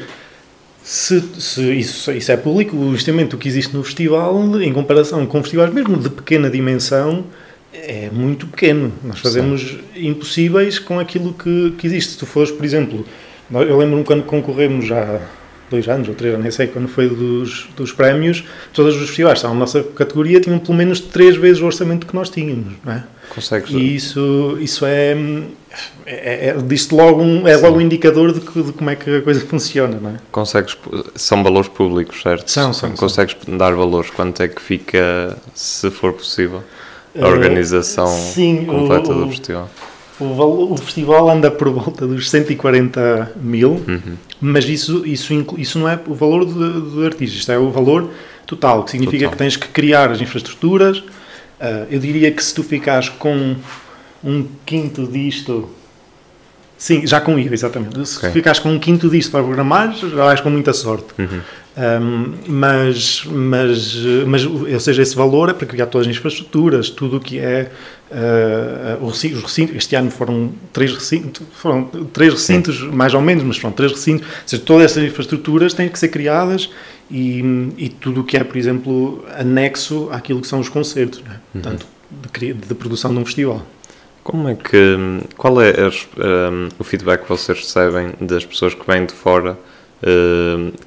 se, 0.82 1.20
se 1.38 1.72
isso, 1.72 2.10
isso, 2.12 2.32
é 2.32 2.36
público, 2.36 2.76
o 2.76 2.88
investimento 2.88 3.38
que 3.38 3.48
existe 3.48 3.74
no 3.74 3.82
festival, 3.82 4.60
em 4.60 4.72
comparação 4.72 5.24
com 5.26 5.42
festivais 5.42 5.72
mesmo 5.72 5.96
de 5.96 6.10
pequena 6.10 6.50
dimensão, 6.50 7.24
é 7.74 8.10
muito 8.12 8.46
pequeno. 8.46 8.92
Nós 9.02 9.18
fazemos 9.18 9.78
Sim. 9.94 10.08
impossíveis 10.08 10.78
com 10.78 10.98
aquilo 10.98 11.32
que, 11.34 11.74
que 11.76 11.86
existe. 11.86 12.12
Se 12.12 12.18
tu 12.18 12.26
fores, 12.26 12.50
por 12.50 12.64
exemplo, 12.64 13.04
eu 13.50 13.76
lembro-me 13.76 14.04
quando 14.04 14.22
concorremos 14.22 14.86
já 14.86 15.20
dois 15.70 15.88
anos 15.88 16.08
ou 16.08 16.14
três, 16.14 16.38
nem 16.38 16.50
sei 16.50 16.66
quando 16.66 16.88
foi 16.88 17.08
dos, 17.08 17.66
dos 17.76 17.92
prémios, 17.92 18.44
todos 18.72 18.94
os 18.94 19.06
festivais 19.06 19.38
estavam 19.38 19.56
na 19.56 19.60
nossa 19.60 19.82
categoria 19.82 20.40
tinham 20.40 20.58
pelo 20.58 20.76
menos 20.76 21.00
três 21.00 21.36
vezes 21.36 21.60
o 21.62 21.66
orçamento 21.66 22.06
que 22.06 22.14
nós 22.14 22.30
tínhamos, 22.30 22.74
não 22.84 22.92
é? 22.92 23.04
Consegues. 23.30 23.70
E 23.70 23.96
isso, 23.96 24.58
isso 24.60 24.84
é, 24.84 25.16
é, 26.06 26.48
é 26.48 26.56
diz 26.62 26.88
logo 26.90 27.22
um, 27.22 27.48
é 27.48 27.56
logo 27.56 27.78
um 27.78 27.80
indicador 27.80 28.32
de, 28.32 28.40
que, 28.40 28.62
de, 28.62 28.72
como 28.72 28.90
é 28.90 28.94
que 28.94 29.16
a 29.16 29.22
coisa 29.22 29.40
funciona, 29.40 29.98
não 30.00 30.10
é? 30.10 30.16
Consegues, 30.30 30.76
são 31.14 31.42
valores 31.42 31.68
públicos, 31.68 32.22
certo? 32.22 32.48
São, 32.48 32.72
são. 32.72 32.92
Consegues 32.92 33.36
são. 33.44 33.56
dar 33.56 33.74
valores, 33.74 34.10
quanto 34.10 34.42
é 34.42 34.48
que 34.48 34.60
fica, 34.60 35.36
se 35.54 35.90
for 35.90 36.12
possível, 36.12 36.62
a 37.18 37.28
organização 37.28 38.06
uh, 38.06 38.32
sim, 38.32 38.64
completa 38.64 39.12
o, 39.12 39.24
do 39.24 39.30
festival? 39.30 39.70
O, 40.18 40.72
o, 40.72 40.76
festival 40.76 41.28
anda 41.28 41.50
por 41.50 41.68
volta 41.70 42.06
dos 42.06 42.30
140 42.30 43.32
mil, 43.36 43.82
uhum. 43.86 44.16
mas 44.40 44.64
isso, 44.68 45.06
isso, 45.06 45.32
isso 45.58 45.78
não 45.78 45.88
é 45.88 45.98
o 46.06 46.14
valor 46.14 46.44
do, 46.44 46.90
do 46.90 47.04
artista, 47.04 47.36
isto 47.36 47.52
é 47.52 47.58
o 47.58 47.70
valor 47.70 48.10
total, 48.46 48.84
que 48.84 48.92
significa 48.92 49.24
total. 49.24 49.32
que 49.32 49.38
tens 49.38 49.56
que 49.56 49.68
criar 49.68 50.10
as 50.10 50.20
infraestruturas. 50.20 50.98
Uh, 50.98 51.86
eu 51.90 51.98
diria 51.98 52.30
que 52.30 52.42
se 52.42 52.54
tu 52.54 52.62
ficares 52.62 53.08
com 53.08 53.56
um 54.22 54.46
quinto 54.64 55.06
disto. 55.06 55.68
Sim, 56.76 57.06
já 57.06 57.20
com 57.20 57.38
IVA, 57.38 57.54
exatamente. 57.54 58.06
Se 58.08 58.18
okay. 58.18 58.30
ficares 58.30 58.58
com 58.58 58.70
um 58.70 58.78
quinto 58.78 59.08
disto 59.08 59.30
para 59.30 59.42
programar, 59.42 59.94
já 59.94 60.24
vais 60.24 60.40
com 60.40 60.50
muita 60.50 60.72
sorte. 60.72 61.06
Uhum. 61.18 61.40
Um, 61.76 62.34
mas, 62.46 63.24
mas, 63.24 63.96
mas, 64.26 64.46
ou 64.46 64.80
seja, 64.80 65.02
esse 65.02 65.16
valor 65.16 65.50
é 65.50 65.52
para 65.52 65.66
criar 65.66 65.86
todas 65.86 66.06
as 66.06 66.16
infraestruturas, 66.16 66.88
tudo 66.88 67.16
o 67.16 67.20
que 67.20 67.40
é 67.40 67.68
uh, 68.10 69.04
os 69.04 69.20
recintos. 69.20 69.74
Este 69.74 69.96
ano 69.96 70.10
foram 70.10 70.52
três 70.72 70.92
recintos, 70.92 71.42
foram 71.52 71.84
três 72.12 72.32
recintos, 72.32 72.78
Sim. 72.78 72.88
mais 72.92 73.12
ou 73.12 73.20
menos, 73.20 73.42
mas 73.42 73.58
foram 73.58 73.74
três 73.74 73.90
recintos. 73.90 74.26
Ou 74.26 74.34
seja, 74.46 74.62
todas 74.64 74.84
essas 74.84 75.02
infraestruturas 75.02 75.74
têm 75.74 75.88
que 75.88 75.98
ser 75.98 76.08
criadas 76.08 76.70
e, 77.10 77.42
e 77.76 77.88
tudo 77.88 78.20
o 78.20 78.24
que 78.24 78.36
é, 78.36 78.44
por 78.44 78.56
exemplo, 78.56 79.24
anexo 79.36 80.08
àquilo 80.12 80.40
que 80.40 80.46
são 80.46 80.60
os 80.60 80.68
concertos, 80.68 81.22
né? 81.22 81.40
uhum. 81.54 81.60
portanto, 81.60 81.86
de, 82.38 82.52
de 82.52 82.74
produção 82.74 83.12
de 83.12 83.18
um 83.18 83.24
festival. 83.24 83.66
Como 84.22 84.48
é 84.48 84.54
que. 84.54 84.96
Qual 85.36 85.60
é 85.60 85.70
as, 85.70 86.08
um, 86.16 86.68
o 86.78 86.84
feedback 86.84 87.22
que 87.22 87.28
vocês 87.28 87.58
recebem 87.58 88.12
das 88.20 88.44
pessoas 88.44 88.74
que 88.74 88.86
vêm 88.86 89.04
de 89.04 89.12
fora, 89.12 89.58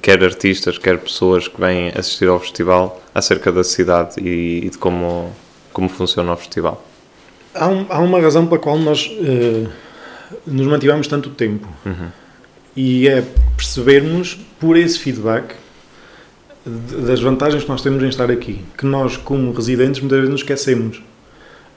quer 0.00 0.22
artistas, 0.22 0.78
quer 0.78 0.98
pessoas 0.98 1.48
que 1.48 1.60
vêm 1.60 1.88
assistir 1.88 2.28
ao 2.28 2.38
festival, 2.38 3.02
acerca 3.14 3.50
da 3.50 3.64
cidade 3.64 4.20
e, 4.20 4.66
e 4.66 4.70
de 4.70 4.78
como, 4.78 5.32
como 5.72 5.88
funciona 5.88 6.32
o 6.32 6.36
festival? 6.36 6.84
Há, 7.54 7.66
um, 7.66 7.86
há 7.88 7.98
uma 7.98 8.20
razão 8.20 8.46
pela 8.46 8.60
qual 8.60 8.78
nós 8.78 9.06
uh, 9.06 9.68
nos 10.46 10.66
mantivemos 10.66 11.06
tanto 11.06 11.30
tempo. 11.30 11.68
Uhum. 11.84 12.08
E 12.76 13.08
é 13.08 13.24
percebermos, 13.56 14.38
por 14.60 14.76
esse 14.76 14.98
feedback, 14.98 15.54
das 16.64 17.20
vantagens 17.20 17.64
que 17.64 17.68
nós 17.68 17.82
temos 17.82 18.02
em 18.02 18.08
estar 18.08 18.30
aqui, 18.30 18.64
que 18.76 18.86
nós, 18.86 19.16
como 19.16 19.52
residentes, 19.52 20.00
muitas 20.00 20.18
vezes 20.18 20.30
nos 20.30 20.40
esquecemos 20.42 21.02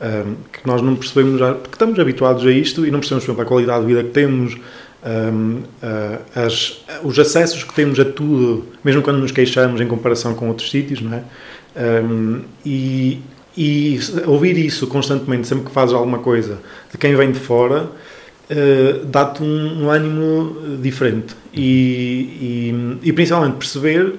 um, 0.02 0.36
que 0.52 0.66
nós 0.66 0.82
não 0.82 0.96
percebemos, 0.96 1.40
já, 1.40 1.54
porque 1.54 1.76
estamos 1.76 1.98
habituados 2.00 2.46
a 2.46 2.52
isto 2.52 2.86
e 2.86 2.92
não 2.92 3.00
percebemos, 3.00 3.26
por 3.26 3.32
exemplo, 3.32 3.44
a 3.44 3.46
qualidade 3.46 3.82
de 3.82 3.88
vida 3.88 4.04
que 4.04 4.10
temos, 4.10 4.58
um, 5.04 5.64
uh, 5.82 6.22
as, 6.36 6.84
os 7.04 7.18
acessos 7.18 7.64
que 7.64 7.74
temos 7.74 8.00
a 8.00 8.06
tudo, 8.06 8.68
mesmo 8.84 9.02
quando 9.02 9.20
nos 9.20 9.32
queixamos 9.32 9.82
em 9.82 9.88
comparação 9.88 10.34
com 10.36 10.48
outros 10.48 10.70
sítios, 10.70 11.02
não 11.02 11.14
é? 11.14 11.24
Um, 12.04 12.42
e, 12.66 13.20
e 13.58 14.00
ouvir 14.26 14.58
isso 14.58 14.88
constantemente, 14.88 15.48
sempre 15.48 15.66
que 15.66 15.72
fazes 15.72 15.94
alguma 15.96 16.20
coisa, 16.20 16.60
de 16.92 16.98
quem 16.98 17.16
vem 17.16 17.32
de 17.32 17.40
fora, 17.40 17.84
uh, 17.84 19.06
dá-te 19.06 19.42
um, 19.42 19.86
um, 19.86 19.90
ânimo 19.90 20.78
diferente. 20.82 21.36
E, 21.54 23.00
e, 23.02 23.10
e 23.10 23.14
principalmente 23.14 23.56
perceber 23.56 24.16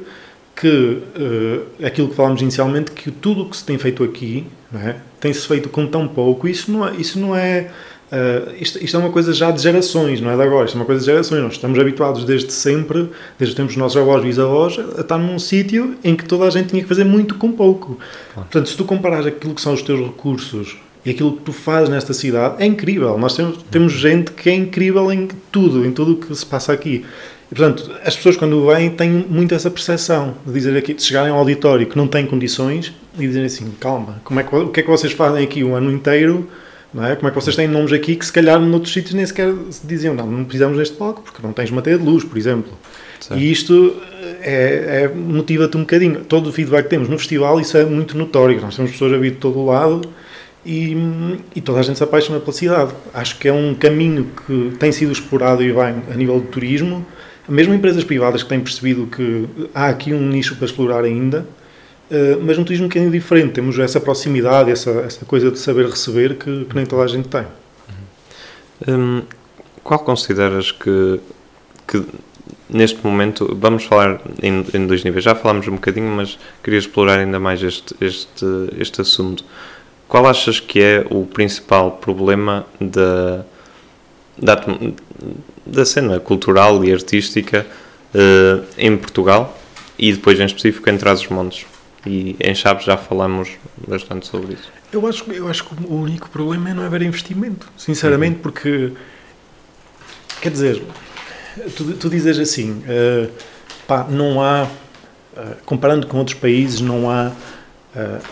que 0.56 0.68
uh, 0.68 1.86
aquilo 1.86 2.08
que 2.08 2.14
falámos 2.14 2.42
inicialmente, 2.42 2.90
que 2.92 3.10
tudo 3.10 3.42
o 3.42 3.50
que 3.50 3.56
se 3.56 3.64
tem 3.64 3.78
feito 3.78 4.02
aqui 4.04 4.46
é? 4.74 4.96
tem-se 5.20 5.46
feito 5.46 5.68
com 5.68 5.86
tão 5.86 6.08
pouco, 6.08 6.48
isso 6.48 6.70
não 6.70 6.86
é, 6.86 6.96
isso 6.96 7.18
não 7.18 7.36
é 7.36 7.70
Uh, 8.12 8.53
isto, 8.61 8.85
isto, 8.85 8.94
é 8.94 9.01
uma 9.01 9.09
coisa 9.09 9.33
já 9.33 9.51
de 9.51 9.62
gerações, 9.62 10.20
não 10.20 10.31
é 10.31 10.37
de 10.37 10.42
agora, 10.42 10.66
isto 10.66 10.77
é 10.77 10.81
uma 10.81 10.85
coisa 10.85 11.01
de 11.01 11.07
gerações. 11.07 11.42
Nós 11.42 11.53
estamos 11.55 11.79
habituados 11.79 12.25
desde 12.27 12.53
sempre, 12.53 13.09
desde 13.38 13.53
os 13.53 13.55
tempos 13.55 13.72
dos 13.72 13.79
nossos 13.79 13.96
avós 13.96 14.22
e 14.22 14.27
bisavós, 14.27 14.79
a 14.98 15.01
estar 15.01 15.16
num 15.16 15.38
sítio 15.38 15.96
em 16.05 16.14
que 16.14 16.27
toda 16.27 16.44
a 16.44 16.51
gente 16.51 16.68
tinha 16.68 16.83
que 16.83 16.88
fazer 16.88 17.05
muito 17.05 17.37
com 17.37 17.51
pouco. 17.53 17.98
Claro. 18.35 18.48
Portanto, 18.51 18.68
se 18.68 18.77
tu 18.77 18.85
comparas 18.85 19.25
aquilo 19.25 19.55
que 19.55 19.62
são 19.62 19.72
os 19.72 19.81
teus 19.81 19.98
recursos 19.98 20.77
e 21.07 21.11
aquilo 21.11 21.33
que 21.33 21.42
tu 21.42 21.55
fazes 21.55 21.88
nesta 21.88 22.12
cidade, 22.12 22.62
é 22.62 22.66
incrível. 22.66 23.16
Nós 23.16 23.35
temos, 23.35 23.62
temos 23.70 23.94
gente 23.94 24.31
que 24.33 24.51
é 24.51 24.55
incrível 24.55 25.11
em 25.11 25.27
tudo, 25.51 25.87
em 25.87 25.90
tudo 25.90 26.12
o 26.12 26.16
que 26.16 26.35
se 26.35 26.44
passa 26.44 26.70
aqui. 26.70 27.07
E, 27.51 27.55
portanto, 27.55 27.90
as 28.05 28.14
pessoas 28.14 28.37
quando 28.37 28.66
vêm 28.66 28.90
têm 28.90 29.09
muito 29.11 29.55
essa 29.55 29.70
percepção 29.70 30.35
de 30.46 30.53
dizer 30.53 30.77
aqui, 30.77 30.92
de 30.92 31.03
chegarem 31.03 31.33
ao 31.33 31.38
auditório 31.38 31.87
que 31.87 31.96
não 31.96 32.07
têm 32.07 32.27
condições 32.27 32.92
e 33.18 33.27
dizerem 33.27 33.46
assim, 33.46 33.70
calma, 33.81 34.20
como 34.22 34.38
é 34.38 34.42
que, 34.42 34.55
o 34.55 34.68
que 34.68 34.81
é 34.81 34.83
que 34.83 34.90
vocês 34.90 35.14
fazem 35.14 35.42
aqui 35.42 35.64
o 35.64 35.75
ano 35.75 35.90
inteiro 35.90 36.46
não 36.92 37.05
é? 37.07 37.16
Como 37.16 37.28
é 37.28 37.31
que 37.31 37.35
vocês 37.35 37.57
têm 37.57 37.66
nomes 37.66 37.92
aqui 37.92 38.16
que 38.16 38.26
se 38.26 38.33
calhar 38.33 38.61
noutros 38.61 38.92
sítios 38.92 39.14
nem 39.14 39.24
sequer 39.24 39.52
se 39.70 39.87
diziam, 39.87 40.14
não, 40.14 40.26
não 40.26 40.44
precisamos 40.44 40.76
deste 40.76 40.96
palco 40.96 41.22
porque 41.22 41.40
não 41.42 41.52
tens 41.52 41.70
matéria 41.70 41.98
de 41.98 42.05
luz, 42.05 42.24
por 42.24 42.37
exemplo. 42.37 42.72
Certo. 43.20 43.40
E 43.40 43.50
isto 43.50 43.96
é, 44.40 45.05
é 45.05 45.09
motiva-te 45.14 45.76
um 45.76 45.81
bocadinho. 45.81 46.24
Todo 46.24 46.50
o 46.50 46.52
feedback 46.52 46.85
que 46.85 46.90
temos 46.90 47.09
no 47.09 47.18
festival, 47.18 47.61
isso 47.61 47.76
é 47.76 47.85
muito 47.85 48.16
notório. 48.18 48.61
Nós 48.61 48.76
temos 48.76 48.90
pessoas 48.90 49.12
a 49.12 49.16
vir 49.16 49.33
de 49.33 49.37
todo 49.38 49.59
o 49.59 49.66
lado 49.66 50.02
e, 50.66 50.96
e 51.55 51.61
toda 51.61 51.81
a 51.81 51.83
gente 51.83 51.96
se 51.96 52.05
apaixona 52.05 52.40
pela 52.40 52.52
cidade. 52.52 52.92
Acho 53.14 53.38
que 53.38 53.48
é 53.48 53.52
um 53.52 53.74
caminho 53.74 54.28
que 54.46 54.72
tem 54.78 54.92
sido 54.92 55.12
explorado 55.12 55.62
e 55.62 55.72
vai 55.72 55.94
a 56.11 56.14
nível 56.14 56.40
de 56.40 56.46
turismo. 56.48 57.07
Mesmo 57.48 57.74
empresas 57.74 58.05
privadas 58.05 58.42
que 58.42 58.48
têm 58.48 58.61
percebido 58.61 59.07
que 59.07 59.48
há 59.74 59.88
aqui 59.88 60.12
um 60.12 60.28
nicho 60.28 60.57
para 60.57 60.66
explorar 60.66 61.05
ainda, 61.05 61.38
eh, 61.38 61.62
mas 62.42 62.59
um 62.59 62.64
turismo 62.64 62.87
um 62.87 62.88
bocadinho 62.88 63.11
diferente. 63.11 63.53
Temos 63.53 63.79
essa 63.79 64.01
proximidade, 64.01 64.70
essa, 64.70 64.90
essa 64.90 65.25
coisa 65.25 65.51
de 65.51 65.59
saber 65.59 65.87
receber 65.87 66.37
que, 66.37 66.64
que 66.66 66.77
nem 66.77 66.85
toda 66.85 67.03
a 67.03 67.07
gente 67.07 67.29
tem. 67.29 67.46
Hum, 68.87 69.22
qual 69.83 70.01
consideras 70.01 70.70
que, 70.72 71.20
que 71.87 72.05
neste 72.68 73.05
momento, 73.05 73.57
vamos 73.59 73.85
falar 73.85 74.20
em, 74.42 74.64
em, 74.72 74.87
dois 74.87 75.05
níveis, 75.05 75.25
já 75.25 75.35
falámos 75.35 75.68
um 75.68 75.72
bocadinho, 75.72 76.11
mas 76.11 76.38
queria 76.62 76.79
explorar 76.79 77.18
ainda 77.18 77.38
mais 77.38 77.62
este, 77.62 77.94
este, 78.01 78.46
este 78.79 79.01
assunto. 79.01 79.44
Qual 80.09 80.27
achas 80.27 80.59
que 80.59 80.81
é 80.81 81.07
o 81.11 81.25
principal 81.25 81.92
problema 81.92 82.66
da, 82.81 83.44
da, 84.37 84.64
da 85.64 85.85
cena 85.85 86.18
cultural 86.20 86.85
e 86.85 86.92
artística 86.92 87.66
uh, 88.14 88.64
em 88.77 88.96
Portugal 88.96 89.59
e 89.98 90.12
depois 90.12 90.38
em 90.40 90.44
específico 90.44 90.88
em 90.90 90.96
Trás-os-Montes? 90.96 91.66
E 92.04 92.36
em 92.40 92.54
Chaves 92.54 92.84
já 92.84 92.96
falamos 92.96 93.50
bastante 93.86 94.26
sobre 94.26 94.54
isso. 94.54 94.70
Eu 94.92 95.06
acho, 95.06 95.30
eu 95.30 95.48
acho 95.48 95.64
que 95.64 95.84
o 95.84 95.94
único 95.94 96.28
problema 96.28 96.70
é 96.70 96.74
não 96.74 96.84
haver 96.84 97.02
investimento, 97.02 97.68
sinceramente, 97.76 98.36
uhum. 98.36 98.42
porque 98.42 98.92
quer 100.40 100.50
dizer, 100.50 100.82
tu, 101.76 101.94
tu 101.94 102.10
dizes 102.10 102.38
assim, 102.38 102.82
uh, 102.82 103.30
pá, 103.86 104.04
não 104.08 104.42
há, 104.42 104.64
uh, 104.64 105.56
comparando 105.64 106.06
com 106.08 106.18
outros 106.18 106.36
países, 106.36 106.80
não 106.80 107.08
há, 107.08 107.28
uh, 107.94 108.22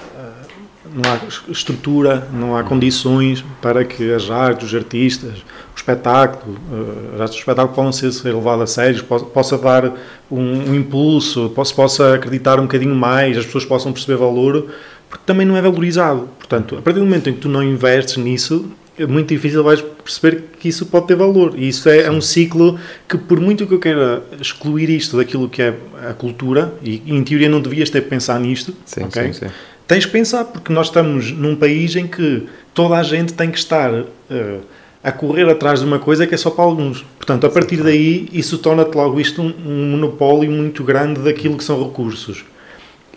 não 0.92 1.12
há 1.12 1.50
estrutura, 1.50 2.28
não 2.32 2.56
há 2.56 2.62
condições 2.62 3.44
para 3.62 3.84
que 3.84 4.12
as 4.12 4.30
artes, 4.30 4.68
os 4.68 4.74
artistas, 4.74 5.38
o 5.74 5.76
espetáculo, 5.76 6.56
uh, 6.72 7.22
as 7.22 7.30
espetáculo 7.30 7.74
possam 7.74 7.92
ser, 7.92 8.12
ser 8.12 8.34
levado 8.34 8.62
a 8.62 8.66
sério, 8.66 9.02
possa, 9.04 9.24
possa 9.24 9.58
dar 9.58 9.92
um, 10.30 10.70
um, 10.70 10.74
impulso, 10.74 11.50
possa, 11.50 11.74
possa 11.74 12.14
acreditar 12.14 12.58
um 12.58 12.62
bocadinho 12.62 12.94
mais, 12.94 13.38
as 13.38 13.46
pessoas 13.46 13.64
possam 13.64 13.92
perceber 13.92 14.18
valor, 14.18 14.68
porque 15.08 15.24
também 15.24 15.46
não 15.46 15.56
é 15.56 15.62
valorizado. 15.62 16.28
Portanto, 16.38 16.76
a 16.76 16.82
partir 16.82 17.00
do 17.00 17.04
momento 17.06 17.30
em 17.30 17.34
que 17.34 17.40
tu 17.40 17.48
não 17.48 17.62
investes 17.62 18.16
nisso, 18.16 18.70
é 18.98 19.06
muito 19.06 19.28
difícil 19.28 19.64
vais 19.64 19.80
perceber 19.80 20.44
que 20.58 20.68
isso 20.68 20.84
pode 20.86 21.06
ter 21.06 21.16
valor. 21.16 21.54
E 21.56 21.68
isso 21.68 21.88
é, 21.88 22.02
é, 22.02 22.10
um 22.10 22.20
ciclo 22.20 22.78
que, 23.08 23.16
por 23.16 23.40
muito 23.40 23.66
que 23.66 23.72
eu 23.72 23.78
queira 23.78 24.22
excluir 24.40 24.90
isto 24.90 25.16
daquilo 25.16 25.48
que 25.48 25.62
é 25.62 25.74
a 26.08 26.12
cultura, 26.12 26.74
e 26.82 27.02
em 27.06 27.22
teoria 27.24 27.48
não 27.48 27.60
devias 27.60 27.88
ter 27.88 28.02
pensar 28.02 28.38
nisto, 28.38 28.74
sim, 28.84 29.04
okay? 29.04 29.32
sim, 29.32 29.46
sim. 29.46 29.52
Tens 29.90 30.06
que 30.06 30.12
pensar, 30.12 30.44
porque 30.44 30.72
nós 30.72 30.86
estamos 30.86 31.32
num 31.32 31.56
país 31.56 31.96
em 31.96 32.06
que 32.06 32.46
toda 32.72 32.94
a 32.94 33.02
gente 33.02 33.32
tem 33.34 33.50
que 33.50 33.58
estar. 33.58 33.92
Uh, 33.92 34.60
a 35.02 35.10
correr 35.10 35.48
atrás 35.48 35.80
de 35.80 35.86
uma 35.86 35.98
coisa 35.98 36.26
que 36.26 36.34
é 36.34 36.36
só 36.36 36.50
para 36.50 36.62
alguns. 36.62 37.02
Portanto, 37.16 37.46
a 37.46 37.48
partir 37.48 37.78
daí, 37.78 38.28
isso 38.34 38.58
torna-te 38.58 38.94
logo 38.94 39.18
isto 39.18 39.40
um, 39.40 39.46
um, 39.46 39.90
monopólio 39.92 40.50
muito 40.50 40.84
grande 40.84 41.20
daquilo 41.22 41.56
que 41.56 41.64
são 41.64 41.82
recursos. 41.82 42.44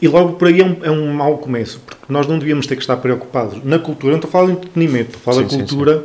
E 0.02 0.08
logo 0.08 0.34
por 0.34 0.48
aí 0.48 0.62
é 0.62 0.66
um, 0.66 0.78
é 0.82 0.90
um 0.90 1.14
mau 1.14 1.40
começo, 1.40 1.82
porque 1.86 2.06
nós 2.08 2.26
não 2.26 2.40
devíamos 2.40 2.66
ter 2.68 2.78
que 2.78 2.82
estar 2.82 2.96
preocupados 2.96 3.62
na 3.66 3.78
cultura, 3.78 4.12
não 4.12 4.18
estou 4.18 4.30
a 4.30 4.32
falar 4.32 4.46
de 4.46 4.52
entretenimento, 4.54 5.18
estou 5.18 5.20
a 5.20 5.36
falar 5.36 5.50
sim, 5.50 5.58
da 5.58 5.64
cultura 5.64 5.98
sim, 5.98 6.04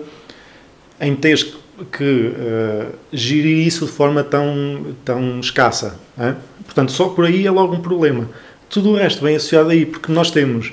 sim. 1.01 1.07
em 1.07 1.15
teres 1.15 1.43
que, 1.45 1.57
que 1.93 2.05
uh, 2.05 2.93
gerir 3.13 3.65
isso 3.65 3.87
de 3.87 3.93
forma 3.93 4.25
tão, 4.25 4.97
tão 5.05 5.39
escassa. 5.39 5.97
É? 6.19 6.35
Portanto, 6.65 6.91
só 6.91 7.07
por 7.07 7.25
aí 7.25 7.47
é 7.47 7.51
logo 7.53 7.73
um 7.73 7.81
problema. 7.81 8.29
Tudo 8.69 8.91
o 8.91 8.97
resto 8.97 9.23
vem 9.23 9.37
associado 9.37 9.71
aí, 9.71 9.87
porque 9.87 10.13
nós 10.13 10.31
temos. 10.31 10.73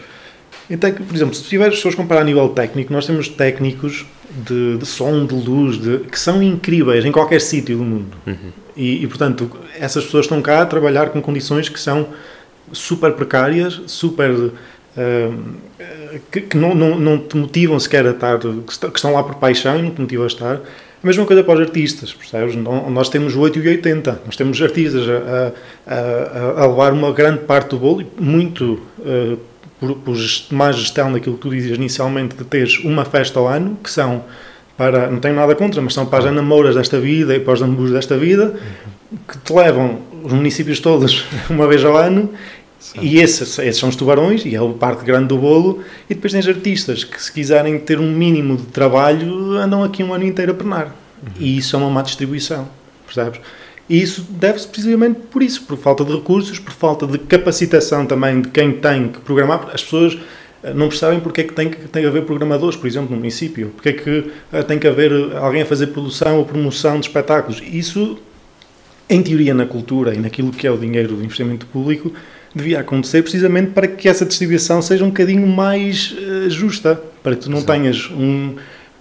Então, 0.70 0.92
por 0.92 1.16
exemplo, 1.16 1.36
se 1.36 1.44
tiveres 1.44 1.76
pessoas 1.76 1.96
comparar 1.96 2.22
a 2.22 2.24
nível 2.24 2.50
técnico, 2.50 2.92
nós 2.92 3.06
temos 3.06 3.28
técnicos 3.30 4.06
de, 4.30 4.78
de 4.78 4.86
som, 4.86 5.26
de 5.26 5.36
luz, 5.36 5.80
de, 5.80 6.00
que 6.00 6.20
são 6.20 6.42
incríveis 6.42 7.06
em 7.06 7.12
qualquer 7.12 7.40
sítio 7.40 7.78
do 7.78 7.84
mundo. 7.84 8.18
Uhum. 8.26 8.52
E, 8.76 9.04
e, 9.04 9.08
portanto, 9.08 9.50
essas 9.80 10.04
pessoas 10.04 10.26
estão 10.26 10.42
cá 10.42 10.62
a 10.62 10.66
trabalhar 10.66 11.10
com 11.10 11.22
condições 11.22 11.70
que 11.70 11.80
são 11.80 12.10
super 12.74 13.14
precárias, 13.14 13.82
super. 13.88 14.32
Uh, 14.32 14.54
que, 16.32 16.42
que 16.42 16.58
não, 16.58 16.74
não, 16.74 16.98
não, 16.98 17.18
te 17.18 17.36
motivam 17.36 17.78
sequer 17.80 18.06
a 18.08 18.12
estar, 18.12 18.40
que 18.40 18.96
estão 18.96 19.14
lá 19.14 19.22
por 19.22 19.36
paixão 19.36 19.78
e 19.78 19.82
não 19.82 19.92
te 19.92 20.02
motivam 20.02 20.24
a 20.24 20.28
estar. 20.28 20.62
A 21.06 21.08
mesma 21.08 21.24
coisa 21.24 21.44
para 21.44 21.54
os 21.54 21.60
artistas, 21.60 22.12
percebes? 22.12 22.56
Nós 22.56 23.10
temos 23.10 23.36
8 23.36 23.60
e 23.60 23.68
80, 23.68 24.22
nós 24.26 24.36
temos 24.36 24.60
artistas 24.60 25.04
a, 25.08 25.54
a, 25.86 26.64
a 26.64 26.66
levar 26.66 26.94
uma 26.94 27.12
grande 27.12 27.42
parte 27.42 27.70
do 27.70 27.78
bolo, 27.78 28.04
muito 28.20 28.82
uh, 28.98 29.38
por, 29.80 29.94
por 29.98 30.18
má 30.50 30.72
gestão 30.72 31.14
daquilo 31.14 31.36
que 31.36 31.42
tu 31.44 31.52
dizes 31.52 31.78
inicialmente, 31.78 32.36
de 32.36 32.44
teres 32.44 32.80
uma 32.80 33.06
festa 33.06 33.38
ao 33.38 33.48
ano, 33.48 33.78
que 33.84 33.92
são 33.92 34.24
para, 34.76 35.08
não 35.12 35.20
tenho 35.20 35.36
nada 35.36 35.54
contra, 35.54 35.80
mas 35.80 35.94
são 35.94 36.08
para 36.08 36.28
as 36.28 36.34
namoras 36.34 36.74
desta 36.74 37.00
vida 37.00 37.36
e 37.36 37.40
para 37.40 37.54
os 37.54 37.92
desta 37.92 38.18
vida, 38.18 38.56
que 39.28 39.38
te 39.38 39.54
levam 39.54 40.00
os 40.24 40.34
municípios 40.34 40.80
todos 40.80 41.24
uma 41.52 41.68
vez 41.68 41.86
ao 41.86 41.96
ano, 41.96 42.32
E 43.02 43.20
esses, 43.20 43.58
esses 43.60 43.78
são 43.78 43.90
os 43.90 43.96
tubarões, 43.96 44.46
e 44.46 44.56
é 44.56 44.60
a 44.60 44.68
parte 44.68 45.04
grande 45.04 45.28
do 45.28 45.38
bolo, 45.38 45.82
e 46.10 46.14
depois 46.14 46.34
tens 46.34 46.48
artistas 46.48 47.04
que, 47.04 47.22
se 47.22 47.32
quiserem 47.32 47.80
ter 47.80 48.00
um 48.00 48.12
mínimo 48.12 48.58
de 48.58 48.66
trabalho, 48.66 49.58
andam 49.58 49.84
aqui 49.84 50.04
um 50.04 50.14
ano 50.14 50.26
inteiro 50.26 50.52
a 50.52 50.56
penar. 50.56 50.86
Uhum. 50.88 51.32
E 51.40 51.58
isso 51.58 51.76
é 51.76 51.80
uma 51.80 51.90
má 51.90 52.02
distribuição, 52.02 52.68
percebes? 53.06 53.40
E 53.88 54.02
isso 54.02 54.26
deve-se 54.30 54.68
precisamente 54.68 55.20
por 55.32 55.44
isso, 55.44 55.64
por 55.64 55.78
falta 55.78 56.04
de 56.04 56.14
recursos, 56.14 56.58
por 56.58 56.74
falta 56.74 57.06
de 57.06 57.20
capacitação 57.20 58.06
também 58.06 58.42
de 58.42 58.50
quem 58.50 58.72
tem 58.74 59.10
que 59.10 59.20
programar. 59.20 59.70
As 59.72 59.84
pessoas 59.84 60.18
eh, 60.64 60.74
não 60.74 60.90
percebem 60.90 61.20
porque 61.20 61.42
é 61.42 61.44
que 61.44 61.54
tem 61.54 61.70
que, 61.70 61.88
tem 61.88 62.02
que 62.02 62.08
haver 62.08 62.24
programadores, 62.24 62.76
por 62.76 62.88
exemplo, 62.88 63.12
no 63.12 63.18
município. 63.18 63.72
Porque 63.76 63.90
é 63.90 63.94
que 63.94 64.32
eh, 64.52 64.64
tem 64.64 64.80
que 64.80 64.88
haver 64.88 65.12
alguém 65.38 65.62
a 65.62 65.66
fazer 65.66 65.88
produção 65.88 66.40
ou 66.40 66.46
promoção 66.46 67.00
de 67.00 67.08
espetáculos. 67.08 67.62
Isso, 67.64 68.18
em 69.08 69.22
teoria, 69.22 69.54
na 69.54 69.68
cultura 69.68 70.16
e 70.16 70.18
naquilo 70.18 70.52
que 70.52 70.66
é 70.66 70.72
o 70.72 70.78
dinheiro 70.78 71.16
do 71.16 71.24
investimento 71.24 71.68
público, 71.68 72.12
devia 72.56 72.80
acontecer 72.80 73.22
precisamente 73.22 73.72
para 73.72 73.88
que 73.88 74.08
essa 74.08 74.26
distribuição 74.26 74.82
seja 74.82 75.04
um 75.04 75.10
bocadinho 75.10 75.46
mais 75.46 76.14
uh, 76.14 76.50
justa. 76.50 77.02
Para 77.22 77.36
que 77.36 77.42
tu 77.42 77.50
não 77.50 77.58
Exato. 77.58 77.74
tenhas 77.74 78.10
um 78.12 78.56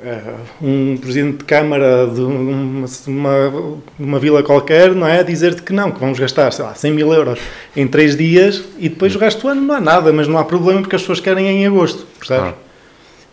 Uh, 0.04 0.66
um 0.66 0.96
presidente 0.98 1.38
de 1.38 1.44
Câmara 1.44 2.06
de 2.06 2.20
uma, 2.20 2.86
uma, 3.06 3.78
uma, 3.98 4.18
vila 4.18 4.42
qualquer, 4.42 4.94
não 4.94 5.06
é? 5.06 5.24
Dizer-te 5.24 5.62
que 5.62 5.72
não, 5.72 5.90
que 5.90 5.98
vamos 5.98 6.18
gastar, 6.18 6.52
sei 6.52 6.62
lá, 6.62 6.74
100 6.74 6.92
mil 6.92 7.10
euros 7.10 7.38
em 7.74 7.88
3 7.88 8.14
dias 8.14 8.62
e 8.76 8.90
depois 8.90 9.16
o 9.16 9.18
resto 9.18 9.40
do 9.40 9.48
ano 9.48 9.62
não 9.62 9.74
há 9.74 9.80
nada, 9.80 10.12
mas 10.12 10.28
não 10.28 10.36
há 10.36 10.44
problema 10.44 10.82
porque 10.82 10.94
as 10.94 11.00
pessoas 11.00 11.20
querem 11.20 11.46
em 11.46 11.66
agosto, 11.66 12.06
percebes? 12.18 12.50
Ah. 12.50 12.54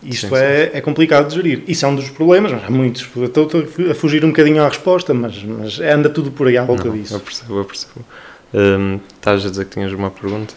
Isto 0.03 0.30
sim, 0.30 0.36
é, 0.36 0.69
sim. 0.72 0.78
é 0.78 0.82
complicado 0.82 1.28
de 1.28 1.36
gerir. 1.36 1.63
Isso 1.67 1.86
é 1.86 1.89
um 1.89 1.95
dos 1.95 2.09
problemas, 2.09 2.53
mas 2.53 2.63
há 2.63 2.69
muitos. 2.72 3.07
Estou 3.17 3.49
a 3.89 3.93
fugir 3.93 4.24
um 4.24 4.30
bocadinho 4.30 4.63
à 4.63 4.67
resposta, 4.67 5.13
mas, 5.13 5.43
mas 5.43 5.80
anda 5.80 6.09
tudo 6.09 6.32
por 6.32 6.47
aí 6.47 6.57
à 6.57 6.63
volta 6.63 6.86
não, 6.86 6.93
disso. 6.93 7.15
Eu 7.15 7.19
percebo, 7.19 7.59
eu 7.59 7.65
percebo. 7.65 8.05
Hum, 8.54 8.99
estás 9.16 9.45
a 9.45 9.49
dizer 9.49 9.66
que 9.66 9.72
tinhas 9.72 9.93
uma 9.93 10.12
pergunta? 10.12 10.54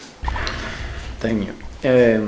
Tenho. 1.19 1.53
É 1.83 2.21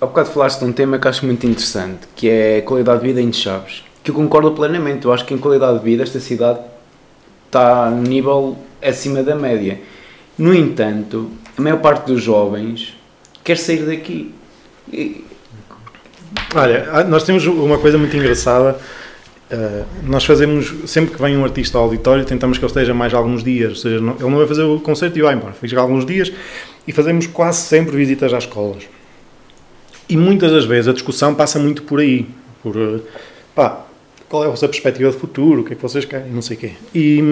Há 0.00 0.06
bocado 0.06 0.30
falaste 0.30 0.60
de 0.60 0.64
um 0.64 0.72
tema 0.72 0.96
que 0.96 1.08
acho 1.08 1.26
muito 1.26 1.44
interessante, 1.44 2.06
que 2.14 2.28
é 2.30 2.58
a 2.58 2.62
qualidade 2.62 3.00
de 3.00 3.06
vida 3.08 3.20
em 3.20 3.32
Chaves, 3.32 3.82
que 4.04 4.12
eu 4.12 4.14
concordo 4.14 4.52
plenamente. 4.52 5.04
Eu 5.04 5.12
acho 5.12 5.24
que 5.24 5.34
em 5.34 5.38
qualidade 5.38 5.80
de 5.80 5.84
vida 5.84 6.04
esta 6.04 6.20
cidade 6.20 6.60
está 7.46 7.86
a 7.86 7.90
nível 7.90 8.56
acima 8.80 9.24
da 9.24 9.34
média. 9.34 9.80
No 10.38 10.54
entanto, 10.54 11.32
a 11.56 11.60
maior 11.60 11.80
parte 11.80 12.06
dos 12.06 12.22
jovens 12.22 12.96
quer 13.42 13.58
sair 13.58 13.86
daqui. 13.86 14.32
E- 14.92 15.24
Olha, 16.54 17.02
nós 17.08 17.24
temos 17.24 17.44
uma 17.44 17.78
coisa 17.78 17.98
muito 17.98 18.16
engraçada. 18.16 18.78
Uh, 19.50 19.84
nós 20.04 20.24
fazemos, 20.24 20.74
sempre 20.90 21.14
que 21.14 21.22
vem 21.22 21.36
um 21.36 21.42
artista 21.42 21.78
ao 21.78 21.84
auditório, 21.84 22.24
tentamos 22.24 22.58
que 22.58 22.64
ele 22.64 22.70
esteja 22.70 22.92
mais 22.92 23.14
alguns 23.14 23.42
dias. 23.42 23.70
Ou 23.70 23.76
seja, 23.76 24.00
não- 24.00 24.14
ele 24.14 24.28
não 24.30 24.36
vai 24.38 24.46
fazer 24.46 24.62
o 24.62 24.78
concerto 24.80 25.18
e 25.18 25.22
vai 25.22 25.34
embora. 25.34 25.54
Fica 25.54 25.80
alguns 25.80 26.04
dias 26.04 26.30
e 26.86 26.92
fazemos 26.92 27.26
quase 27.26 27.60
sempre 27.62 27.96
visitas 27.96 28.32
às 28.34 28.44
escolas. 28.44 28.82
E 30.08 30.16
muitas 30.16 30.52
das 30.52 30.64
vezes 30.64 30.88
a 30.88 30.92
discussão 30.92 31.34
passa 31.34 31.58
muito 31.58 31.82
por 31.82 32.00
aí. 32.00 32.26
Por, 32.62 32.76
uh, 32.76 33.02
pá, 33.54 33.84
qual 34.28 34.44
é 34.44 34.46
a 34.46 34.50
vossa 34.50 34.68
perspectiva 34.68 35.10
de 35.10 35.16
futuro? 35.16 35.62
O 35.62 35.64
que 35.64 35.72
é 35.72 35.76
que 35.76 35.82
vocês 35.82 36.04
querem? 36.04 36.30
Não 36.30 36.42
sei 36.42 36.56
o 36.56 36.60
quê. 36.60 36.72
E, 36.94 37.22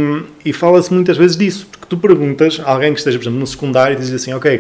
e 0.44 0.52
fala-se 0.54 0.92
muitas 0.94 1.18
vezes 1.18 1.36
disso. 1.36 1.66
Porque 1.70 1.84
tu 1.86 1.98
perguntas 1.98 2.60
a 2.64 2.70
alguém 2.72 2.92
que 2.94 2.98
esteja, 2.98 3.18
por 3.18 3.24
exemplo, 3.24 3.40
no 3.40 3.46
secundário 3.46 3.94
e 3.94 4.00
diz 4.00 4.10
assim, 4.12 4.32
ok, 4.32 4.56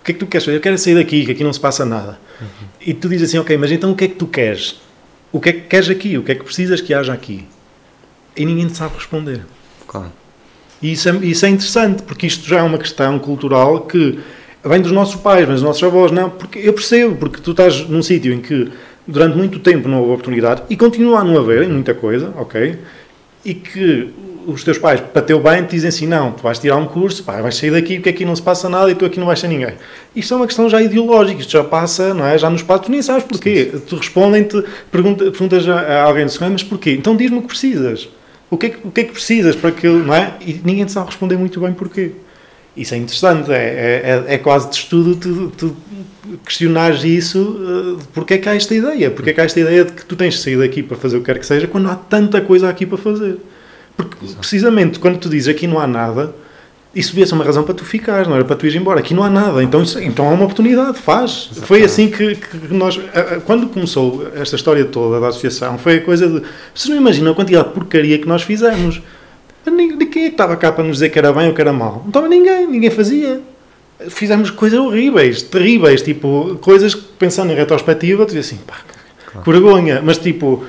o 0.00 0.04
que 0.04 0.10
é 0.12 0.14
que 0.14 0.20
tu 0.20 0.26
queres 0.26 0.44
fazer? 0.44 0.56
Eu 0.56 0.60
quero 0.62 0.78
sair 0.78 0.94
daqui, 0.94 1.24
que 1.26 1.32
aqui 1.32 1.44
não 1.44 1.52
se 1.52 1.60
passa 1.60 1.84
nada. 1.84 2.18
E 2.80 2.94
tu 2.94 3.08
dizes 3.10 3.28
assim, 3.28 3.38
ok, 3.38 3.56
mas 3.58 3.70
então 3.70 3.92
o 3.92 3.94
que 3.94 4.04
é 4.04 4.08
que 4.08 4.14
tu 4.14 4.26
queres? 4.26 4.80
O 5.34 5.40
que 5.40 5.48
é 5.48 5.52
que 5.52 5.60
queres 5.62 5.90
aqui? 5.90 6.16
O 6.16 6.22
que 6.22 6.30
é 6.30 6.34
que 6.36 6.44
precisas 6.44 6.80
que 6.80 6.94
haja 6.94 7.12
aqui? 7.12 7.44
E 8.36 8.46
ninguém 8.46 8.68
te 8.68 8.76
sabe 8.76 8.94
responder. 8.94 9.40
Claro. 9.84 10.12
E 10.80 10.92
isso 10.92 11.08
é, 11.08 11.16
isso 11.26 11.44
é 11.44 11.48
interessante, 11.48 12.04
porque 12.04 12.24
isto 12.24 12.48
já 12.48 12.60
é 12.60 12.62
uma 12.62 12.78
questão 12.78 13.18
cultural 13.18 13.80
que 13.80 14.20
vem 14.64 14.80
dos 14.80 14.92
nossos 14.92 15.16
pais, 15.16 15.44
vem 15.44 15.54
dos 15.54 15.62
nossos 15.64 15.82
avós. 15.82 16.12
Não, 16.12 16.30
porque 16.30 16.60
eu 16.60 16.72
percebo, 16.72 17.16
porque 17.16 17.40
tu 17.40 17.50
estás 17.50 17.80
num 17.88 18.00
sítio 18.00 18.32
em 18.32 18.40
que 18.40 18.70
durante 19.08 19.36
muito 19.36 19.58
tempo 19.58 19.88
não 19.88 19.98
houve 19.98 20.12
oportunidade 20.12 20.62
e 20.70 20.76
continua 20.76 21.18
a 21.18 21.24
não 21.24 21.36
haver 21.36 21.64
em 21.64 21.68
muita 21.68 21.94
coisa, 21.94 22.32
ok? 22.36 22.78
E 23.44 23.54
que 23.54 24.14
os 24.46 24.64
teus 24.64 24.78
pais, 24.78 25.00
para 25.00 25.22
teu 25.22 25.40
bem, 25.40 25.64
te 25.64 25.70
dizem 25.70 25.88
assim: 25.88 26.06
não, 26.06 26.32
tu 26.32 26.42
vais 26.42 26.58
tirar 26.58 26.76
um 26.76 26.86
curso, 26.86 27.22
pá, 27.24 27.40
vais 27.40 27.56
sair 27.56 27.70
daqui 27.70 27.96
porque 27.96 28.10
aqui 28.10 28.24
não 28.24 28.34
se 28.34 28.42
passa 28.42 28.68
nada 28.68 28.90
e 28.90 28.94
tu 28.94 29.04
aqui 29.04 29.18
não 29.18 29.26
vais 29.26 29.38
ser 29.38 29.48
ninguém. 29.48 29.74
Isto 30.14 30.34
é 30.34 30.36
uma 30.36 30.46
questão 30.46 30.68
já 30.68 30.80
ideológica, 30.80 31.40
isto 31.40 31.52
já 31.52 31.64
passa, 31.64 32.14
não 32.14 32.26
é? 32.26 32.36
Já 32.38 32.50
nos 32.50 32.62
passos, 32.62 32.86
tu 32.86 32.92
nem 32.92 33.02
sabes 33.02 33.24
porquê. 33.24 33.72
Tu 33.86 33.96
respondem-te, 33.96 34.62
pergunta, 34.90 35.30
perguntas 35.30 35.68
a, 35.68 36.02
alguém 36.02 36.24
mas 36.24 36.62
porquê? 36.62 36.92
Então 36.92 37.16
diz-me 37.16 37.38
o 37.38 37.42
que 37.42 37.48
precisas. 37.48 38.08
O 38.50 38.56
que, 38.56 38.66
é 38.66 38.70
que, 38.70 38.86
o 38.86 38.90
que 38.90 39.00
é 39.00 39.04
que 39.04 39.12
precisas 39.12 39.56
para 39.56 39.72
que, 39.72 39.86
não 39.88 40.14
é? 40.14 40.34
E 40.40 40.60
ninguém 40.64 40.84
te 40.84 40.92
sabe 40.92 41.06
responder 41.06 41.36
muito 41.36 41.60
bem 41.60 41.72
porquê. 41.72 42.12
Isso 42.76 42.94
é 42.94 42.98
interessante, 42.98 43.52
é, 43.52 44.24
é, 44.28 44.34
é 44.34 44.38
quase 44.38 44.68
de 44.68 44.76
estudo 44.76 45.14
tu, 45.14 45.50
tu 45.56 45.76
questionares 46.44 47.04
isso, 47.04 47.40
uh, 47.40 47.98
porque 48.12 48.34
é 48.34 48.38
que 48.38 48.48
há 48.48 48.56
esta 48.56 48.74
ideia? 48.74 49.10
Porque 49.10 49.30
é 49.30 49.32
que 49.32 49.40
há 49.40 49.44
esta 49.44 49.60
ideia 49.60 49.84
de 49.84 49.92
que 49.92 50.04
tu 50.04 50.16
tens 50.16 50.34
de 50.34 50.40
sair 50.40 50.58
daqui 50.58 50.82
para 50.82 50.96
fazer 50.96 51.16
o 51.16 51.20
que 51.20 51.26
quer 51.26 51.38
que 51.38 51.46
seja, 51.46 51.68
quando 51.68 51.88
há 51.88 51.94
tanta 51.94 52.40
coisa 52.40 52.68
aqui 52.68 52.84
para 52.84 52.98
fazer? 52.98 53.38
Porque, 53.96 54.16
precisamente, 54.38 54.98
quando 54.98 55.18
tu 55.18 55.28
dizes 55.28 55.48
aqui 55.48 55.66
não 55.66 55.78
há 55.78 55.86
nada, 55.86 56.34
isso 56.94 57.10
devia 57.10 57.26
ser 57.26 57.34
uma 57.34 57.44
razão 57.44 57.62
para 57.64 57.74
tu 57.74 57.84
ficares, 57.84 58.26
não 58.28 58.34
era 58.36 58.44
para 58.44 58.56
tu 58.56 58.66
ir 58.66 58.76
embora. 58.76 59.00
Aqui 59.00 59.14
não 59.14 59.22
há 59.22 59.30
nada, 59.30 59.62
então, 59.62 59.82
isso- 59.82 59.98
então 60.00 60.28
há 60.28 60.32
uma 60.32 60.44
oportunidade, 60.44 60.98
faz. 60.98 61.50
Foi 61.62 61.82
assim 61.82 62.08
que, 62.10 62.36
que 62.36 62.72
nós, 62.72 63.00
quando 63.44 63.66
começou 63.68 64.26
esta 64.34 64.56
história 64.56 64.84
toda 64.84 65.20
da 65.20 65.28
associação, 65.28 65.76
foi 65.78 65.96
a 65.96 66.00
coisa 66.00 66.26
de, 66.28 66.42
vocês 66.74 66.88
não 66.88 66.96
imaginam 66.96 67.32
a 67.32 67.34
quantidade 67.34 67.68
de 67.68 67.74
porcaria 67.74 68.18
que 68.18 68.26
nós 68.28 68.42
fizemos. 68.42 69.00
Ninguém, 69.66 69.96
quem 70.08 70.24
é 70.24 70.26
que 70.26 70.34
estava 70.34 70.56
cá 70.56 70.70
para 70.70 70.84
nos 70.84 70.96
dizer 70.96 71.08
que 71.08 71.18
era 71.18 71.32
bem 71.32 71.48
ou 71.48 71.54
que 71.54 71.60
era 71.60 71.72
mal? 71.72 72.00
Não 72.02 72.08
estava 72.08 72.28
ninguém, 72.28 72.66
ninguém 72.66 72.90
fazia. 72.90 73.40
Fizemos 74.10 74.50
coisas 74.50 74.78
horríveis, 74.78 75.42
terríveis, 75.42 76.02
tipo, 76.02 76.58
coisas 76.60 76.94
que 76.94 77.02
pensando 77.18 77.50
em 77.52 77.54
retrospectiva, 77.56 78.26
tu 78.26 78.34
dizes 78.34 78.52
assim, 78.52 78.60
pá, 78.66 78.74
que 79.42 79.50
vergonha, 79.50 80.02
mas 80.04 80.18
tipo, 80.18 80.64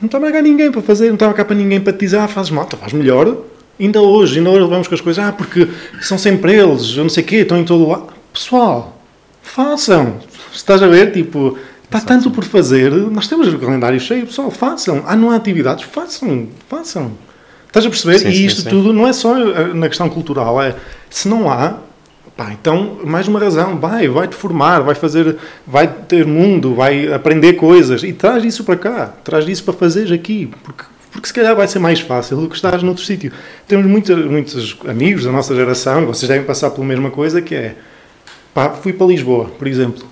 não 0.00 0.06
estava 0.06 0.30
cá 0.30 0.42
ninguém 0.42 0.70
para 0.70 0.82
fazer, 0.82 1.06
não 1.06 1.14
estava 1.14 1.32
cá 1.34 1.44
para 1.44 1.56
ninguém 1.56 1.80
para 1.80 1.92
te 1.92 2.00
dizer, 2.00 2.18
ah, 2.18 2.28
fazes 2.28 2.50
mal, 2.50 2.66
tu 2.66 2.76
fazes 2.76 2.92
melhor. 2.92 3.36
Ainda 3.78 4.00
hoje, 4.00 4.38
ainda 4.38 4.50
hoje 4.50 4.62
levamos 4.62 4.88
com 4.88 4.94
as 4.94 5.00
coisas, 5.00 5.24
ah, 5.24 5.32
porque 5.32 5.68
são 6.00 6.16
sempre 6.16 6.54
eles, 6.54 6.96
eu 6.96 7.02
não 7.02 7.10
sei 7.10 7.22
o 7.22 7.26
quê, 7.26 7.36
estão 7.36 7.58
em 7.58 7.64
todo 7.64 7.84
o 7.84 7.88
lado. 7.88 8.08
Pessoal, 8.32 9.00
façam. 9.42 10.18
Se 10.50 10.56
estás 10.56 10.82
a 10.82 10.86
ver, 10.86 11.12
tipo, 11.12 11.58
está 11.84 12.00
tanto 12.00 12.30
por 12.30 12.44
fazer, 12.44 12.90
nós 12.90 13.28
temos 13.28 13.52
o 13.52 13.58
calendário 13.58 13.98
cheio, 14.00 14.26
pessoal, 14.26 14.50
façam. 14.50 15.02
Ah, 15.06 15.16
não 15.16 15.30
há 15.30 15.36
atividades, 15.36 15.84
façam, 15.84 16.48
façam. 16.68 17.12
Estás 17.66 17.84
a 17.84 17.90
perceber? 17.90 18.18
Sim, 18.20 18.28
e 18.28 18.46
isto 18.46 18.62
sim. 18.62 18.68
tudo 18.70 18.92
não 18.92 19.06
é 19.06 19.12
só 19.12 19.38
eh, 19.38 19.74
na 19.74 19.88
questão 19.88 20.08
cultural, 20.08 20.62
é 20.62 20.74
se 21.10 21.28
não 21.28 21.50
há, 21.50 21.78
pá, 22.36 22.52
então 22.52 22.98
mais 23.04 23.26
uma 23.26 23.40
razão, 23.40 23.78
vai, 23.78 24.08
vai 24.08 24.28
te 24.28 24.34
formar, 24.34 24.80
vai 24.80 24.94
fazer, 24.94 25.36
vai 25.66 25.88
ter 25.88 26.26
mundo, 26.26 26.74
vai 26.74 27.12
aprender 27.12 27.54
coisas 27.54 28.02
e 28.02 28.12
traz 28.12 28.44
isso 28.44 28.64
para 28.64 28.76
cá, 28.76 29.14
traz 29.24 29.48
isso 29.48 29.64
para 29.64 29.74
fazeres 29.74 30.12
aqui, 30.12 30.50
porque 30.62 30.84
porque 31.16 31.28
se 31.28 31.32
calhar 31.32 31.56
vai 31.56 31.66
ser 31.66 31.78
mais 31.78 31.98
fácil 31.98 32.36
do 32.36 32.46
que 32.46 32.54
estás 32.54 32.82
noutro 32.82 33.02
sítio. 33.02 33.32
Temos 33.66 33.86
muitos, 33.86 34.26
muitos 34.26 34.76
amigos 34.86 35.24
da 35.24 35.32
nossa 35.32 35.54
geração, 35.54 36.04
vocês 36.04 36.28
devem 36.28 36.44
passar 36.44 36.70
pela 36.70 36.86
mesma 36.86 37.10
coisa, 37.10 37.40
que 37.40 37.54
é, 37.54 37.74
pá, 38.52 38.68
fui 38.68 38.92
para 38.92 39.06
Lisboa, 39.06 39.46
por 39.46 39.66
exemplo, 39.66 40.04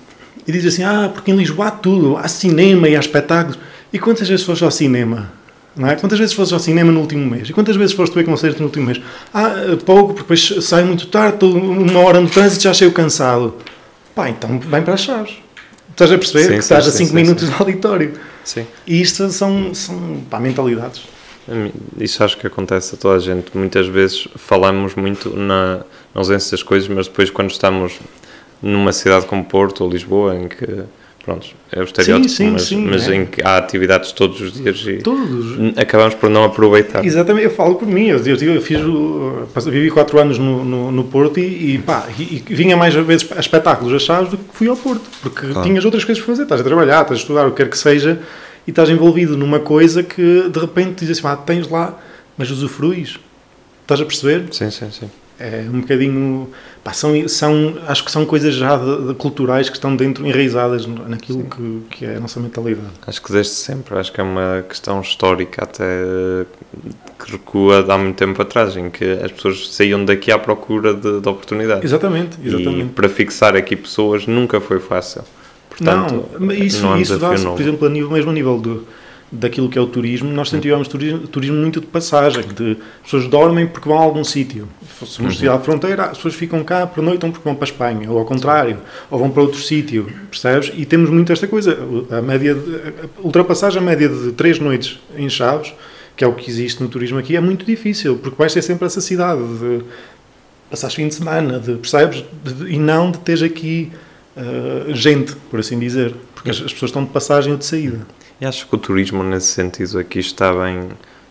e 0.46 0.52
diz 0.52 0.64
assim, 0.64 0.82
ah, 0.82 1.10
porque 1.12 1.30
em 1.30 1.36
Lisboa 1.36 1.68
há 1.68 1.70
tudo, 1.70 2.16
há 2.16 2.26
cinema 2.26 2.88
e 2.88 2.96
há 2.96 3.00
espetáculos. 3.00 3.58
E 3.92 3.98
quantas 3.98 4.28
vezes 4.28 4.44
foste 4.44 4.64
ao 4.64 4.70
cinema? 4.70 5.30
Não 5.76 5.88
é? 5.88 5.96
Quantas 5.96 6.18
vezes 6.18 6.34
foste 6.34 6.54
ao 6.54 6.60
cinema 6.60 6.92
no 6.92 7.00
último 7.00 7.28
mês? 7.28 7.48
E 7.48 7.52
quantas 7.52 7.74
vezes 7.76 7.94
foste 7.94 8.14
ver 8.14 8.24
concerto 8.24 8.60
no 8.60 8.66
último 8.66 8.86
mês? 8.86 9.00
Ah, 9.32 9.54
pouco, 9.84 10.14
porque 10.14 10.22
depois 10.22 10.64
saio 10.64 10.86
muito 10.86 11.06
tarde, 11.08 11.34
estou 11.34 11.56
uma 11.56 12.00
hora 12.00 12.20
no 12.20 12.28
trânsito 12.28 12.62
já 12.62 12.72
cheio 12.72 12.92
cansado. 12.92 13.54
Pá, 14.14 14.28
então 14.28 14.58
vem 14.60 14.82
para 14.82 14.94
as 14.94 15.00
chaves. 15.00 15.34
Estás 15.90 16.10
a 16.10 16.18
perceber 16.18 16.42
Sim, 16.42 16.48
que 16.48 16.54
sim, 16.54 16.58
estás 16.60 16.88
a 16.88 16.90
sim, 16.90 16.98
5 16.98 17.08
sim, 17.08 17.14
minutos 17.14 17.44
sim. 17.44 17.50
do 17.50 17.56
auditório. 17.58 18.12
Sim. 18.44 18.66
E 18.86 19.00
isto 19.00 19.28
são, 19.30 19.74
são 19.74 20.20
pá, 20.30 20.38
mentalidades. 20.38 21.02
A 21.48 22.02
Isso 22.02 22.22
acho 22.24 22.36
que 22.36 22.46
acontece 22.46 22.94
a 22.94 22.98
toda 22.98 23.16
a 23.16 23.18
gente. 23.18 23.56
Muitas 23.56 23.86
vezes 23.86 24.26
falamos 24.36 24.94
muito 24.94 25.36
na, 25.36 25.78
na 25.78 25.84
ausência 26.14 26.52
das 26.52 26.62
coisas, 26.62 26.88
mas 26.88 27.06
depois 27.06 27.30
quando 27.30 27.50
estamos 27.50 27.98
numa 28.62 28.92
cidade 28.92 29.26
como 29.26 29.44
Porto 29.44 29.84
ou 29.84 29.90
Lisboa, 29.90 30.34
em 30.36 30.48
que, 30.48 30.84
pronto, 31.24 31.46
é 31.72 31.80
o 31.80 31.84
estereótipo, 31.84 32.28
sim, 32.28 32.50
mas, 32.50 32.62
sim, 32.62 32.84
mas 32.84 33.08
é. 33.08 33.14
em 33.16 33.26
que 33.26 33.42
há 33.42 33.56
atividades 33.56 34.12
todos 34.12 34.40
os 34.40 34.52
dias 34.52 34.84
e 34.86 34.98
Todos. 34.98 35.76
acabamos 35.76 36.14
por 36.14 36.28
não 36.28 36.44
aproveitar. 36.44 37.04
Exatamente, 37.04 37.44
eu 37.44 37.50
falo 37.50 37.76
por 37.76 37.88
mim. 37.88 38.06
Eu, 38.08 38.18
eu, 38.18 38.36
eu 38.36 38.60
fiz, 38.62 38.78
vivi 39.66 39.90
4 39.90 40.18
anos 40.20 40.38
no, 40.38 40.64
no, 40.64 40.90
no 40.92 41.04
Porto 41.04 41.40
e, 41.40 41.74
e, 41.74 41.78
pá, 41.78 42.06
e, 42.18 42.42
e 42.48 42.54
vinha 42.54 42.76
mais 42.76 42.94
vezes 42.94 43.30
a 43.32 43.40
espetáculos 43.40 43.92
a 43.94 43.98
Chaves 43.98 44.30
do 44.30 44.36
que 44.38 44.44
fui 44.52 44.68
ao 44.68 44.76
Porto, 44.76 45.02
porque 45.22 45.46
Claro. 45.48 45.66
tinhas 45.66 45.84
outras 45.84 46.04
coisas 46.04 46.22
para 46.22 46.32
fazer. 46.32 46.42
Estás 46.44 46.60
a 46.60 46.64
trabalhar, 46.64 47.02
estás 47.02 47.18
a 47.18 47.22
estudar, 47.22 47.46
o 47.46 47.50
que 47.50 47.56
quer 47.62 47.70
que 47.70 47.78
seja, 47.78 48.20
e 48.66 48.70
estás 48.70 48.88
envolvido 48.90 49.36
numa 49.36 49.58
coisa 49.60 50.02
que 50.02 50.48
de 50.48 50.58
repente 50.58 51.00
dizes 51.00 51.18
assim: 51.18 51.26
ah, 51.28 51.36
tens 51.36 51.68
lá, 51.68 51.98
mas 52.36 52.50
usufruis. 52.50 53.18
Estás 53.82 54.00
a 54.00 54.04
perceber? 54.04 54.44
Sim, 54.50 54.70
sim, 54.70 54.90
sim. 54.90 55.10
É 55.46 55.66
um 55.70 55.80
bocadinho. 55.80 56.48
Pá, 56.82 56.92
são, 56.92 57.28
são, 57.28 57.74
acho 57.86 58.04
que 58.04 58.10
são 58.10 58.24
coisas 58.24 58.54
já 58.54 58.76
de- 58.76 59.08
de 59.08 59.14
culturais 59.14 59.68
que 59.68 59.76
estão 59.76 59.94
dentro, 59.94 60.26
enraizadas 60.26 60.86
naquilo 60.86 61.44
que, 61.44 61.82
que 61.90 62.04
é 62.06 62.16
a 62.16 62.20
nossa 62.20 62.40
mentalidade. 62.40 62.88
Acho 63.06 63.20
que 63.22 63.32
desde 63.32 63.52
sempre, 63.52 63.94
acho 63.98 64.12
que 64.12 64.20
é 64.20 64.24
uma 64.24 64.64
questão 64.68 65.00
histórica 65.00 65.64
até 65.64 65.84
eh, 65.84 66.46
que 67.22 67.32
recua 67.32 67.82
de 67.82 67.90
há 67.90 67.98
muito 67.98 68.16
tempo 68.16 68.40
atrás, 68.40 68.76
em 68.76 68.88
que 68.90 69.04
as 69.04 69.32
pessoas 69.32 69.68
saíam 69.74 70.04
daqui 70.04 70.30
à 70.32 70.38
procura 70.38 70.94
de, 70.94 71.20
de 71.20 71.28
oportunidades. 71.28 71.84
Exatamente, 71.84 72.38
E 72.42 72.48
exatamente. 72.48 72.92
para 72.92 73.08
fixar 73.08 73.54
aqui 73.56 73.76
pessoas 73.76 74.26
nunca 74.26 74.60
foi 74.60 74.78
fácil. 74.80 75.22
Portanto, 75.68 76.14
não, 76.14 76.46
mas 76.46 76.58
isso, 76.58 76.82
não 76.82 76.92
é 76.92 76.96
um 76.96 77.00
isso 77.00 77.18
dá-se, 77.18 77.44
por 77.44 77.60
exemplo, 77.60 77.86
a 77.86 77.90
nível, 77.90 78.10
mesmo 78.10 78.30
a 78.30 78.34
nível 78.34 78.58
do, 78.58 78.86
daquilo 79.34 79.68
que 79.68 79.76
é 79.78 79.80
o 79.80 79.86
turismo, 79.86 80.30
nós 80.32 80.48
sempre 80.48 80.62
tivemos 80.68 80.86
turismo, 80.88 81.18
turismo 81.26 81.56
muito 81.56 81.80
de 81.80 81.86
passagem, 81.86 82.42
de 82.56 82.72
as 82.72 83.02
pessoas 83.04 83.26
dormem 83.26 83.66
porque 83.66 83.88
vão 83.88 83.98
a 83.98 84.02
algum 84.02 84.22
sítio. 84.24 84.68
Se 84.98 85.02
Uhum. 85.04 85.08
formos 85.10 85.38
cidade 85.38 85.58
de 85.58 85.64
fronteira, 85.64 86.04
as 86.04 86.16
pessoas 86.16 86.34
ficam 86.34 86.62
cá, 86.62 86.86
pernoitam 86.86 87.30
porque 87.30 87.44
vão 87.44 87.54
para 87.54 87.64
a 87.64 87.70
Espanha, 87.70 88.10
ou 88.10 88.18
ao 88.18 88.24
contrário, 88.24 88.78
ou 89.10 89.18
vão 89.18 89.30
para 89.30 89.42
outro 89.42 89.60
sítio, 89.60 90.06
percebes? 90.30 90.72
E 90.76 90.86
temos 90.86 91.10
muito 91.10 91.32
esta 91.32 91.46
coisa, 91.46 91.76
a 92.10 92.22
média, 92.22 92.54
de, 92.54 92.76
a 92.76 93.22
ultrapassagem 93.22 93.78
a 93.80 93.84
média 93.84 94.08
de 94.08 94.32
três 94.32 94.58
noites 94.58 94.98
em 95.16 95.28
Chaves, 95.28 95.72
que 96.16 96.22
é 96.22 96.26
o 96.26 96.32
que 96.32 96.48
existe 96.48 96.80
no 96.82 96.88
turismo 96.88 97.18
aqui, 97.18 97.34
é 97.36 97.40
muito 97.40 97.66
difícil, 97.66 98.16
porque 98.16 98.36
vais 98.38 98.54
ter 98.54 98.62
sempre 98.62 98.86
essa 98.86 99.00
cidade 99.00 99.42
de 99.58 99.80
passar 100.70 100.90
fim 100.90 101.08
de 101.08 101.14
semana, 101.16 101.58
de, 101.58 101.74
percebes? 101.74 102.24
De- 102.44 102.72
e 102.72 102.78
não 102.78 103.10
de 103.10 103.18
teres 103.18 103.42
aqui 103.42 103.90
uh, 104.36 104.94
gente, 104.94 105.34
por 105.50 105.58
assim 105.60 105.78
dizer, 105.78 106.14
porque 106.34 106.50
as, 106.50 106.56
as 106.62 106.72
pessoas 106.72 106.90
estão 106.90 107.04
de 107.04 107.10
passagem 107.10 107.52
ou 107.52 107.58
de 107.58 107.64
saída. 107.64 108.00
E 108.40 108.46
acho 108.46 108.66
que 108.66 108.74
o 108.74 108.78
turismo, 108.78 109.22
nesse 109.22 109.48
sentido, 109.48 109.98
aqui 109.98 110.18
está 110.18 110.52
bem 110.52 110.88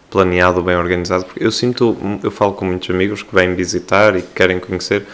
planeado, 0.09 0.61
bem 0.61 0.75
organizado, 0.75 1.25
porque 1.25 1.43
eu 1.43 1.51
sinto, 1.51 1.97
eu 2.23 2.31
falo 2.31 2.53
com 2.53 2.65
muitos 2.65 2.89
amigos 2.89 3.23
que 3.23 3.33
vêm 3.33 3.55
visitar 3.55 4.15
e 4.15 4.21
que 4.21 4.29
querem 4.33 4.59
conhecer, 4.59 5.05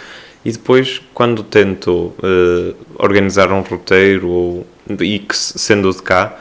e 0.43 0.51
depois, 0.51 1.01
quando 1.13 1.41
tento 1.43 2.13
eh, 2.21 2.73
organizar 2.97 3.51
um 3.51 3.61
roteiro, 3.61 4.27
ou, 4.29 4.67
e 4.99 5.19
que 5.19 5.35
se- 5.35 5.57
sendo 5.57 5.91
de 5.93 6.01
cá, 6.01 6.37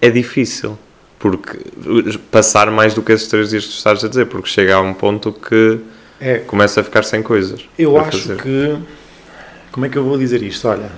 é 0.00 0.10
difícil, 0.10 0.78
porque 1.18 1.56
eh, 1.58 2.18
passar 2.30 2.70
mais 2.70 2.94
do 2.94 3.02
que 3.02 3.12
esses 3.12 3.28
três 3.28 3.50
dias 3.50 3.64
que 3.66 3.72
estás 3.72 4.04
a 4.04 4.08
dizer, 4.08 4.26
porque 4.26 4.48
chega 4.48 4.74
a 4.76 4.80
um 4.80 4.94
ponto 4.94 5.32
que 5.32 5.80
É, 6.20 6.38
começa 6.38 6.80
a 6.80 6.84
ficar 6.84 7.02
sem 7.02 7.22
coisas. 7.22 7.66
eu 7.78 7.96
acho 7.98 8.18
fazer. 8.28 8.36
que. 8.42 8.78
Como 9.72 9.86
é 9.86 9.88
que 9.88 9.96
eu 9.96 10.04
vou 10.04 10.16
dizer 10.18 10.42
isto? 10.42 10.68
Olha, 10.68 10.90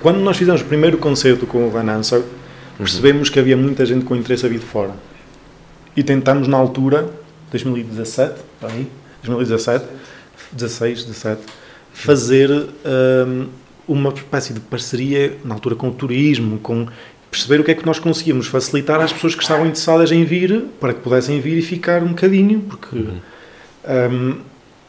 quando 0.00 0.18
nós 0.20 0.36
fizemos 0.36 0.60
o 0.60 0.64
primeiro 0.64 0.98
concerto 0.98 1.46
com 1.46 1.66
o 1.66 1.70
Van 1.70 1.90
Answer, 1.90 2.22
percebemos 2.80 3.28
que 3.28 3.38
havia 3.38 3.56
muita 3.56 3.84
gente 3.84 4.04
com 4.04 4.16
interesse 4.16 4.46
a 4.46 4.48
vir 4.48 4.58
de 4.58 4.64
fora. 4.64 4.94
E 5.94 6.02
tentámos 6.02 6.48
na 6.48 6.56
altura, 6.56 7.10
2017, 7.50 8.40
por 8.58 8.70
aí, 8.70 8.88
2017, 9.22 9.84
16, 10.52 11.04
17, 11.04 11.42
fazer 11.92 12.50
hum, 12.50 13.48
uma 13.86 14.10
espécie 14.10 14.54
de 14.54 14.60
parceria, 14.60 15.36
na 15.44 15.54
altura 15.54 15.74
com 15.74 15.88
o 15.88 15.92
turismo, 15.92 16.58
com 16.58 16.86
perceber 17.30 17.60
o 17.60 17.64
que 17.64 17.70
é 17.70 17.74
que 17.74 17.84
nós 17.84 17.98
conseguíamos 17.98 18.46
facilitar 18.46 19.00
às 19.00 19.12
pessoas 19.12 19.34
que 19.34 19.42
estavam 19.42 19.66
interessadas 19.66 20.10
em 20.10 20.24
vir, 20.24 20.64
para 20.80 20.94
que 20.94 21.00
pudessem 21.00 21.38
vir 21.40 21.58
e 21.58 21.62
ficar 21.62 22.02
um 22.02 22.08
bocadinho, 22.08 22.60
porque 22.60 22.96
hum, 22.96 24.38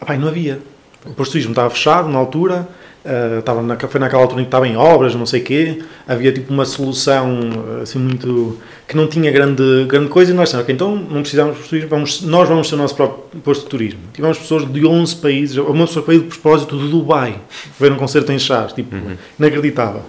epá, 0.02 0.16
não 0.16 0.30
havia. 0.30 0.60
O 1.06 1.14
posto 1.14 1.34
turismo 1.34 1.52
estava 1.52 1.70
fechado 1.70 2.08
na 2.08 2.18
altura, 2.18 2.68
Uh, 3.04 3.40
estava 3.40 3.64
na, 3.64 3.76
foi 3.80 4.00
naquela 4.00 4.22
altura 4.22 4.42
em 4.42 4.44
que 4.44 4.50
estava 4.50 4.68
em 4.68 4.78
obras, 4.78 5.16
não 5.16 5.26
sei 5.26 5.42
o 5.42 5.44
quê, 5.44 5.82
havia 6.08 6.32
tipo 6.32 6.54
uma 6.54 6.66
solução 6.66 7.40
assim 7.82 7.98
muito 7.98 8.60
que 8.92 8.98
não 8.98 9.08
tinha 9.08 9.32
grande, 9.32 9.86
grande 9.88 10.10
coisa 10.10 10.32
e 10.32 10.36
nós 10.36 10.50
dissemos, 10.50 10.64
okay, 10.66 10.76
então 10.76 10.96
não 10.96 11.22
precisamos 11.22 11.58
de 11.58 11.64
turismo, 11.64 11.90
vamos, 11.90 12.22
nós 12.24 12.48
vamos 12.50 12.68
ser 12.68 12.76
o 12.76 12.78
nosso 12.78 12.94
próprio 12.94 13.42
posto 13.42 13.64
de 13.64 13.70
turismo. 13.70 14.02
Tivemos 14.14 14.38
pessoas 14.38 14.70
de 14.70 14.86
11 14.86 15.16
países, 15.16 15.58
uma 15.58 15.88
pessoa 15.88 16.06
veio 16.06 16.22
de 16.24 16.28
propósito 16.28 16.78
de 16.78 16.90
Dubai, 16.90 17.40
ver 17.80 17.92
um 17.94 17.96
concerto 17.96 18.34
em 18.34 18.38
Chás, 18.38 18.74
tipo, 18.74 18.94
uhum. 18.94 19.16
inacreditável. 19.40 20.02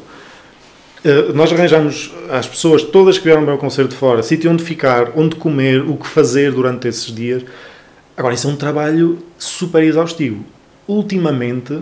Uh, 1.04 1.32
nós 1.32 1.52
arranjamos 1.52 2.12
as 2.28 2.48
pessoas 2.48 2.82
todas 2.82 3.18
que 3.18 3.24
vieram 3.24 3.44
para 3.44 3.54
o 3.54 3.58
concerto 3.58 3.90
de 3.90 3.96
fora, 3.96 4.20
sítio 4.22 4.50
onde 4.50 4.64
ficar, 4.64 5.12
onde 5.14 5.36
comer, 5.36 5.80
o 5.80 5.96
que 5.96 6.06
fazer 6.08 6.50
durante 6.50 6.88
esses 6.88 7.14
dias. 7.14 7.44
Agora, 8.16 8.34
isso 8.34 8.48
é 8.48 8.50
um 8.50 8.56
trabalho 8.56 9.18
super 9.38 9.84
exaustivo. 9.84 10.44
Ultimamente, 10.88 11.78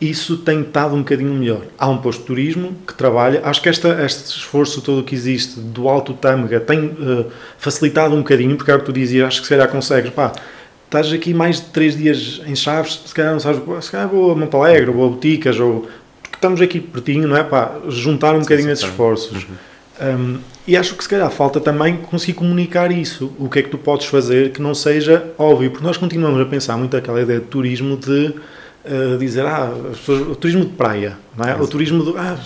isso 0.00 0.38
tem 0.38 0.62
estado 0.62 0.94
um 0.94 1.00
bocadinho 1.00 1.34
melhor. 1.34 1.62
Há 1.78 1.88
um 1.88 1.98
posto 1.98 2.20
de 2.20 2.26
turismo 2.26 2.74
que 2.86 2.94
trabalha, 2.94 3.42
acho 3.44 3.60
que 3.60 3.68
esta, 3.68 4.02
este 4.04 4.30
esforço 4.30 4.80
todo 4.80 5.04
que 5.04 5.14
existe 5.14 5.60
do 5.60 5.88
Alto 5.88 6.14
Tâmega 6.14 6.58
tem 6.58 6.86
uh, 6.86 7.26
facilitado 7.58 8.14
um 8.14 8.18
bocadinho, 8.18 8.56
porque 8.56 8.70
é 8.70 8.74
o 8.74 8.78
que 8.78 8.86
tu 8.86 8.92
dizias, 8.92 9.28
acho 9.28 9.40
que 9.40 9.46
se 9.46 9.50
calhar 9.50 9.68
consegues, 9.68 10.10
pá, 10.10 10.32
estás 10.86 11.12
aqui 11.12 11.34
mais 11.34 11.56
de 11.56 11.66
3 11.66 11.96
dias 11.96 12.40
em 12.46 12.56
Chaves, 12.56 13.02
se 13.04 13.14
calhar 13.14 13.32
não 13.32 13.40
sabes, 13.40 13.60
se 13.84 13.90
calhar 13.90 14.08
vou 14.08 14.32
a 14.32 14.34
Monte 14.34 14.56
Alegre, 14.56 14.90
vou 14.90 15.06
a 15.06 15.10
Boticas, 15.10 15.60
ou 15.60 15.88
porque 16.22 16.36
estamos 16.36 16.60
aqui 16.62 16.80
pertinho, 16.80 17.28
não 17.28 17.36
é? 17.36 17.44
Pá, 17.44 17.76
juntar 17.88 18.34
um 18.34 18.40
bocadinho 18.40 18.70
esses 18.70 18.84
esforços. 18.84 19.44
Uhum. 19.44 19.50
Um, 20.00 20.38
e 20.66 20.76
acho 20.76 20.94
que 20.94 21.02
se 21.02 21.08
calhar 21.08 21.30
falta 21.30 21.60
também 21.60 21.96
conseguir 21.96 22.32
comunicar 22.32 22.90
isso, 22.90 23.32
o 23.38 23.50
que 23.50 23.58
é 23.58 23.62
que 23.62 23.68
tu 23.68 23.76
podes 23.76 24.06
fazer 24.06 24.50
que 24.50 24.62
não 24.62 24.74
seja 24.74 25.30
óbvio, 25.36 25.70
porque 25.70 25.84
nós 25.84 25.96
continuamos 25.96 26.40
a 26.40 26.46
pensar 26.46 26.76
muito 26.78 26.96
aquela 26.96 27.20
ideia 27.20 27.38
de 27.38 27.46
turismo 27.46 27.96
de 27.96 28.34
uh, 28.84 29.18
dizer, 29.18 29.46
ah, 29.46 29.72
pessoas, 29.90 30.20
o 30.22 30.36
turismo 30.36 30.64
de 30.64 30.72
praia, 30.72 31.16
não 31.36 31.44
é? 31.46 31.54
o 31.56 31.66
turismo 31.66 32.04
de, 32.04 32.18
ah, 32.18 32.38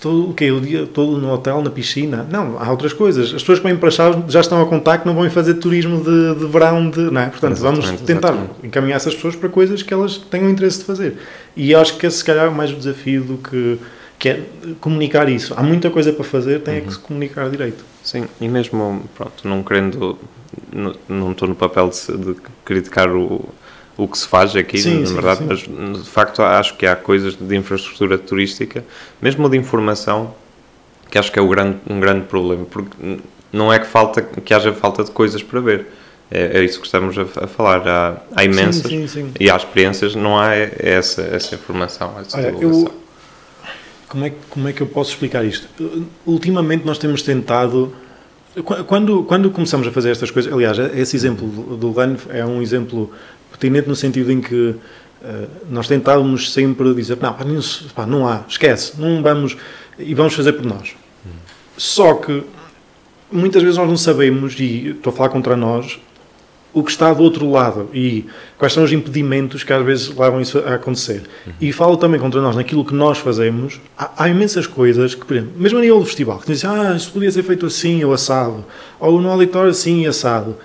todo, 0.00 0.30
o 0.30 0.34
quê? 0.34 0.50
O 0.50 0.60
dia 0.60 0.86
todo 0.86 1.18
no 1.18 1.32
hotel, 1.32 1.62
na 1.62 1.70
piscina. 1.70 2.26
Não, 2.30 2.60
há 2.60 2.70
outras 2.70 2.92
coisas. 2.92 3.26
As 3.26 3.42
pessoas 3.42 3.58
que 3.58 3.66
vêm 3.66 3.76
para 3.76 3.90
Chaves 3.90 4.32
já 4.32 4.40
estão 4.40 4.60
a 4.60 4.66
contar 4.66 4.98
que 4.98 5.06
não 5.06 5.14
vão 5.14 5.28
fazer 5.30 5.54
turismo 5.54 6.02
de, 6.02 6.34
de 6.34 6.46
verão, 6.46 6.90
de, 6.90 7.00
não 7.10 7.20
é? 7.20 7.26
Portanto, 7.26 7.52
exatamente, 7.52 7.86
vamos 7.86 8.00
tentar 8.02 8.28
exatamente. 8.28 8.66
encaminhar 8.66 8.96
essas 8.96 9.14
pessoas 9.14 9.36
para 9.36 9.48
coisas 9.48 9.82
que 9.82 9.92
elas 9.92 10.16
tenham 10.16 10.50
interesse 10.50 10.78
de 10.78 10.84
fazer. 10.84 11.16
E 11.56 11.74
acho 11.74 11.96
que 11.96 12.06
esse, 12.06 12.18
se 12.18 12.24
calhar, 12.24 12.46
é 12.46 12.50
mais 12.50 12.70
o 12.70 12.76
desafio 12.76 13.22
do 13.22 13.38
que, 13.38 13.78
que 14.18 14.28
é 14.28 14.42
comunicar 14.80 15.28
isso. 15.28 15.54
Há 15.56 15.62
muita 15.62 15.90
coisa 15.90 16.12
para 16.12 16.24
fazer, 16.24 16.60
tem 16.60 16.74
uhum. 16.74 16.80
é 16.80 16.82
que 16.84 16.92
se 16.92 16.98
comunicar 16.98 17.50
direito. 17.50 17.84
Sim, 18.02 18.26
e 18.40 18.48
mesmo, 18.48 19.02
pronto, 19.16 19.48
não 19.48 19.62
querendo, 19.62 20.18
não, 20.72 20.94
não 21.08 21.32
estou 21.32 21.48
no 21.48 21.54
papel 21.54 21.90
de, 21.90 22.16
de 22.16 22.36
criticar 22.64 23.10
o 23.10 23.48
o 23.96 24.06
que 24.06 24.18
se 24.18 24.28
faz 24.28 24.54
aqui, 24.54 24.78
sim, 24.78 25.02
na 25.02 25.10
verdade, 25.10 25.40
sim. 25.60 25.74
mas 25.78 26.04
de 26.04 26.10
facto 26.10 26.42
acho 26.42 26.76
que 26.76 26.86
há 26.86 26.94
coisas 26.94 27.34
de 27.34 27.56
infraestrutura 27.56 28.18
turística, 28.18 28.84
mesmo 29.20 29.48
de 29.48 29.56
informação, 29.56 30.34
que 31.10 31.18
acho 31.18 31.32
que 31.32 31.38
é 31.38 31.42
o 31.42 31.48
grande, 31.48 31.78
um 31.88 31.98
grande 31.98 32.26
problema, 32.26 32.66
porque 32.66 32.94
não 33.52 33.72
é 33.72 33.78
que, 33.78 33.86
falta, 33.86 34.22
que 34.22 34.52
haja 34.52 34.72
falta 34.72 35.02
de 35.02 35.10
coisas 35.10 35.42
para 35.42 35.60
ver. 35.60 35.86
É, 36.30 36.58
é 36.58 36.64
isso 36.64 36.80
que 36.80 36.86
estamos 36.86 37.16
a, 37.16 37.22
a 37.22 37.46
falar. 37.46 37.86
Há, 37.86 38.16
há 38.34 38.44
imensas 38.44 38.90
e 39.38 39.48
há 39.48 39.56
experiências, 39.56 40.14
não 40.14 40.38
há 40.38 40.54
essa, 40.54 41.22
essa 41.22 41.54
informação. 41.54 42.18
Essa 42.20 42.36
Olha, 42.36 42.54
eu, 42.60 42.92
como, 44.08 44.24
é, 44.24 44.32
como 44.50 44.68
é 44.68 44.72
que 44.72 44.80
eu 44.80 44.86
posso 44.86 45.10
explicar 45.10 45.44
isto? 45.44 45.68
Ultimamente 46.26 46.84
nós 46.84 46.98
temos 46.98 47.22
tentado. 47.22 47.92
Quando, 48.86 49.22
quando 49.24 49.50
começamos 49.50 49.86
a 49.86 49.92
fazer 49.92 50.10
estas 50.10 50.30
coisas, 50.30 50.50
aliás, 50.50 50.78
esse 50.78 51.14
exemplo 51.14 51.76
do 51.76 51.92
LAN 51.92 52.16
é 52.30 52.44
um 52.44 52.62
exemplo 52.62 53.12
pertinente 53.58 53.88
no 53.88 53.96
sentido 53.96 54.30
em 54.30 54.40
que 54.40 54.54
uh, 54.54 54.78
nós 55.70 55.88
tentávamos 55.88 56.52
sempre 56.52 56.94
dizer, 56.94 57.18
não, 57.20 57.34
pá, 57.94 58.06
não 58.06 58.28
há, 58.28 58.42
esquece, 58.48 59.00
não 59.00 59.22
vamos, 59.22 59.56
e 59.98 60.14
vamos 60.14 60.34
fazer 60.34 60.52
por 60.52 60.64
nós. 60.64 60.94
Hum. 61.26 61.30
Só 61.76 62.14
que 62.14 62.44
muitas 63.30 63.62
vezes 63.62 63.78
nós 63.78 63.88
não 63.88 63.96
sabemos, 63.96 64.58
e 64.58 64.88
estou 64.88 65.12
a 65.12 65.16
falar 65.16 65.28
contra 65.30 65.56
nós, 65.56 65.98
o 66.76 66.82
que 66.82 66.90
está 66.90 67.10
do 67.14 67.22
outro 67.22 67.50
lado 67.50 67.88
e 67.94 68.26
quais 68.58 68.74
são 68.74 68.84
os 68.84 68.92
impedimentos 68.92 69.64
que 69.64 69.72
às 69.72 69.82
vezes 69.82 70.08
levam 70.14 70.42
isso 70.42 70.58
a 70.58 70.74
acontecer. 70.74 71.22
Uhum. 71.46 71.52
E 71.58 71.72
falo 71.72 71.96
também 71.96 72.20
contra 72.20 72.38
nós 72.42 72.54
naquilo 72.54 72.84
que 72.84 72.92
nós 72.92 73.16
fazemos. 73.16 73.80
Há, 73.96 74.24
há, 74.24 74.28
imensas 74.28 74.66
coisas 74.66 75.14
que, 75.14 75.24
por 75.24 75.34
exemplo, 75.34 75.54
mesmo 75.56 75.78
a 75.78 75.80
nível 75.80 75.98
do 75.98 76.04
festival, 76.04 76.38
que 76.38 76.52
dizem, 76.52 76.68
ah, 76.68 76.92
isso 76.94 77.10
podia 77.10 77.32
ser 77.32 77.42
feito 77.44 77.64
assim 77.64 78.04
ou 78.04 78.12
assado, 78.12 78.62
ou 79.00 79.18
no 79.22 79.30
auditório 79.30 79.70
assim 79.70 80.02
e 80.02 80.06
assado. 80.06 80.58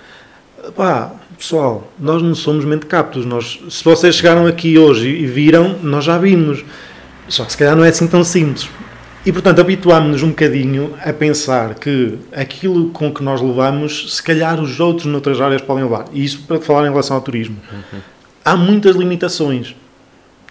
Pá, 0.76 1.12
pessoal, 1.42 1.92
nós 1.98 2.22
não 2.22 2.36
somos 2.36 2.64
mente 2.64 2.86
captos. 2.86 3.26
Nós, 3.26 3.58
se 3.68 3.82
vocês 3.82 4.14
chegaram 4.14 4.46
aqui 4.46 4.78
hoje 4.78 5.08
e 5.08 5.26
viram, 5.26 5.76
nós 5.82 6.04
já 6.04 6.16
vimos. 6.16 6.64
Só 7.28 7.44
que 7.44 7.50
se 7.50 7.58
calhar 7.58 7.74
não 7.74 7.84
é 7.84 7.88
assim 7.88 8.06
tão 8.06 8.22
simples. 8.22 8.68
E 9.26 9.32
portanto 9.32 9.60
habituámos-nos 9.60 10.22
um 10.22 10.28
bocadinho 10.28 10.94
a 11.04 11.12
pensar 11.12 11.74
que 11.74 12.16
aquilo 12.32 12.90
com 12.90 13.12
que 13.12 13.22
nós 13.24 13.40
levamos, 13.40 14.14
se 14.14 14.22
calhar 14.22 14.60
os 14.60 14.78
outros 14.78 15.06
noutras 15.06 15.40
áreas 15.40 15.60
podem 15.60 15.82
levar. 15.82 16.04
E 16.12 16.24
isso 16.24 16.42
para 16.46 16.60
falar 16.60 16.86
em 16.86 16.90
relação 16.90 17.16
ao 17.16 17.22
turismo. 17.22 17.56
Uhum. 17.72 17.98
Há 18.44 18.56
muitas 18.56 18.94
limitações. 18.94 19.74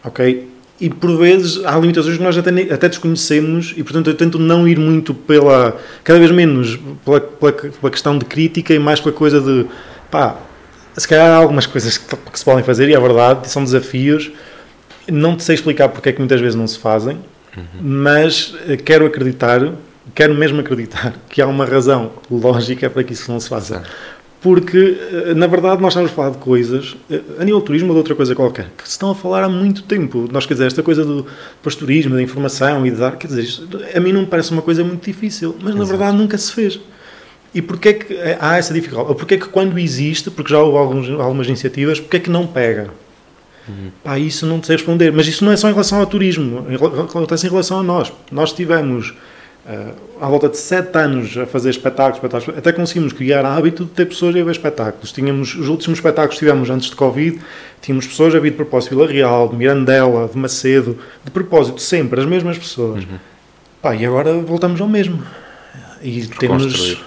Ok? 0.04 0.50
E 0.80 0.90
por 0.90 1.16
vezes 1.18 1.64
há 1.64 1.78
limitações 1.78 2.18
que 2.18 2.24
nós 2.24 2.38
até, 2.38 2.50
até 2.74 2.90
desconhecemos 2.90 3.74
e 3.78 3.84
portanto 3.84 4.10
eu 4.10 4.16
tento 4.16 4.40
não 4.40 4.68
ir 4.68 4.80
muito 4.80 5.14
pela, 5.14 5.78
cada 6.04 6.20
vez 6.20 6.32
menos 6.32 6.78
pela, 7.06 7.22
pela, 7.22 7.52
pela 7.52 7.92
questão 7.92 8.18
de 8.18 8.26
crítica 8.26 8.74
e 8.74 8.80
mais 8.80 9.00
pela 9.00 9.14
coisa 9.14 9.40
de 9.40 9.68
pá, 10.10 10.38
se 10.96 11.08
calhar 11.08 11.30
há 11.32 11.36
algumas 11.36 11.66
coisas 11.66 11.98
que, 11.98 12.16
que, 12.16 12.40
se 12.40 12.46
podem 12.46 12.64
fazer, 12.64 12.90
e 12.90 12.94
é 12.94 13.00
verdade, 13.00 13.50
são 13.50 13.64
desafios. 13.64 14.32
Não 15.08 15.36
te 15.36 15.44
sei 15.44 15.56
explicar 15.56 15.90
porque 15.90 16.10
é 16.10 16.12
que 16.12 16.20
muitas 16.20 16.40
vezes 16.40 16.56
não 16.56 16.68
se 16.68 16.78
fazem, 16.78 17.18
uhum. 17.56 17.64
mas 17.82 18.56
eh, 18.68 18.78
quero 18.78 19.06
acreditar, 19.06 19.74
quero 20.14 20.34
mesmo 20.34 20.60
acreditar, 20.60 21.14
que 21.30 21.42
há 21.42 21.48
uma 21.48 21.66
razão 21.66 22.12
lógica 22.30 22.90
para 22.90 23.04
que 23.04 23.14
isso 23.14 23.32
não 23.32 23.40
se 23.40 23.50
faça. 23.50 23.84
Porque, 24.42 24.98
eh, 25.12 25.34
na 25.34 25.48
verdade, 25.48 25.82
nós 25.82 25.94
estamos 25.94 26.12
a 26.12 26.14
falar 26.14 26.32
de 26.32 26.38
coisas, 26.38 26.96
eh, 27.10 27.22
a 27.40 27.44
nível 27.44 27.60
de 27.60 27.66
turismo 27.66 27.90
ou 27.90 27.94
de 27.94 28.00
outra 28.00 28.16
coisa 28.16 28.36
qualquer, 28.36 28.70
que 28.78 28.84
se 28.84 28.92
estão 28.92 29.12
a 29.12 29.16
falar 29.16 29.44
há 29.44 29.50
muito 29.50 29.84
tempo. 29.84 30.28
Nós, 30.32 30.46
quer 30.46 30.56
dizer, 30.56 30.68
esta 30.68 30.84
coisa 30.84 31.06
do 31.06 31.26
pastorismo, 31.64 32.16
da 32.16 32.22
informação 32.22 32.86
e 32.86 32.92
de 32.92 32.98
dar, 32.98 33.18
quer 33.18 33.28
dizer, 33.28 33.44
isto, 33.44 33.68
a 33.96 34.00
mim 34.00 34.12
não 34.12 34.22
me 34.22 34.28
parece 34.28 34.52
uma 34.52 34.62
coisa 34.62 34.84
muito 34.84 35.06
difícil, 35.06 35.56
mas 35.60 35.70
Exato. 35.70 35.78
na 35.78 35.86
verdade 35.86 36.18
nunca 36.18 36.38
se 36.38 36.52
fez. 36.52 36.80
E 37.54 37.62
porquê 37.62 37.90
é 37.90 37.94
que 37.94 38.18
há 38.40 38.58
essa 38.58 38.74
dificuldade? 38.74 39.10
Ou 39.10 39.16
porquê 39.16 39.36
é 39.36 39.38
que 39.38 39.48
quando 39.48 39.78
existe, 39.78 40.32
porque 40.32 40.52
já 40.52 40.60
houve 40.60 40.78
alguns, 40.78 41.10
algumas 41.20 41.48
iniciativas, 41.48 42.00
porquê 42.00 42.18
é 42.18 42.20
que 42.22 42.30
não 42.30 42.48
pega? 42.48 42.90
Uhum. 43.68 43.92
Pá, 44.04 44.18
isso 44.18 44.46
não 44.46 44.62
sei 44.64 44.78
responder. 44.78 45.12
Mas 45.12 45.28
isso 45.28 45.44
não 45.44 45.52
é 45.52 45.58
só 45.58 45.68
em 45.68 45.72
relação 45.72 46.00
ao 46.00 46.06
turismo, 46.06 46.66
acontece 47.10 47.48
em 47.48 47.50
relação 47.50 47.80
a 47.80 47.84
nós. 47.84 48.12
Nós 48.32 48.54
tivemos 48.54 49.10
uh, 49.66 49.94
à 50.22 50.28
volta 50.28 50.48
de 50.48 50.58
sete 50.58 50.98
anos 50.98 51.38
a 51.38 51.46
fazer 51.46 51.70
espetáculos, 51.70 52.18
espetáculos, 52.18 52.58
até 52.58 52.72
conseguimos 52.72 53.12
criar 53.12 53.46
hábito 53.46 53.84
de 53.84 53.92
ter 53.92 54.06
pessoas 54.06 54.36
a 54.36 54.44
ver 54.44 54.52
espetáculos. 54.52 55.12
Tínhamos, 55.12 55.54
os 55.56 55.68
últimos 55.68 56.00
espetáculos 56.00 56.36
que 56.36 56.46
tivemos 56.46 56.70
antes 56.70 56.90
de 56.90 56.96
Covid, 56.96 57.40
tínhamos 57.82 58.08
pessoas 58.08 58.34
a 58.34 58.40
vir 58.40 58.52
de 58.52 58.58
propósito 58.58 58.92
de 58.92 58.96
Vila 58.96 59.12
Real, 59.12 59.50
de 59.50 59.56
Mirandela, 59.58 60.28
de 60.28 60.38
Macedo, 60.38 60.98
de 61.24 61.32
propósito 61.32 61.82
sempre, 61.82 62.22
as 62.22 62.26
mesmas 62.26 62.58
pessoas. 62.58 63.04
Uhum. 63.04 63.20
Pá, 63.82 63.96
e 63.96 64.06
agora 64.06 64.34
voltamos 64.34 64.80
ao 64.80 64.88
mesmo. 64.88 65.22
E 66.04 66.26
temos 66.28 66.98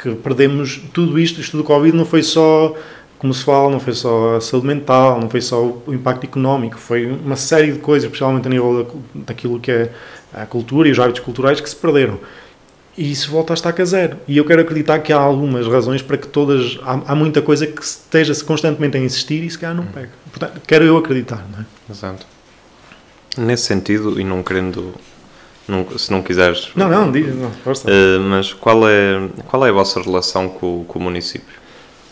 porque 0.00 0.10
perdemos 0.22 0.80
tudo 0.94 1.18
isto, 1.18 1.40
isto 1.40 1.56
do 1.58 1.64
Covid 1.64 1.94
não 1.94 2.06
foi 2.06 2.22
só, 2.22 2.74
como 3.18 3.34
se 3.34 3.44
fala, 3.44 3.70
não 3.70 3.78
foi 3.78 3.92
só 3.92 4.36
a 4.36 4.40
saúde 4.40 4.66
mental, 4.66 5.20
não 5.20 5.28
foi 5.28 5.42
só 5.42 5.62
o 5.62 5.92
impacto 5.92 6.24
económico, 6.24 6.78
foi 6.78 7.06
uma 7.06 7.36
série 7.36 7.72
de 7.72 7.78
coisas, 7.78 8.06
especialmente 8.06 8.46
a 8.46 8.50
nível 8.50 8.84
da, 8.84 9.22
daquilo 9.26 9.60
que 9.60 9.70
é 9.70 9.92
a 10.32 10.46
cultura 10.46 10.88
e 10.88 10.92
os 10.92 10.98
hábitos 10.98 11.20
culturais 11.20 11.60
que 11.60 11.68
se 11.68 11.76
perderam. 11.76 12.18
E 12.96 13.12
isso 13.12 13.30
volta 13.30 13.52
a 13.52 13.54
estar 13.54 13.74
a 13.78 13.84
zero. 13.84 14.16
E 14.26 14.36
eu 14.36 14.44
quero 14.44 14.62
acreditar 14.62 14.98
que 14.98 15.12
há 15.12 15.18
algumas 15.18 15.66
razões 15.66 16.02
para 16.02 16.18
que 16.18 16.26
todas. 16.26 16.78
Há, 16.82 17.12
há 17.12 17.14
muita 17.14 17.40
coisa 17.40 17.66
que 17.66 17.82
esteja-se 17.82 18.44
constantemente 18.44 18.96
a 18.96 19.00
insistir 19.00 19.44
e 19.44 19.48
se 19.50 19.58
calhar 19.58 19.76
não 19.76 19.86
pega. 19.86 20.10
Portanto, 20.30 20.60
quero 20.66 20.84
eu 20.84 20.96
acreditar, 20.96 21.46
não 21.50 21.60
é? 21.60 21.64
Exato. 21.88 22.26
Nesse 23.38 23.64
sentido, 23.64 24.20
e 24.20 24.24
não 24.24 24.42
querendo 24.42 24.92
não, 25.70 25.98
se 25.98 26.10
não 26.10 26.22
quiseres. 26.22 26.70
Não, 26.74 26.88
não, 26.88 27.10
diz, 27.12 27.34
não, 27.34 27.50
força. 27.64 27.88
Uh, 27.88 28.20
mas 28.20 28.52
qual 28.52 28.88
é, 28.88 29.28
qual 29.48 29.64
é 29.64 29.70
a 29.70 29.72
vossa 29.72 30.00
relação 30.02 30.48
com, 30.48 30.84
com 30.86 30.98
o 30.98 31.02
município? 31.02 31.54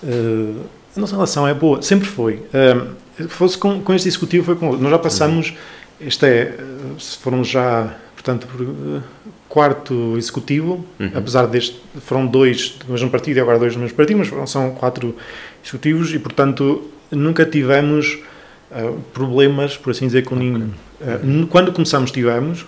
Uh, 0.02 0.62
a 0.96 1.00
nossa 1.00 1.14
relação 1.14 1.46
é 1.46 1.54
boa, 1.54 1.82
sempre 1.82 2.06
foi. 2.08 2.42
Uh, 2.54 3.28
fosse 3.28 3.58
com, 3.58 3.80
com 3.80 3.92
este 3.94 4.08
executivo, 4.08 4.44
foi 4.46 4.56
com. 4.56 4.76
Nós 4.76 4.90
já 4.90 4.98
passamos, 4.98 5.50
uhum. 5.50 6.06
este 6.06 6.26
é, 6.26 6.54
foram 7.20 7.42
já, 7.42 7.94
portanto, 8.14 8.46
por, 8.46 9.02
quarto 9.48 10.14
executivo, 10.18 10.84
Uhum. 11.00 11.10
apesar 11.14 11.46
deste, 11.46 11.80
foram 12.02 12.26
dois 12.26 12.76
do 12.84 12.92
mesmo 12.92 13.08
partido 13.10 13.38
e 13.38 13.40
agora 13.40 13.58
dois 13.58 13.72
do 13.72 13.80
mesmo 13.80 13.96
partido, 13.96 14.18
mas 14.18 14.28
foram- 14.28 14.46
são 14.46 14.70
quatro 14.72 15.16
executivos 15.64 16.12
e, 16.14 16.18
portanto, 16.18 16.82
nunca 17.10 17.46
tivemos 17.46 18.18
ah, 18.70 18.92
problemas, 19.14 19.74
por 19.78 19.90
assim 19.92 20.04
dizer, 20.06 20.24
com 20.26 20.36
nenhum. 20.36 20.68
Ah, 21.00 21.18
n- 21.24 21.46
quando 21.46 21.72
começamos, 21.72 22.10
tivemos. 22.10 22.66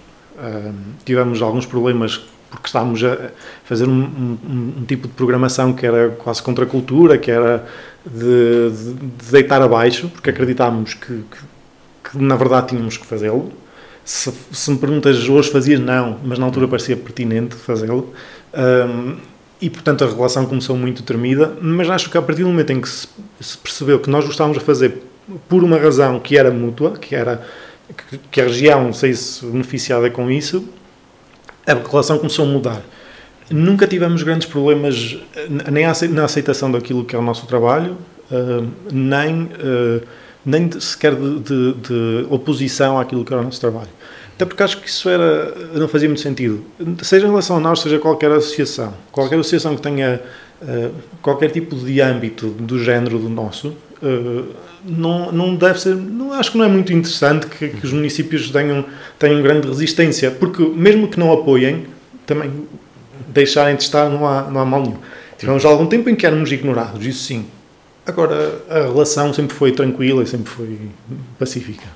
Tivemos 1.05 1.41
alguns 1.43 1.67
problemas 1.67 2.21
porque 2.51 2.67
estávamos 2.67 3.03
a 3.05 3.31
fazer 3.65 3.87
um, 3.87 3.93
um- 3.93 4.39
um- 4.49 4.75
um 4.79 4.85
tipo 4.85 5.07
de 5.07 5.15
programação 5.15 5.73
que 5.73 5.87
era 5.87 6.09
quase 6.11 6.43
contra 6.43 6.65
a 6.65 6.67
cultura, 6.67 7.17
que 7.17 7.31
era 7.31 7.65
de, 8.05 8.71
de- 8.71 8.95
de 8.95 9.31
deitar 9.33 9.63
abaixo, 9.63 10.09
porque 10.09 10.31
acreditávamos 10.31 10.95
que, 10.95 11.07
que- 11.31 12.11
que, 12.11 12.19
na 12.19 12.35
verdade 12.35 12.69
tínhamos 12.69 12.97
que 12.97 13.07
fazê-lo. 13.07 13.53
Se, 14.05 14.33
se 14.51 14.71
me 14.71 14.79
perguntas 14.79 15.29
hoje 15.29 15.51
fazias, 15.51 15.79
não, 15.79 16.19
mas 16.25 16.39
na 16.41 16.47
altura 16.47 16.67
parecia 16.67 16.97
pertinente 16.97 17.55
fazê-lo. 17.55 18.13
Ahm, 18.53 19.17
e 19.63 19.71
portanto 19.71 20.03
a 20.03 20.09
relação 20.09 20.45
começou 20.47 20.77
muito 20.77 21.03
tremida, 21.05 21.53
mas 21.61 21.89
acho 21.89 22.11
que 22.11 22.19
a 22.19 22.23
partir 22.23 22.43
do 22.43 22.49
momento 22.49 22.73
em 22.73 22.81
que 22.81 22.89
se, 22.89 23.07
se 23.41 23.57
percebeu 23.59 24.01
que 24.01 24.11
nós 24.11 24.27
o 24.27 24.31
estávamos 24.31 24.59
a 24.59 24.61
fazer 24.61 25.03
por 25.49 25.63
uma 25.63 25.77
razão 25.79 26.19
que 26.19 26.37
era 26.37 26.51
mútua, 26.51 26.93
que 26.93 27.15
era 27.15 27.47
que, 28.31 28.41
a 28.41 28.45
região 28.45 28.93
saísse 28.93 29.45
beneficiada 29.47 30.11
com 30.11 30.31
isso, 30.31 30.69
a 31.67 31.75
relação 31.75 32.19
começou 32.19 32.45
a 32.45 32.49
mudar. 32.49 32.83
Nunca 33.51 33.87
tivemos 33.87 34.23
grandes 34.23 34.47
problemas 34.47 35.19
eh, 35.37 35.47
nem 35.71 35.85
na 36.11 36.25
aceitação 36.25 36.71
daquilo 36.71 37.05
que 37.05 37.17
é 37.17 37.19
o 37.19 37.23
nosso 37.23 37.47
trabalho, 37.47 37.97
eh, 38.31 38.63
nem, 38.93 39.49
eh, 39.59 40.01
nem 40.47 40.71
sequer 40.81 41.15
de, 41.15 41.41
de- 41.41 41.73
de 41.75 42.27
oposição 42.31 42.99
àquilo 42.99 43.25
que 43.25 43.33
era 43.33 43.43
o 43.43 43.45
nosso 43.45 43.61
trabalho. 43.61 43.89
Até 44.37 44.45
porque 44.47 44.63
acho 44.63 44.81
que 44.81 44.89
isso 44.89 45.09
era, 45.09 45.53
não 45.75 45.87
fazia 45.89 46.09
muito 46.09 46.23
sentido. 46.23 46.65
Seja 47.03 47.27
em 47.27 47.29
relação 47.29 47.57
a 47.59 47.61
nós, 47.61 47.81
seja 47.81 47.99
qualquer 47.99 48.31
associação, 48.33 48.95
qualquer 49.13 49.39
associação 49.39 49.75
que 49.77 49.83
tenha 49.83 50.21
qualquer 51.23 51.51
tipo 51.51 51.75
de 51.75 52.01
âmbito 52.03 52.49
do 52.49 52.79
género 52.83 53.19
do 53.19 53.29
nosso, 53.31 53.75
eh, 54.03 54.43
não, 54.85 55.33
não 55.33 55.55
deve 55.55 55.81
ser. 55.81 55.95
Não, 55.95 56.33
acho 56.33 56.53
que 56.53 56.59
não 56.59 56.65
é 56.65 56.69
muito 56.69 56.93
interessante 56.93 57.47
que, 57.47 57.69
que 57.69 57.85
os 57.85 57.93
municípios 57.93 58.51
tenham, 58.51 58.85
tenham 59.19 59.43
grande 59.43 59.69
resistência, 59.69 60.31
porque 60.31 60.63
mesmo 60.63 61.09
que 61.09 61.19
não 61.19 61.33
apoiem, 61.33 61.87
também 62.27 62.51
deixarem 63.29 63.77
de 63.77 63.83
estar 63.83 64.09
não 64.09 64.27
há, 64.27 64.43
não 64.43 64.61
há 64.61 64.65
mal 64.65 64.83
nenhum. 64.83 64.99
Tivemos 65.39 65.65
algum 65.65 65.87
tempo 65.87 66.11
em 66.11 66.15
que 66.15 66.27
éramos 66.27 66.53
ignorados, 66.53 67.07
isso 67.07 67.25
sim. 67.25 67.47
Agora, 68.07 68.61
a 68.69 68.81
relação 68.81 69.33
sempre 69.33 69.55
foi 69.55 69.73
tranquila 69.73 70.23
e 70.23 70.27
sempre 70.27 70.51
foi 70.51 70.79
pacífica. 71.39 71.87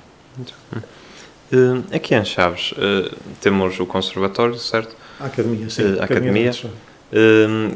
Eh, 1.51 1.95
aqui 1.95 2.15
em 2.15 2.25
Chaves 2.25 2.73
eh, 2.77 3.11
temos 3.41 3.79
o 3.79 3.85
conservatório, 3.85 4.57
certo? 4.57 4.95
A 5.19 5.25
academia, 5.25 5.69
sim. 5.69 5.99
A 5.99 6.05
academia? 6.05 6.51
Eh, 7.11 7.71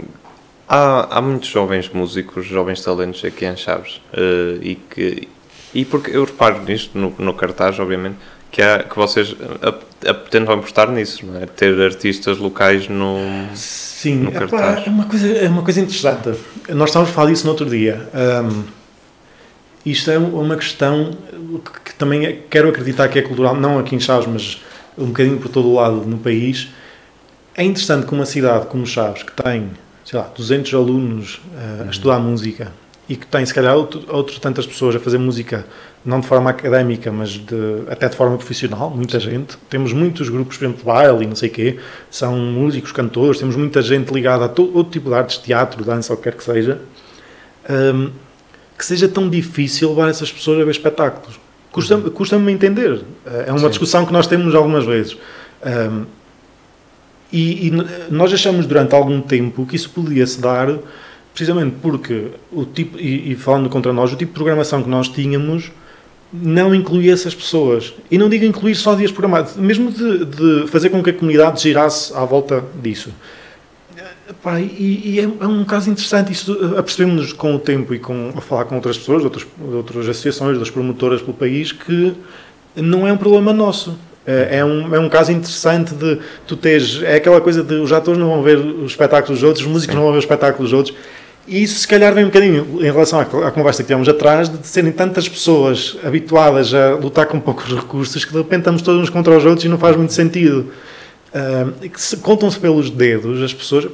há, 0.69 1.17
há 1.17 1.21
muitos 1.21 1.49
jovens 1.49 1.89
músicos, 1.89 2.45
jovens 2.45 2.81
talentos 2.81 3.25
aqui 3.25 3.45
em 3.45 3.57
Chaves 3.57 3.99
eh, 4.13 4.57
e 4.61 4.75
que 4.75 5.27
e 5.73 5.85
porque 5.85 6.15
eu 6.15 6.25
reparo 6.25 6.63
nisto 6.63 6.97
no, 6.97 7.13
no 7.19 7.33
cartaz, 7.33 7.79
obviamente, 7.79 8.17
que, 8.51 8.61
há, 8.61 8.83
que 8.83 8.95
vocês 8.95 9.35
a, 9.61 10.09
a, 10.09 10.13
tentam 10.13 10.55
apostar 10.55 10.89
nisso, 10.91 11.25
não 11.25 11.39
é? 11.39 11.45
Ter 11.45 11.79
artistas 11.79 12.37
locais 12.39 12.87
no. 12.87 13.19
Sim, 13.53 14.15
no 14.15 14.29
epá, 14.29 14.39
cartaz. 14.39 14.87
é, 14.87 14.89
uma 14.89 15.05
coisa, 15.05 15.27
é 15.27 15.47
uma 15.47 15.61
coisa 15.61 15.79
interessante. 15.79 16.33
Nós 16.69 16.89
estávamos 16.89 17.11
a 17.11 17.13
falar 17.13 17.29
disso 17.29 17.45
no 17.45 17.51
outro 17.51 17.69
dia. 17.69 18.09
Ahm, 18.13 18.63
isto 19.85 20.09
é 20.09 20.17
uma 20.17 20.55
questão 20.55 21.15
que, 21.63 21.91
que 21.91 21.95
também 21.95 22.25
é- 22.25 22.39
quero 22.49 22.69
acreditar 22.69 23.07
que 23.07 23.19
é 23.19 23.21
cultural, 23.21 23.55
não 23.55 23.77
aqui 23.77 23.95
em 23.95 23.99
Chaves, 23.99 24.27
mas 24.27 24.61
um 24.97 25.07
bocadinho 25.07 25.37
por 25.37 25.49
todo 25.49 25.67
o 25.67 25.75
lado 25.75 25.97
no 25.97 26.17
país. 26.17 26.69
É 27.55 27.63
interessante 27.63 28.07
que 28.07 28.13
uma 28.13 28.25
cidade 28.25 28.65
como 28.67 28.85
Chaves, 28.87 29.21
que 29.21 29.31
tem, 29.31 29.69
sei 30.09 30.17
lá, 30.17 30.31
200 30.35 30.73
alunos 30.73 31.39
ah, 31.55 31.85
a 31.87 31.91
estudar 31.91 32.17
música 32.19 32.71
e 33.07 33.15
que 33.15 33.27
tem, 33.27 33.45
se 33.45 33.53
calhar, 33.53 33.75
outro, 33.75 34.03
outras 34.07 34.39
tantas 34.39 34.65
pessoas 34.65 34.95
a 34.95 34.99
fazer 34.99 35.19
música, 35.19 35.65
não 36.03 36.19
de 36.19 36.25
forma 36.25 36.49
académica, 36.49 37.11
mas 37.11 37.29
de, 37.29 37.83
até 37.87 38.07
de 38.09 38.15
forma 38.15 38.35
profissional, 38.35 38.89
muita 38.89 39.19
gente. 39.19 39.55
Temos 39.69 39.93
muitos 39.93 40.29
grupos, 40.29 40.57
por 40.57 40.63
exemplo, 40.63 40.79
de 40.79 40.85
baile 40.85 41.23
e 41.23 41.27
não 41.27 41.35
sei 41.35 41.49
o 41.49 41.51
quê, 41.51 41.79
são 42.09 42.35
músicos, 42.37 42.91
cantores, 42.91 43.39
temos 43.39 43.55
muita 43.55 43.83
gente 43.83 44.11
ligada 44.11 44.45
a 44.45 44.49
todo 44.49 44.75
outro 44.75 44.93
tipo 44.93 45.09
de 45.09 45.15
artes, 45.15 45.37
teatro, 45.37 45.83
dança, 45.83 46.13
o 46.13 46.17
que 46.17 46.23
quer 46.23 46.33
que 46.33 46.43
seja. 46.43 46.79
Ahm, 47.67 48.09
que 48.77 48.85
seja 48.85 49.07
tão 49.07 49.29
difícil 49.29 49.89
levar 49.89 50.09
essas 50.09 50.31
pessoas 50.31 50.61
a 50.61 50.63
ver 50.63 50.71
espetáculos. 50.71 51.39
Custa-me 51.71 52.09
custa-me 52.09 52.51
entender. 52.51 53.01
É 53.45 53.51
uma 53.51 53.69
discussão 53.69 54.05
que 54.05 54.13
nós 54.13 54.25
temos 54.25 54.55
algumas 54.55 54.85
vezes. 54.85 55.17
Ahm, 55.63 56.05
e, 57.31 57.67
e 57.67 57.71
nós 58.09 58.33
achamos 58.33 58.65
durante 58.65 58.95
algum 58.95 59.21
tempo 59.21 59.65
que 59.65 59.75
isso 59.75 59.89
podia 59.89 60.25
se 60.25 60.39
dar 60.41 60.77
precisamente 61.33 61.75
porque 61.81 62.27
o 62.51 62.65
tipo, 62.65 62.99
e, 62.99 63.31
e 63.31 63.35
falando 63.35 63.69
contra 63.69 63.93
nós, 63.93 64.11
o 64.11 64.15
tipo 64.15 64.31
de 64.31 64.35
programação 64.35 64.83
que 64.83 64.89
nós 64.89 65.07
tínhamos 65.07 65.71
não 66.31 66.75
incluía 66.75 67.13
essas 67.13 67.33
pessoas. 67.33 67.93
E 68.09 68.17
não 68.17 68.29
digo 68.29 68.45
incluir 68.45 68.75
só 68.75 68.93
dias 68.93 69.11
programados, 69.11 69.55
mesmo 69.55 69.91
de, 69.91 70.25
de 70.25 70.67
fazer 70.67 70.89
com 70.89 71.01
que 71.01 71.09
a 71.09 71.13
comunidade 71.13 71.61
girasse 71.61 72.13
à 72.13 72.23
volta 72.25 72.63
disso. 72.81 73.11
Epá, 74.29 74.59
e, 74.59 75.01
e 75.05 75.19
é, 75.19 75.23
é 75.23 75.47
um 75.47 75.65
caso 75.65 75.89
interessante, 75.89 76.31
isso 76.31 76.75
apercebemos-nos 76.77 77.33
com 77.33 77.55
o 77.55 77.59
tempo 77.59 77.95
e 77.95 77.99
com, 77.99 78.31
a 78.35 78.41
falar 78.41 78.65
com 78.65 78.75
outras 78.75 78.97
pessoas, 78.97 79.23
outras, 79.23 79.45
outras 79.73 80.07
associações, 80.07 80.59
das 80.59 80.69
promotoras 80.69 81.19
pelo 81.21 81.33
país, 81.33 81.71
que 81.71 82.13
não 82.75 83.07
é 83.07 83.13
um 83.13 83.17
problema 83.17 83.51
nosso. 83.51 83.97
É, 84.31 84.57
é 84.59 84.65
um, 84.65 84.93
é 84.95 84.99
um 84.99 85.09
caso 85.09 85.31
interessante 85.31 85.93
de 85.95 86.19
tu 86.45 86.55
teres. 86.55 87.01
É 87.01 87.15
aquela 87.15 87.41
coisa 87.41 87.63
de 87.63 87.73
os 87.75 87.91
atores 87.91 88.19
não 88.19 88.27
vão 88.29 88.43
ver 88.43 88.57
os 88.57 88.91
espetáculos 88.91 89.39
dos 89.39 89.47
outros, 89.47 89.65
os 89.65 89.71
músicos 89.71 89.93
Sim. 89.93 89.97
não 89.97 90.03
vão 90.03 90.11
ver 90.11 90.19
os 90.19 90.23
espetáculos 90.25 90.69
dos 90.71 90.77
outdos. 90.77 90.95
E 91.47 91.63
isso, 91.63 91.79
se 91.79 91.87
calhar, 91.87 92.13
vem 92.13 92.25
um 92.25 92.27
bocadinho 92.27 92.77
em 92.79 92.91
relação 92.91 93.19
à, 93.19 93.23
à 93.23 93.49
conversa 93.51 93.81
que 93.81 93.87
tivemos 93.87 94.07
atrás, 94.07 94.47
de 94.49 94.67
serem 94.67 94.91
tantas 94.91 95.27
pessoas 95.27 95.97
habituadas 96.03 96.73
a 96.75 96.91
lutar 96.95 97.25
com 97.25 97.39
poucos 97.39 97.73
recursos 97.73 98.23
que 98.23 98.31
de 98.31 98.37
repente 98.37 98.59
estamos 98.59 98.81
todos 98.83 99.01
uns 99.01 99.09
contra 99.09 99.35
os 99.35 99.43
outros 99.45 99.65
e 99.65 99.67
não 99.69 99.79
faz 99.79 99.95
muito 99.97 100.13
sentido. 100.13 100.67
Se- 101.95 102.17
Contam-se 102.17 102.59
pelos 102.59 102.89
dedos 102.89 103.41
as 103.41 103.53
pessoas. 103.53 103.87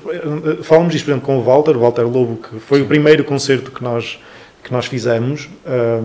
Falamos 0.64 0.92
disto, 0.92 1.06
por 1.06 1.12
exemplo, 1.12 1.26
com 1.28 1.38
o 1.38 1.44
Walter, 1.44 1.76
o 1.78 1.80
Walter 1.80 2.04
Lobo, 2.04 2.38
que 2.38 2.60
foi 2.60 2.82
o 2.82 2.86
primeiro 2.86 3.24
concerto 3.24 3.72
que 3.72 3.84
nós, 3.84 4.20
que 4.64 4.72
nós 4.72 4.86
fizemos. 4.86 5.48
ah, 5.66 6.02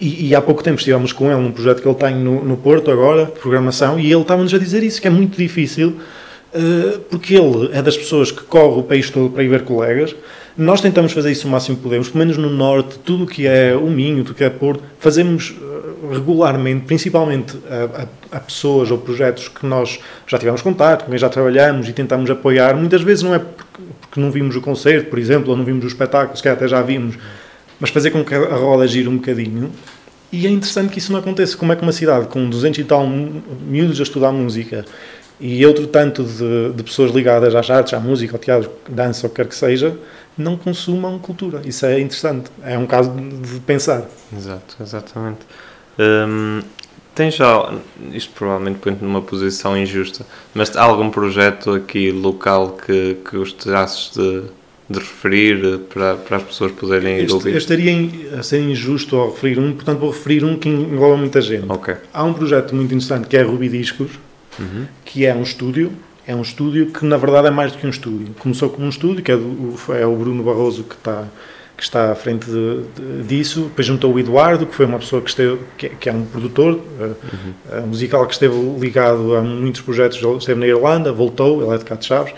e, 0.00 0.28
e 0.28 0.34
há 0.34 0.40
pouco 0.40 0.62
tempo 0.62 0.78
estivemos 0.78 1.12
com 1.12 1.30
ele 1.30 1.40
num 1.40 1.52
projeto 1.52 1.82
que 1.82 1.88
ele 1.88 1.94
tem 1.96 2.14
no, 2.14 2.44
no 2.44 2.56
Porto 2.56 2.90
agora, 2.90 3.26
de 3.26 3.32
programação, 3.32 3.98
e 3.98 4.10
ele 4.12 4.20
estava-nos 4.22 4.52
a 4.54 4.58
dizer 4.58 4.82
isso, 4.82 5.00
que 5.00 5.06
é 5.06 5.10
muito 5.10 5.36
difícil, 5.36 5.96
eh, 6.54 6.98
porque 7.10 7.34
ele 7.34 7.70
é 7.72 7.82
das 7.82 7.96
pessoas 7.96 8.30
que 8.30 8.42
corre 8.42 8.80
o 8.80 8.82
país 8.82 9.10
todo 9.10 9.30
para 9.30 9.42
ir 9.42 9.48
ver 9.48 9.62
colegas. 9.62 10.14
Nós 10.56 10.80
tentamos 10.80 11.12
fazer 11.12 11.30
isso 11.30 11.46
o 11.46 11.50
máximo 11.50 11.76
que 11.76 11.82
podemos, 11.84 12.08
pelo 12.08 12.18
menos 12.20 12.36
no 12.36 12.50
Norte, 12.50 12.98
tudo 13.04 13.24
o 13.24 13.26
que 13.26 13.46
é 13.46 13.74
o 13.76 13.88
Minho, 13.88 14.18
tudo 14.24 14.32
o 14.32 14.34
que 14.34 14.42
é 14.44 14.50
Porto, 14.50 14.82
fazemos 14.98 15.54
eh, 15.60 16.14
regularmente, 16.14 16.84
principalmente 16.86 17.56
a, 17.70 18.02
a- 18.02 18.36
a 18.38 18.40
pessoas 18.40 18.90
ou 18.90 18.98
projetos 18.98 19.48
que 19.48 19.64
nós 19.66 19.98
já 20.26 20.36
tivemos 20.38 20.60
contato, 20.62 21.04
com 21.04 21.10
quem 21.10 21.18
já 21.18 21.28
trabalhamos 21.28 21.88
e 21.88 21.92
tentamos 21.92 22.28
apoiar. 22.30 22.74
Muitas 22.76 23.02
vezes 23.02 23.22
não 23.22 23.34
é 23.34 23.38
porque, 23.38 23.82
porque 24.00 24.20
não 24.20 24.30
vimos 24.30 24.54
o 24.56 24.60
concerto, 24.60 25.08
por 25.10 25.18
exemplo, 25.18 25.50
ou 25.50 25.56
não 25.56 25.64
vimos 25.64 25.84
o 25.84 25.88
espetáculo, 25.88 26.40
calhar 26.42 26.56
até 26.56 26.66
já 26.68 26.82
vimos, 26.82 27.14
mas 27.80 27.90
fazer 27.90 28.10
com 28.10 28.24
que 28.24 28.34
a 28.34 28.56
roda 28.56 28.86
gire 28.86 29.08
um 29.08 29.16
bocadinho. 29.16 29.70
E 30.30 30.46
é 30.46 30.50
interessante 30.50 30.92
que 30.92 30.98
isso 30.98 31.10
não 31.12 31.20
aconteça. 31.20 31.56
Como 31.56 31.72
é 31.72 31.76
que 31.76 31.82
uma 31.82 31.92
cidade 31.92 32.26
com 32.26 32.48
200 32.48 32.78
e 32.78 32.84
tal 32.84 33.06
miúdos 33.06 33.98
a 33.98 34.02
estudar 34.02 34.32
música 34.32 34.84
e 35.40 35.64
outro 35.64 35.86
tanto 35.86 36.24
de, 36.24 36.72
de 36.72 36.82
pessoas 36.82 37.12
ligadas 37.12 37.54
às 37.54 37.70
artes, 37.70 37.94
à 37.94 38.00
música, 38.00 38.34
ao 38.34 38.38
teatro, 38.38 38.70
dança, 38.88 39.26
o 39.26 39.30
que 39.30 39.36
quer 39.36 39.46
que 39.46 39.54
seja, 39.54 39.96
não 40.36 40.56
consumam 40.56 41.18
cultura. 41.18 41.62
Isso 41.64 41.86
é 41.86 42.00
interessante. 42.00 42.50
É 42.62 42.76
um 42.76 42.86
caso 42.86 43.10
de 43.10 43.54
de 43.54 43.60
pensar. 43.60 44.04
Exato, 44.36 44.76
exatamente. 44.80 45.40
Hum, 45.98 46.60
tem 47.14 47.30
já, 47.30 47.74
isto 48.12 48.32
provavelmente 48.32 48.78
põe-te 48.78 49.02
numa 49.02 49.20
posição 49.22 49.76
injusta, 49.76 50.24
mas 50.54 50.76
há 50.76 50.82
algum 50.82 51.10
projeto 51.10 51.72
aqui 51.72 52.12
local 52.12 52.72
que, 52.72 53.16
que 53.28 53.36
gostasses 53.36 54.12
de, 54.14 54.44
de 54.88 54.98
referir 54.98 55.62
eh, 55.64 55.78
para, 55.92 56.16
para 56.16 56.36
as 56.38 56.42
pessoas 56.44 56.72
poderem 56.72 57.18
Este, 57.18 57.28
eu 57.30 57.34
ouvir? 57.36 57.56
estaria 57.56 57.90
em- 57.90 58.28
a 58.38 58.42
ser 58.42 58.60
injusto 58.60 59.16
ao 59.16 59.30
referir 59.30 59.58
um, 59.58 59.72
portanto 59.72 59.98
vou 59.98 60.10
referir 60.10 60.44
um 60.44 60.56
que 60.56 60.68
envolve 60.68 61.20
muita 61.20 61.40
gente. 61.40 61.66
Ok. 61.68 61.94
Há 62.12 62.24
um 62.24 62.32
projeto 62.32 62.74
muito 62.74 62.94
interessante 62.94 63.28
que 63.28 63.36
é 63.36 63.42
Ruby 63.42 63.68
Discos, 63.68 64.10
Uhum. 64.58 64.86
que 65.04 65.24
é 65.26 65.34
um 65.34 65.42
estúdio. 65.42 65.92
É 66.26 66.34
um 66.34 66.42
estúdio 66.42 66.86
que 66.86 67.04
na 67.06 67.16
verdade 67.16 67.46
é 67.48 67.50
mais 67.50 67.72
do 67.72 67.78
que 67.78 67.86
um 67.86 67.90
estúdio. 67.90 68.28
Começou 68.38 68.68
como 68.70 68.86
um 68.86 68.90
estúdio, 68.90 69.22
que 69.22 69.30
é, 69.32 69.36
do, 69.36 69.42
o- 69.46 69.78
é 69.94 70.06
o 70.06 70.14
Bruno 70.16 70.42
Barroso 70.42 70.82
que 70.84 70.94
está, 70.94 71.24
que 71.76 71.82
está 71.82 72.10
à 72.10 72.14
frente 72.14 72.44
de- 72.50 72.82
de- 72.96 73.22
disso. 73.28 73.62
Depois 73.64 73.86
juntou 73.86 74.12
o 74.12 74.18
Eduardo, 74.18 74.66
que 74.66 74.74
foi 74.74 74.84
uma 74.86 74.98
pessoa 74.98 75.22
que, 75.22 75.30
esteve, 75.30 75.58
que, 75.78 75.86
é- 75.86 75.90
que 75.90 76.08
é 76.08 76.12
um 76.12 76.24
produtor 76.24 76.80
eh, 77.00 77.10
eh, 77.72 77.80
musical 77.82 78.26
que 78.26 78.32
esteve 78.32 78.54
ligado 78.80 79.36
a 79.36 79.40
muitos 79.42 79.80
projetos. 79.80 80.18
Esteve 80.40 80.60
na 80.60 80.66
Irlanda, 80.66 81.12
voltou, 81.12 81.62
ele 81.62 81.74
é 81.74 81.78
de 81.78 81.84
de 81.84 82.04
Chaves. 82.04 82.34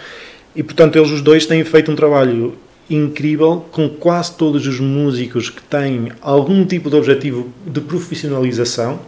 E 0.55 0.63
portanto 0.63 0.97
eles 0.97 1.11
os 1.11 1.23
dois 1.23 1.47
têm 1.47 1.65
feito 1.65 1.91
um 1.91 1.97
trabalho 1.97 2.55
incrível 2.89 3.65
com 3.71 3.89
quase 3.89 4.33
todos 4.35 4.67
os 4.67 4.81
músicos 4.81 5.49
que 5.49 5.63
têm 5.63 6.11
algum 6.21 6.65
tipo 6.65 6.91
de 6.91 6.97
objetivo 6.97 7.49
de 7.65 7.81
profissionalização 7.81 8.99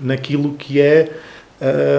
naquilo 0.00 0.54
que 0.54 0.80
é 0.80 1.10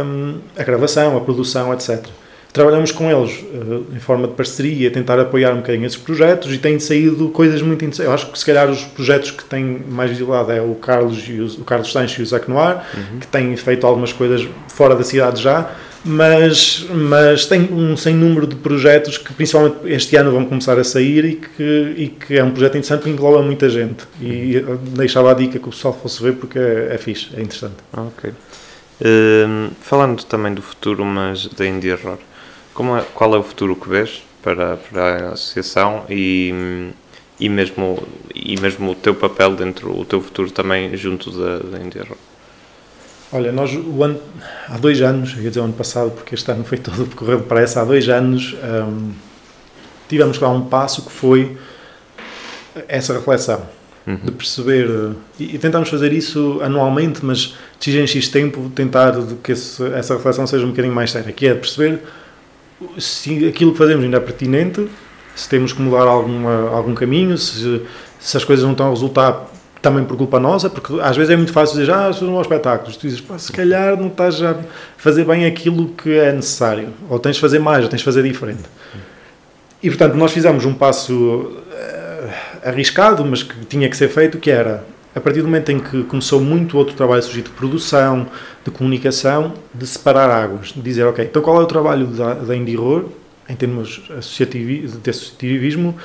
hum, 0.06 0.36
a 0.58 0.64
gravação, 0.64 1.18
a 1.18 1.22
produção, 1.22 1.74
etc. 1.74 2.06
Trabalhamos 2.54 2.92
com 2.92 3.12
eles 3.12 3.40
uh, 3.40 3.86
em 3.94 4.00
forma 4.00 4.26
de 4.28 4.34
parceria, 4.34 4.90
tentar 4.90 5.20
apoiar 5.20 5.52
um 5.52 5.58
bocadinho 5.58 5.86
esses 5.86 5.98
projetos 5.98 6.52
e 6.54 6.58
têm 6.58 6.80
saído 6.80 7.28
coisas 7.30 7.62
muito 7.62 7.84
interessantes. 7.84 8.08
Eu 8.08 8.14
acho 8.14 8.32
que 8.32 8.40
se 8.40 8.46
calhar 8.46 8.70
os 8.70 8.84
projetos 8.84 9.30
que 9.32 9.44
têm 9.44 9.82
mais 9.90 10.10
visibilidade 10.10 10.54
é 10.54 10.62
o 10.62 10.74
Carlos, 10.76 11.24
e 11.28 11.42
o, 11.42 11.46
o 11.62 11.64
Carlos 11.66 11.92
Sancho 11.92 12.22
e 12.22 12.24
o 12.24 12.26
Zac 12.26 12.50
Noir, 12.50 12.78
Uhum. 12.96 13.20
que 13.20 13.28
têm 13.28 13.56
feito 13.58 13.86
algumas 13.86 14.12
coisas 14.14 14.48
fora 14.70 14.96
da 14.96 15.04
cidade 15.04 15.42
já, 15.44 15.70
mas, 16.08 16.86
mas 16.90 17.46
tem 17.46 17.62
um 17.72 17.96
sem 17.98 18.16
número 18.16 18.48
de 18.48 18.56
projetos 18.56 19.18
que 19.18 19.34
principalmente 19.34 19.78
este 19.86 20.16
ano 20.16 20.32
vão 20.32 20.46
começar 20.46 20.80
a 20.80 20.84
sair 20.84 21.26
e 21.26 21.36
que, 21.36 21.94
e 21.98 22.08
que 22.08 22.38
é 22.38 22.44
um 22.44 22.52
projeto 22.52 22.78
interessante 22.78 23.04
que 23.04 23.10
engloba 23.10 23.42
muita 23.42 23.70
gente. 23.70 24.06
E 24.22 24.56
eu 24.56 24.78
deixava 24.78 25.32
a 25.32 25.34
dica 25.34 25.60
que 25.60 25.68
o 25.68 25.72
pessoal 25.72 25.94
fosse 25.94 26.22
ver 26.24 26.34
porque 26.34 26.58
é, 26.58 26.90
é 26.94 26.98
fixe, 26.98 27.30
é 27.36 27.42
interessante. 27.42 27.76
Ok. 27.96 28.32
Hum, 29.00 29.70
falando 29.82 30.24
também 30.24 30.54
do 30.54 30.62
futuro, 30.62 31.06
mas 31.06 31.48
da 31.48 31.66
Indie 31.68 31.92
Horror, 31.94 32.18
como 32.74 32.98
é- 32.98 33.06
qual 33.14 33.36
é 33.36 33.38
o 33.38 33.44
futuro 33.44 33.76
que 33.76 33.88
vês 33.90 34.24
para, 34.42 34.78
para 34.78 35.30
a 35.30 35.34
associação 35.34 36.06
e, 36.10 36.92
e, 37.40 37.50
mesmo, 37.50 38.02
e 38.34 38.60
mesmo 38.60 38.92
o 38.92 38.96
teu 38.96 39.14
papel 39.14 39.56
dentro, 39.56 39.96
o 40.00 40.06
teu 40.06 40.22
futuro 40.22 40.50
também 40.52 40.96
junto 40.98 41.32
da, 41.32 41.60
da 41.60 41.80
Indie 41.84 42.00
Horror? 42.00 42.18
Olha, 43.32 43.52
nós 43.52 43.74
o 43.74 44.04
ano, 44.04 44.20
há 44.70 44.78
dois 44.78 45.02
anos, 45.02 45.34
ia 45.38 45.50
dizer 45.50 45.60
o 45.60 45.64
ano 45.64 45.74
passado, 45.74 46.12
porque 46.12 46.34
este 46.34 46.50
ano 46.50 46.64
foi 46.64 46.78
todo 46.78 47.14
correndo 47.16 47.40
depressa, 47.40 47.82
há 47.82 47.86
dois 47.86 48.08
anos 48.08 48.56
hum, 48.64 49.12
tivemos 50.08 50.40
lá 50.40 50.50
um 50.50 50.62
passo 50.66 51.04
que 51.04 51.12
foi 51.12 51.58
essa 52.88 53.14
reflexão, 53.14 53.62
de 54.24 54.32
perceber, 54.32 54.88
e, 55.38 55.56
e 55.56 55.60
tentamos 55.60 55.90
fazer 55.90 56.14
isso 56.14 56.60
anualmente, 56.62 57.20
mas 57.26 57.54
de 57.80 57.92
X 57.92 57.96
em 57.96 58.08
X 58.08 58.30
tempo 58.30 58.72
tentar 58.74 59.14
que 59.44 59.52
esse- 59.52 59.84
essa 59.94 60.16
reflexão 60.16 60.48
seja 60.48 60.66
um 60.66 60.70
bocadinho 60.70 60.96
mais 60.96 61.12
séria, 61.12 61.34
que 61.34 61.46
é 61.48 61.54
perceber 61.54 62.00
se 62.98 63.46
aquilo 63.48 63.74
que 63.74 63.78
fazemos 63.78 64.06
ainda 64.06 64.16
é 64.18 64.20
pertinente, 64.22 64.88
se 65.36 65.50
temos 65.50 65.74
que 65.74 65.82
mudar 65.82 66.04
alguma, 66.08 66.70
algum 66.70 66.96
caminho, 66.96 67.38
se, 67.38 67.82
se 68.20 68.38
as 68.38 68.46
coisas 68.46 68.64
não 68.64 68.72
estão 68.72 68.88
a 68.88 68.90
resultar 68.92 69.48
também 69.82 70.04
por 70.04 70.18
culpa 70.18 70.40
nossa, 70.40 70.70
porque 70.70 71.00
às 71.02 71.16
vezes 71.16 71.32
é 71.32 71.36
muito 71.36 71.52
fácil 71.52 71.80
dizer, 71.80 71.92
ah, 71.92 72.12
são 72.12 72.32
maus 72.32 72.46
espetáculos. 72.46 72.98
Tu 72.98 73.08
dizes, 73.08 73.24
se 73.38 73.52
calhar 73.52 73.98
não 73.98 74.08
estás 74.08 74.42
a 74.42 74.56
fazer 74.98 75.26
bem 75.26 75.46
aquilo 75.46 75.90
que 75.90 76.18
é 76.18 76.32
necessário, 76.32 76.90
ou 77.10 77.20
tens 77.20 77.36
de 77.36 77.42
fazer 77.42 77.60
mais, 77.60 77.84
ou 77.84 77.90
tens 77.90 78.00
de 78.00 78.06
fazer 78.06 78.24
diferente. 78.24 78.64
E 79.82 79.90
portanto, 79.90 80.16
nós 80.16 80.32
fizemos 80.32 80.66
um 80.66 80.74
passo 80.74 81.52
eh, 81.72 82.30
arriscado, 82.66 83.24
mas 83.24 83.44
que 83.44 83.66
tinha 83.66 83.88
que 83.90 83.96
ser 83.96 84.10
feito, 84.10 84.40
que 84.40 84.50
era, 84.50 84.84
a 85.16 85.20
partir 85.20 85.42
do 85.42 85.46
momento 85.46 85.72
em 85.72 85.80
que 85.80 86.04
começou 86.04 86.42
muito 86.42 86.78
outro 86.78 86.96
trabalho 86.96 87.22
surgir 87.22 87.44
de 87.44 87.52
produção, 87.52 88.28
de 88.66 88.72
comunicação, 88.72 89.54
de 89.74 89.86
separar 89.86 90.30
águas, 90.30 90.70
de 90.70 90.82
dizer, 90.82 91.04
ok, 91.04 91.26
então 91.26 91.42
qual 91.42 91.62
é 91.62 91.64
o 91.64 91.68
trabalho 91.68 92.08
da, 92.08 92.34
da 92.34 92.56
Indie 92.56 92.78
Horror, 92.78 93.06
em 93.48 93.56
termos 93.56 94.02
associativi, 94.18 94.88
de 94.88 95.10
associativismo, 95.10 95.96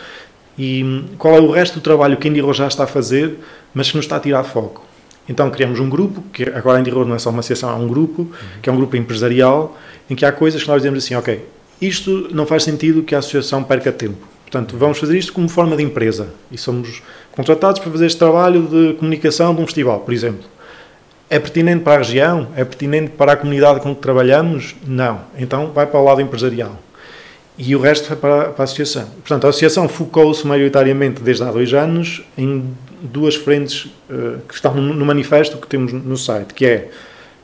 e 0.57 0.85
hum, 0.85 1.05
qual 1.19 1.37
é 1.37 1.41
o 1.41 1.51
resto 1.51 1.75
do 1.75 1.81
trabalho 1.81 2.17
que 2.17 2.29
a 2.29 2.31
Indie 2.31 2.43
Horror 2.43 2.55
já 2.55 2.67
está 2.67 2.85
a 2.85 2.87
fazer, 2.87 3.39
mas 3.75 3.91
que 3.91 3.97
nos 3.97 4.05
está 4.05 4.17
a 4.17 4.21
tirar 4.21 4.45
foco. 4.45 4.85
Então 5.29 5.51
criamos 5.51 5.79
um 5.79 5.89
grupo, 5.89 6.23
que 6.33 6.45
agora 6.45 6.79
a 6.79 6.81
Indie 6.81 6.91
Horror 6.93 7.07
não 7.07 7.15
é 7.15 7.19
só 7.19 7.31
uma 7.31 7.41
associação, 7.41 7.71
é 7.71 7.75
um 7.75 7.87
grupo, 7.87 8.31
que 8.61 8.69
é 8.69 8.73
um 8.73 8.77
grupo 8.77 8.97
empresarial, 8.97 9.79
em 10.11 10.15
que 10.15 10.25
há 10.25 10.33
coisas 10.33 10.63
que 10.63 10.69
nós 10.69 10.79
dizemos 10.79 11.05
assim, 11.05 11.15
ok, 11.15 11.47
isto 11.81 12.29
não 12.33 12.47
faz 12.47 12.65
sentido 12.65 13.03
que 13.03 13.15
a 13.15 13.19
associação 13.19 13.63
perca 13.63 13.91
tempo. 13.91 14.27
Portanto, 14.45 14.77
vamos 14.77 14.99
fazer 14.99 15.17
isto 15.17 15.33
como 15.33 15.49
forma 15.49 15.75
de 15.77 15.83
empresa. 15.83 16.29
E 16.51 16.59
somos 16.59 17.03
contratados 17.31 17.81
para 17.81 17.91
fazer 17.91 18.07
este 18.07 18.19
trabalho 18.19 18.69
de 18.69 18.95
comunicação 18.99 19.55
de 19.55 19.63
um 19.63 19.65
festival, 19.65 20.01
por 20.01 20.13
exemplo. 20.13 20.45
É 21.31 21.39
pertinente 21.39 21.83
para 21.83 21.95
a 21.95 21.99
região? 21.99 22.49
É 22.55 22.63
pertinente 22.63 23.13
para 23.13 23.33
a 23.33 23.37
comunidade 23.37 23.81
com 23.81 23.95
que 23.95 24.03
trabalhamos? 24.03 24.77
Não. 24.87 25.23
Então 25.39 25.73
vai 25.73 25.87
para 25.87 25.99
o 25.99 26.05
lado 26.05 26.21
empresarial. 26.21 26.79
E 27.59 27.77
o 27.77 27.81
resto 27.81 28.09
vai 28.09 28.17
para, 28.17 28.45
para 28.51 28.63
a 28.63 28.65
associação. 28.65 29.05
Portanto, 29.05 29.47
a 29.47 29.51
associação 29.51 29.89
focou-se 29.89 30.47
maioritariamente 30.47 31.23
desde 31.23 31.43
há 31.43 31.51
dois 31.51 31.75
anos 31.75 32.23
em 32.37 32.75
duas 33.03 33.35
frentes 33.35 33.89
eh, 34.09 34.39
que 34.49 34.55
estão 34.55 34.75
no, 34.75 34.95
no 34.95 35.05
manifesto 35.05 35.59
que 35.59 35.67
temos 35.67 35.93
no 35.93 36.17
site, 36.17 36.55
que 36.55 36.65
é 36.65 36.91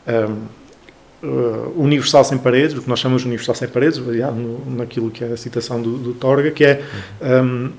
ehm, 0.07 0.37
uh, 1.23 1.73
universal 1.77 2.25
sem 2.25 2.39
paredes, 2.39 2.77
o 2.77 2.83
que 2.83 2.89
nós 2.89 2.99
chamamos 2.99 3.23
de 3.23 3.29
universal 3.29 3.55
sem 3.55 3.69
paredes, 3.69 3.99
baseado 3.99 4.37
naquilo 4.67 5.11
que 5.11 5.25
é 5.25 5.33
a 5.33 5.37
citação 5.37 5.81
do, 5.81 5.99
do 5.99 6.15
Torga, 6.15 6.51
que 6.51 6.65
é 6.65 6.83
um, 7.43 7.71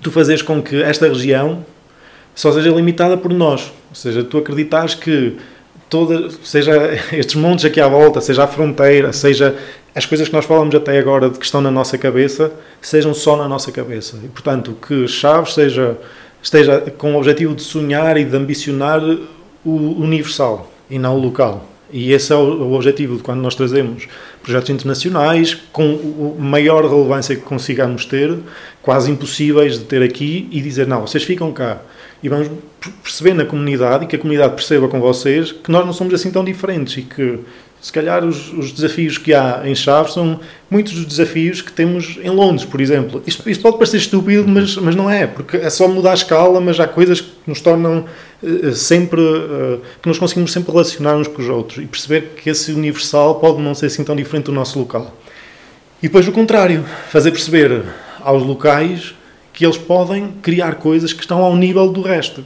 tu 0.00 0.10
fazeres 0.10 0.42
com 0.42 0.62
que 0.62 0.82
esta 0.82 1.08
região 1.08 1.64
só 2.34 2.52
seja 2.52 2.70
limitada 2.70 3.16
por 3.16 3.32
nós. 3.32 3.72
Ou 3.88 3.94
seja, 3.94 4.22
tu 4.22 4.38
acreditares 4.38 4.94
que 4.94 5.36
toda, 5.88 6.30
seja 6.42 6.72
estes 7.12 7.34
montes 7.34 7.64
aqui 7.64 7.80
à 7.80 7.88
volta, 7.88 8.20
seja 8.20 8.44
a 8.44 8.46
fronteira, 8.46 9.12
seja 9.12 9.56
as 9.94 10.04
coisas 10.04 10.28
que 10.28 10.34
nós 10.34 10.44
falamos 10.44 10.74
até 10.74 10.98
agora 10.98 11.30
de 11.30 11.38
que 11.38 11.44
estão 11.44 11.60
na 11.60 11.70
nossa 11.70 11.96
cabeça, 11.96 12.52
sejam 12.82 13.14
só 13.14 13.36
na 13.36 13.48
nossa 13.48 13.72
cabeça. 13.72 14.18
E, 14.22 14.28
portanto, 14.28 14.76
que 14.86 15.08
Chaves 15.08 15.54
seja, 15.54 15.96
esteja 16.42 16.80
com 16.98 17.14
o 17.14 17.18
objetivo 17.18 17.54
de 17.54 17.62
sonhar 17.62 18.16
e 18.18 18.24
de 18.24 18.36
ambicionar 18.36 19.00
o 19.64 20.00
universal 20.00 20.70
e 20.90 20.98
não 20.98 21.16
o 21.16 21.18
local. 21.18 21.66
E 21.90 22.12
esse 22.12 22.32
é 22.32 22.36
o, 22.36 22.72
objetivo 22.74 23.16
de 23.16 23.22
quando 23.22 23.40
nós 23.40 23.54
trazemos 23.54 24.08
projetos 24.42 24.70
internacionais 24.70 25.54
com 25.72 25.94
o 25.94 26.36
maior 26.38 26.84
relevância 26.84 27.34
que 27.34 27.42
consigamos 27.42 28.04
ter, 28.04 28.36
quase 28.82 29.10
impossíveis 29.10 29.78
de 29.78 29.84
ter 29.84 30.02
aqui, 30.02 30.48
e 30.50 30.60
dizer, 30.60 30.86
não, 30.86 31.06
vocês 31.06 31.22
ficam 31.22 31.52
cá. 31.52 31.80
E 32.26 32.28
vamos 32.28 32.50
perceber 33.04 33.34
na 33.34 33.44
comunidade 33.44 34.02
e 34.02 34.08
que 34.08 34.16
a 34.16 34.18
comunidade 34.18 34.54
perceba 34.54 34.88
com 34.88 35.00
vocês 35.00 35.52
que 35.52 35.70
nós 35.70 35.86
não 35.86 35.92
somos 35.92 36.12
assim 36.12 36.28
tão 36.28 36.44
diferentes 36.44 36.96
e 36.96 37.02
que 37.02 37.38
se 37.80 37.92
calhar 37.92 38.24
os, 38.24 38.52
os, 38.52 38.72
desafios 38.72 39.16
que 39.16 39.32
há 39.32 39.62
em 39.64 39.76
Chaves 39.76 40.14
são 40.14 40.40
muitos 40.68 40.94
dos 40.94 41.04
desafios 41.04 41.62
que 41.62 41.70
temos 41.70 42.18
em 42.20 42.28
Londres, 42.30 42.64
por 42.64 42.80
exemplo. 42.80 43.22
Isto, 43.24 43.48
isto 43.48 43.62
pode 43.62 43.76
parecer 43.76 43.98
estúpido, 43.98 44.48
mas, 44.48 44.74
mas 44.74 44.96
não 44.96 45.08
é, 45.08 45.24
porque 45.24 45.56
é 45.56 45.70
só 45.70 45.86
mudar 45.86 46.10
a 46.10 46.14
escala, 46.14 46.60
mas 46.60 46.80
há 46.80 46.88
coisas 46.88 47.20
que 47.20 47.30
nos 47.46 47.60
tornam 47.60 48.06
uh, 48.42 48.72
sempre, 48.72 49.20
uh, 49.20 49.80
que 50.02 50.08
nós 50.08 50.18
conseguimos 50.18 50.52
sempre 50.52 50.72
relacionar 50.72 51.14
uns 51.14 51.28
com 51.28 51.40
os 51.40 51.48
outros 51.48 51.78
e 51.78 51.86
perceber 51.86 52.32
que 52.42 52.50
esse 52.50 52.72
universal 52.72 53.36
pode 53.36 53.62
não 53.62 53.72
ser 53.72 53.86
assim 53.86 54.02
tão 54.02 54.16
diferente 54.16 54.46
do 54.46 54.52
nosso 54.52 54.80
local. 54.80 55.16
E 56.02 56.08
depois 56.08 56.26
o 56.26 56.32
contrário, 56.32 56.84
fazer 57.08 57.30
perceber 57.30 57.84
aos 58.20 58.42
locais 58.42 59.14
que 59.56 59.64
eles 59.64 59.78
podem 59.78 60.32
criar 60.42 60.74
coisas 60.74 61.14
que 61.14 61.22
estão 61.22 61.42
ao 61.42 61.56
nível 61.56 61.90
do 61.90 62.02
resto. 62.02 62.44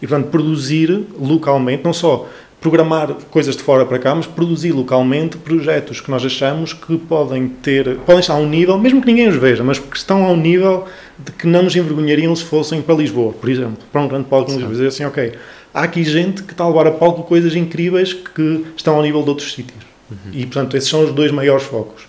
E, 0.00 0.06
portanto, 0.06 0.30
produzir 0.30 1.04
localmente, 1.18 1.82
não 1.82 1.92
só 1.92 2.28
programar 2.60 3.14
coisas 3.32 3.56
de 3.56 3.64
fora 3.64 3.84
para 3.84 3.98
cá, 3.98 4.14
mas 4.14 4.26
produzir 4.26 4.70
localmente 4.70 5.36
projetos 5.38 6.00
que 6.00 6.08
nós 6.08 6.24
achamos 6.24 6.72
que 6.72 6.96
podem 6.98 7.48
ter, 7.48 7.96
podem 8.06 8.20
estar 8.20 8.34
a 8.34 8.36
um 8.36 8.48
nível, 8.48 8.78
mesmo 8.78 9.00
que 9.00 9.08
ninguém 9.08 9.28
os 9.28 9.34
veja, 9.34 9.64
mas 9.64 9.80
que 9.80 9.96
estão 9.96 10.24
a 10.24 10.30
um 10.30 10.36
nível 10.36 10.84
de 11.18 11.32
que 11.32 11.48
não 11.48 11.64
nos 11.64 11.74
envergonhariam 11.74 12.34
se 12.34 12.44
fossem 12.44 12.80
para 12.80 12.94
Lisboa, 12.94 13.32
por 13.32 13.50
exemplo, 13.50 13.78
para 13.90 14.00
um 14.00 14.06
grande 14.06 14.28
palco 14.28 14.48
em 14.52 14.54
Lisboa, 14.54 14.72
dizer 14.72 14.86
assim, 14.86 15.04
ok, 15.04 15.32
há 15.74 15.82
aqui 15.82 16.04
gente 16.04 16.44
que 16.44 16.52
está 16.52 16.62
a 16.62 16.68
levar 16.68 16.86
a 16.86 16.92
palco 16.92 17.24
coisas 17.24 17.56
incríveis 17.56 18.12
que 18.12 18.66
estão 18.76 18.94
ao 18.94 19.02
nível 19.02 19.22
de 19.24 19.30
outros 19.30 19.52
sítios. 19.52 19.84
Uhum. 20.08 20.16
E, 20.32 20.46
portanto, 20.46 20.76
esses 20.76 20.88
são 20.88 21.04
os 21.04 21.12
dois 21.12 21.32
maiores 21.32 21.64
focos. 21.64 22.04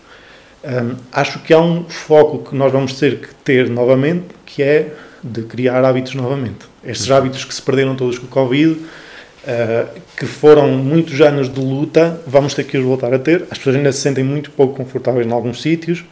Um, 0.68 0.98
acho 1.14 1.40
que 1.40 1.54
há 1.54 1.62
um 1.62 1.86
foco 1.86 2.50
que 2.50 2.54
nós 2.54 2.74
vamos 2.74 3.00
ter 3.00 3.22
que 3.22 3.34
ter 3.36 3.70
novamente, 3.70 4.26
que 4.46 4.62
é 4.62 4.94
de 5.24 5.44
criar 5.44 5.86
hábitos 5.86 6.14
novamente. 6.14 6.66
Estes 6.84 7.10
hábitos 7.10 7.46
que 7.46 7.56
se 7.56 7.62
perderam 7.62 7.96
todos 7.96 8.20
com 8.20 8.26
o 8.26 8.30
Covid, 8.30 8.74
uh, 8.74 10.02
que 10.18 10.26
foram 10.26 10.68
muitos 10.72 11.22
anos 11.22 11.48
de 11.48 11.62
luta, 11.62 12.20
vamos 12.28 12.54
ter 12.54 12.66
que 12.66 12.78
os 12.78 12.84
voltar 12.84 13.14
a 13.14 13.20
ter. 13.20 13.46
As 13.50 13.58
pessoas 13.58 13.78
ainda 13.78 13.94
se 13.94 14.00
sentem 14.00 14.26
muito 14.26 14.52
pouco 14.52 14.76
confortáveis 14.76 15.26
em 15.26 15.32
alguns 15.32 15.62
sítios. 15.62 16.04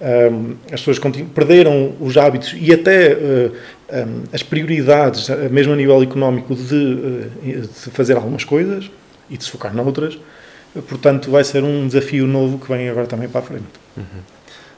Um, 0.00 0.54
as 0.66 0.84
pessoas 0.84 1.00
perderam 1.34 1.94
os 1.98 2.16
hábitos 2.16 2.54
e 2.56 2.72
até 2.72 3.14
uh, 3.14 3.52
um, 3.92 4.22
as 4.32 4.42
prioridades, 4.42 5.28
mesmo 5.50 5.72
a 5.72 5.76
nível 5.76 6.00
económico, 6.00 6.54
de, 6.54 6.74
uh, 6.74 7.30
de 7.42 7.90
fazer 7.90 8.14
algumas 8.14 8.44
coisas 8.44 8.88
e 9.28 9.36
de 9.36 9.42
se 9.42 9.50
focar 9.50 9.74
noutras. 9.74 10.16
Portanto, 10.86 11.28
vai 11.28 11.42
ser 11.42 11.64
um 11.64 11.88
desafio 11.88 12.26
novo 12.26 12.58
que 12.58 12.68
vem 12.68 12.88
agora 12.88 13.06
também 13.06 13.28
para 13.28 13.40
a 13.40 13.42
frente. 13.42 13.85
Uhum. 13.96 14.04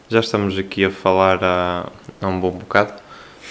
Já 0.09 0.21
estamos 0.21 0.59
aqui 0.59 0.85
a 0.85 0.91
falar 0.91 1.43
há, 1.43 1.87
há 2.21 2.27
um 2.27 2.41
bom 2.41 2.51
bocado. 2.53 2.95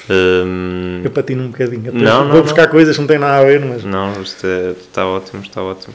Um... 0.10 1.02
Eu 1.04 1.12
patino 1.12 1.44
um 1.44 1.48
bocadinho. 1.50 1.92
Não, 1.92 2.26
não, 2.26 2.32
vou 2.32 2.44
buscar 2.44 2.64
não. 2.64 2.72
coisas 2.72 2.96
que 2.96 3.02
não 3.02 3.08
têm 3.08 3.20
nada 3.20 3.38
a 3.38 3.44
ver, 3.44 3.60
mas. 3.60 3.84
Não, 3.84 4.22
isto 4.22 4.46
é, 4.46 4.72
está 4.72 5.06
ótimo, 5.06 5.44
está 5.44 5.62
ótimo. 5.62 5.94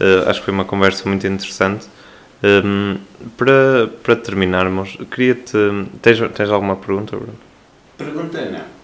Uh, 0.00 0.28
acho 0.28 0.40
que 0.40 0.44
foi 0.44 0.54
uma 0.54 0.64
conversa 0.64 1.08
muito 1.08 1.26
interessante. 1.26 1.86
Um, 2.44 2.98
para, 3.36 3.88
para 4.02 4.16
terminarmos, 4.16 4.96
queria-te. 5.10 5.56
Tens, 6.02 6.18
tens 6.34 6.50
alguma 6.50 6.76
pergunta, 6.76 7.16
Bruno? 7.16 7.38
Pergunta 7.96 8.44
não. 8.44 8.76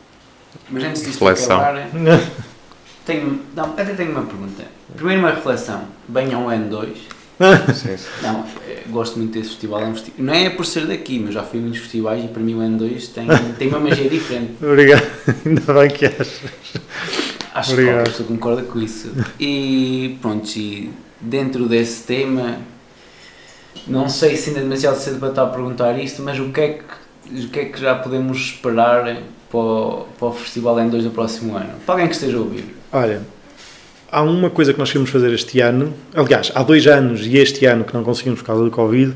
Mas 0.71 0.85
antes 0.85 1.03
disto 1.03 1.25
Reflexão. 1.25 1.61
acabar, 1.61 1.89
tenho, 3.05 3.41
não, 3.55 3.65
até 3.65 3.85
tenho 3.85 4.11
uma 4.11 4.23
pergunta. 4.23 4.65
Primeiro 4.97 5.21
uma 5.21 5.31
reflexão. 5.31 5.87
Bem 6.09 6.33
ao 6.33 6.45
N2. 6.45 6.97
Sim, 7.75 7.97
sim. 7.97 8.09
Não, 8.23 8.45
gosto 8.89 9.19
muito 9.19 9.33
desse 9.33 9.51
festival. 9.51 9.81
É 9.81 9.87
um 9.87 9.95
festi 9.95 10.13
não 10.19 10.35
é 10.35 10.51
por 10.51 10.65
ser 10.67 10.87
daqui, 10.87 11.19
mas 11.19 11.35
já 11.35 11.43
fui 11.43 11.59
a 11.59 11.63
muitos 11.63 11.81
festivais 11.81 12.25
e 12.25 12.29
para 12.29 12.43
mim 12.43 12.55
o 12.55 12.59
N2 12.59 13.09
tem, 13.13 13.27
tem 13.59 13.69
uma 13.69 13.81
magia 13.81 14.09
diferente. 14.09 14.53
Obrigado. 14.63 15.07
Ainda 15.47 15.73
bem 15.75 15.91
que 15.91 16.07
achas. 16.07 16.41
Acho 17.55 17.73
Obrigado. 17.73 17.95
que 17.95 18.01
a 18.01 18.13
pessoa 18.13 18.29
concorda 18.29 18.63
com 18.63 18.79
isso. 18.81 19.13
E 19.39 20.19
pronto, 20.23 20.49
e 20.57 20.91
dentro 21.21 21.69
desse 21.69 22.05
tema, 22.05 22.59
não 23.87 24.09
sei 24.09 24.37
se 24.37 24.51
ainda 24.51 24.61
é 24.61 24.63
demasiado 24.63 24.97
cedo 24.97 25.19
para 25.19 25.29
estar 25.29 25.43
a 25.43 25.47
perguntar 25.47 25.99
isto, 25.99 26.23
mas 26.23 26.39
o 26.39 26.51
que 26.51 26.61
é 26.61 26.69
que, 26.69 27.45
o 27.45 27.49
que, 27.49 27.61
é 27.61 27.65
que 27.67 27.81
já 27.81 27.95
podemos 27.95 28.39
esperar 28.39 29.19
para 29.51 29.61
o, 29.61 30.07
para 30.19 30.29
o 30.29 30.33
Festival 30.33 30.77
N2 30.77 31.03
do 31.03 31.11
próximo 31.11 31.57
ano? 31.57 31.75
Para 31.85 31.95
alguém 31.95 32.09
que 32.09 32.15
esteja 32.15 32.37
a 32.37 32.41
ouvir. 32.41 32.75
Olha, 32.91 33.23
há 34.13 34.23
uma 34.23 34.51
coisa 34.51 34.75
que 34.75 34.79
nós 34.79 34.91
queremos 34.91 35.09
fazer 35.09 35.33
este 35.33 35.59
ano, 35.61 35.95
aliás, 36.15 36.53
há 36.55 36.63
dois 36.63 36.87
anos 36.87 37.27
e 37.27 37.39
este 37.39 37.65
ano 37.65 37.83
que 37.83 37.95
não 37.95 38.05
conseguimos 38.05 38.41
por 38.41 38.47
causa 38.47 38.63
do 38.63 38.71
Covid, 38.71 39.15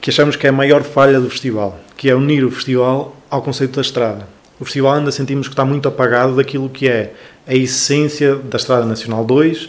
que 0.00 0.10
achamos 0.10 0.34
que 0.34 0.44
é 0.44 0.50
a 0.50 0.52
maior 0.52 0.82
falha 0.82 1.20
do 1.20 1.30
festival, 1.30 1.78
que 1.96 2.10
é 2.10 2.14
unir 2.16 2.44
o 2.44 2.50
festival 2.50 3.16
ao 3.30 3.40
conceito 3.40 3.76
da 3.76 3.80
estrada. 3.80 4.26
O 4.58 4.64
festival 4.64 4.94
ainda 4.94 5.12
sentimos 5.12 5.46
que 5.46 5.52
está 5.52 5.64
muito 5.64 5.86
apagado 5.86 6.34
daquilo 6.34 6.68
que 6.68 6.88
é 6.88 7.12
a 7.46 7.54
essência 7.54 8.34
da 8.34 8.56
Estrada 8.56 8.84
Nacional 8.84 9.24
2, 9.24 9.68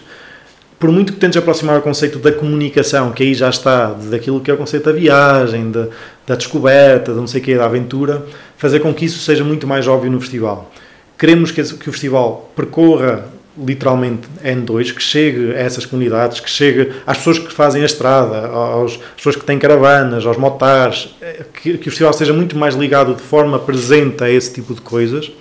por 0.80 0.92
muito 0.92 1.14
que 1.14 1.20
tentes 1.20 1.38
aproximar 1.38 1.78
o 1.78 1.82
conceito 1.82 2.18
da 2.18 2.32
comunicação, 2.32 3.12
que 3.12 3.24
aí 3.24 3.34
já 3.34 3.50
está, 3.50 3.94
daquilo 3.94 4.42
que 4.42 4.50
é 4.50 4.54
o 4.54 4.58
conceito 4.58 4.86
da 4.86 4.92
viagem, 4.92 5.72
da, 5.72 5.88
da 6.26 6.36
descoberta, 6.36 7.14
de 7.14 7.20
não 7.20 7.28
sei 7.28 7.40
o 7.40 7.44
que, 7.44 7.56
da 7.56 7.66
aventura, 7.66 8.26
fazer 8.58 8.80
com 8.80 8.94
que 8.94 9.06
isso 9.06 9.20
seja 9.20 9.44
muito 9.44 9.68
mais 9.68 9.88
óbvio 9.88 10.12
no 10.12 10.20
festival. 10.20 10.72
Queremos 11.18 11.52
que, 11.52 11.64
que 11.64 11.90
o 11.90 11.92
festival 11.92 12.52
percorra 12.56 13.35
literalmente 13.58 14.28
N2, 14.44 14.94
que 14.94 15.02
chegue 15.02 15.52
a 15.52 15.60
essas 15.60 15.86
comunidades, 15.86 16.40
que 16.40 16.50
chegue 16.50 16.92
às 17.06 17.18
pessoas 17.18 17.40
que 17.40 17.54
fazem 17.54 17.82
a 17.82 17.86
estrada, 17.86 18.50
às 18.84 18.98
pessoas 19.16 19.36
que 19.36 19.46
têm 19.46 19.58
caravanas, 19.58 20.26
aos 20.26 20.38
motares, 20.38 21.16
que, 21.62 21.78
que 21.78 21.88
o 21.88 21.92
festival 21.92 22.14
seja 22.14 22.34
muito 22.34 22.58
mais 22.58 22.76
ligado 22.76 23.14
de 23.16 23.22
forma 23.22 23.58
presente 23.60 24.24
a 24.24 24.30
esse 24.30 24.54
tipo 24.54 24.74
de 24.74 24.82
coisas. 24.82 25.32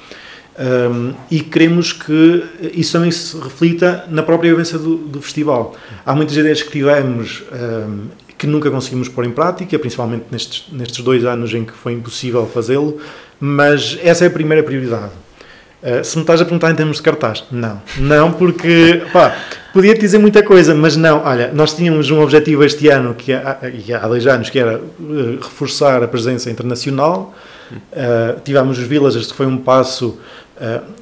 Um, 0.56 1.14
e 1.28 1.40
queremos 1.40 1.92
que 1.92 2.44
isso 2.74 2.92
também 2.92 3.10
se 3.10 3.36
reflita 3.36 4.04
na 4.08 4.22
própria 4.22 4.50
vivência 4.50 4.78
do, 4.78 4.96
do 4.96 5.20
festival. 5.20 5.74
Há 6.06 6.14
muitas 6.14 6.36
ideias 6.36 6.62
que 6.62 6.70
tivemos 6.70 7.42
um, 7.52 8.06
que 8.38 8.46
nunca 8.46 8.70
conseguimos 8.70 9.08
pôr 9.08 9.24
em 9.24 9.32
prática, 9.32 9.76
principalmente 9.78 10.26
nestes, 10.30 10.66
nestes 10.70 11.02
dois 11.02 11.24
anos 11.24 11.52
em 11.52 11.64
que 11.64 11.72
foi 11.72 11.92
impossível 11.92 12.46
fazê-lo, 12.46 13.00
mas 13.40 13.98
essa 14.02 14.24
é 14.24 14.28
a 14.28 14.30
primeira 14.30 14.62
prioridade. 14.62 15.12
Uh, 15.84 16.02
se 16.02 16.16
me 16.16 16.22
estás 16.22 16.40
a 16.40 16.44
perguntar 16.44 16.70
em 16.70 16.74
termos 16.74 16.96
de 16.96 17.02
cartaz, 17.02 17.44
não. 17.50 17.78
Não, 17.98 18.32
porque 18.32 19.02
pá, 19.12 19.36
podia 19.70 19.94
dizer 19.94 20.16
muita 20.16 20.42
coisa, 20.42 20.74
mas 20.74 20.96
não. 20.96 21.22
Olha, 21.22 21.50
nós 21.52 21.74
tínhamos 21.74 22.10
um 22.10 22.22
objetivo 22.22 22.64
este 22.64 22.88
ano, 22.88 23.14
que 23.14 23.34
há, 23.34 23.58
há 24.00 24.08
dois 24.08 24.26
anos, 24.26 24.48
que 24.48 24.58
era 24.58 24.78
uh, 24.78 25.38
reforçar 25.42 26.02
a 26.02 26.08
presença 26.08 26.50
internacional. 26.50 27.34
Uh, 27.70 28.40
tivemos 28.42 28.78
os 28.78 28.86
Villagers, 28.86 29.30
que 29.30 29.36
foi 29.36 29.46
um 29.46 29.58
passo 29.58 30.18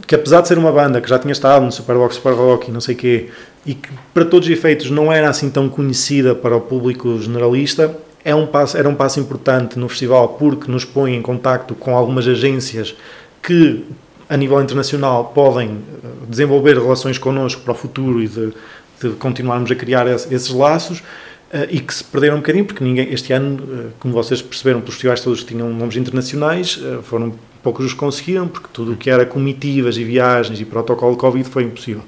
que, 0.07 0.15
apesar 0.15 0.41
de 0.41 0.49
ser 0.49 0.57
uma 0.57 0.73
banda 0.73 0.99
que 0.99 1.09
já 1.11 1.19
tinha 1.19 1.33
estado 1.33 1.63
no 1.63 1.71
Superbox 1.71 2.15
Super 2.15 2.33
Rock 2.33 2.71
e 2.71 2.73
não 2.73 2.81
sei 2.81 2.95
o 2.95 2.99
quê, 2.99 3.29
e 3.67 3.75
que 3.75 3.91
para 4.15 4.25
todos 4.25 4.49
os 4.49 4.53
efeitos 4.53 4.91
não 4.91 5.13
era 5.13 5.29
assim 5.29 5.51
tão 5.51 5.69
conhecida 5.69 6.35
para 6.35 6.57
o 6.57 6.61
público 6.63 7.19
generalista, 7.21 7.95
é 8.25 8.35
um 8.35 8.47
passo, 8.47 8.79
era 8.79 8.89
um 8.89 8.95
passo 8.95 9.21
importante 9.21 9.79
no 9.79 9.91
festival 9.91 10.31
porque 10.31 10.71
nos 10.71 10.87
põe 10.87 11.15
em 11.15 11.21
contacto 11.21 11.75
com 11.75 11.95
algumas 11.95 12.27
agências 12.27 12.95
que 13.43 13.85
a 14.33 14.37
nível 14.37 14.63
internacional 14.63 15.27
podem 15.35 15.69
eh, 15.69 16.09
desenvolver 16.27 16.79
relações 16.79 17.19
connosco 17.19 17.61
para 17.61 17.73
o 17.73 17.75
futuro 17.75 18.23
e 18.23 18.27
de, 18.27 18.55
de 18.99 19.11
continuarmos 19.17 19.71
a 19.71 19.75
criar 19.75 20.07
esses 20.07 20.49
laços 20.49 21.01
uh, 21.01 21.69
e 21.69 21.79
que 21.81 21.93
se 21.93 22.03
perderam 22.03 22.37
um 22.37 22.39
bocadinho, 22.39 22.65
porque 22.65 22.83
ninguém, 22.83 23.13
este 23.13 23.31
ano, 23.35 23.63
uh, 23.63 23.91
como 24.01 24.15
vocês 24.15 24.41
perceberam, 24.41 24.81
pelos 24.81 24.95
festivais 24.95 25.21
todos 25.21 25.45
tinham 25.45 25.69
nomes 25.69 25.97
internacionais, 25.97 26.79
uh, 26.79 27.03
foram 27.03 27.35
poucos 27.63 27.85
os 27.85 27.93
conseguiram, 27.93 28.49
porque 28.49 28.69
tudo 28.73 28.93
o 28.93 28.97
que 28.97 29.11
era 29.11 29.27
comitivas 29.27 29.99
e 29.99 30.05
viagens 30.05 30.59
e 30.59 30.65
protocolo 30.65 31.15
Covid 31.15 31.47
foi 31.47 31.65
impossível. 31.65 32.03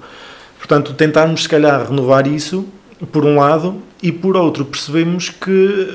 Portanto, 0.57 0.95
tentarmos 0.95 1.43
se 1.43 1.49
calhar 1.49 1.91
renovar 1.91 2.27
isso, 2.27 2.67
por 3.13 3.23
um 3.27 3.39
lado, 3.39 3.83
e 4.03 4.11
por 4.11 4.35
outro, 4.35 4.65
percebemos 4.65 5.29
que 5.29 5.89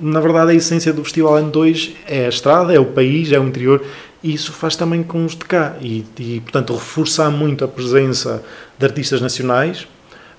na 0.00 0.20
verdade 0.20 0.52
a 0.52 0.54
essência 0.54 0.92
do 0.92 1.02
Festival 1.02 1.34
N2 1.34 1.92
é 2.06 2.26
a 2.26 2.28
estrada, 2.28 2.72
é 2.72 2.78
o 2.78 2.86
país, 2.86 3.32
é 3.32 3.38
o 3.38 3.44
interior 3.46 3.82
e 4.22 4.34
isso 4.34 4.52
faz 4.52 4.76
também 4.76 5.02
com 5.02 5.24
os 5.24 5.32
de 5.32 5.44
cá. 5.44 5.76
E, 5.80 6.04
e 6.18 6.40
portanto 6.40 6.74
reforçar 6.74 7.30
muito 7.30 7.64
a 7.64 7.68
presença 7.68 8.42
de 8.78 8.84
artistas 8.84 9.20
nacionais 9.20 9.86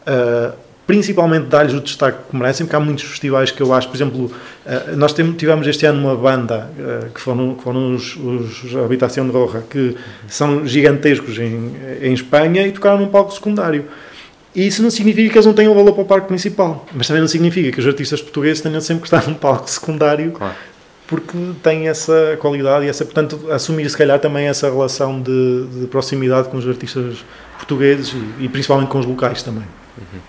uh, 0.01 0.53
principalmente 0.89 1.45
dar-lhes 1.45 1.75
o 1.75 1.79
destaque 1.79 2.17
que 2.31 2.35
merecem 2.35 2.65
porque 2.65 2.75
há 2.75 2.79
muitos 2.79 3.03
festivais 3.03 3.51
que 3.51 3.61
eu 3.61 3.71
acho 3.73 3.87
por 3.87 3.95
exemplo 3.95 4.25
uh, 4.25 4.95
nós 4.97 5.13
tivemos 5.13 5.67
este 5.67 5.85
ano 5.85 5.99
uma 5.99 6.15
banda 6.15 6.69
uh, 6.79 7.09
que 7.11 7.21
foram, 7.21 7.53
que 7.53 7.63
foram 7.63 7.93
os, 7.93 8.15
os 8.15 8.75
Habitação 8.75 9.25
de 9.27 9.31
Roja 9.31 9.63
que 9.69 9.95
são 10.27 10.65
gigantescos 10.65 11.37
em, 11.37 11.73
em 12.01 12.13
Espanha 12.13 12.65
e 12.65 12.71
tocaram 12.71 12.99
num 12.99 13.07
palco 13.07 13.31
secundário. 13.31 13.85
Isso 14.55 14.81
não 14.81 14.89
significa 14.89 15.29
que 15.29 15.37
eles 15.37 15.45
não 15.45 15.53
tenham 15.53 15.75
valor 15.75 15.93
para 15.93 16.01
o 16.01 16.05
palco 16.05 16.27
principal, 16.27 16.83
mas 16.91 17.05
também 17.05 17.21
não 17.21 17.27
significa 17.27 17.71
que 17.71 17.79
os 17.79 17.85
artistas 17.85 18.19
portugueses 18.19 18.61
tenham 18.61 18.81
sempre 18.81 19.03
que 19.03 19.15
estar 19.15 19.29
num 19.29 19.35
palco 19.35 19.69
secundário 19.69 20.31
claro 20.31 20.55
porque 21.09 21.35
tem 21.63 21.87
essa 21.87 22.37
qualidade 22.39 22.85
e 22.85 22.87
essa, 22.87 23.03
portanto, 23.03 23.51
assumir 23.51 23.89
se 23.89 23.97
calhar 23.97 24.19
também 24.19 24.47
essa 24.47 24.69
relação 24.69 25.19
de, 25.19 25.65
de 25.65 25.87
proximidade 25.87 26.49
com 26.49 26.57
os 26.57 26.67
artistas 26.67 27.25
portugueses 27.57 28.13
e, 28.13 28.43
e, 28.43 28.47
principalmente 28.47 28.89
com 28.89 28.99
os 28.99 29.07
locais 29.07 29.41
também. 29.41 29.65
Uhum. 29.97 30.19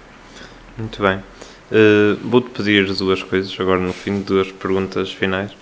Muito 0.79 1.03
bem. 1.03 1.19
Uh, 1.19 2.17
Vou-te 2.25 2.49
pedir 2.49 2.91
duas 2.95 3.23
coisas, 3.23 3.55
agora 3.61 3.79
no 3.79 3.93
fim, 3.93 4.23
duas 4.23 4.51
perguntas 4.51 5.13
finais. 5.13 5.53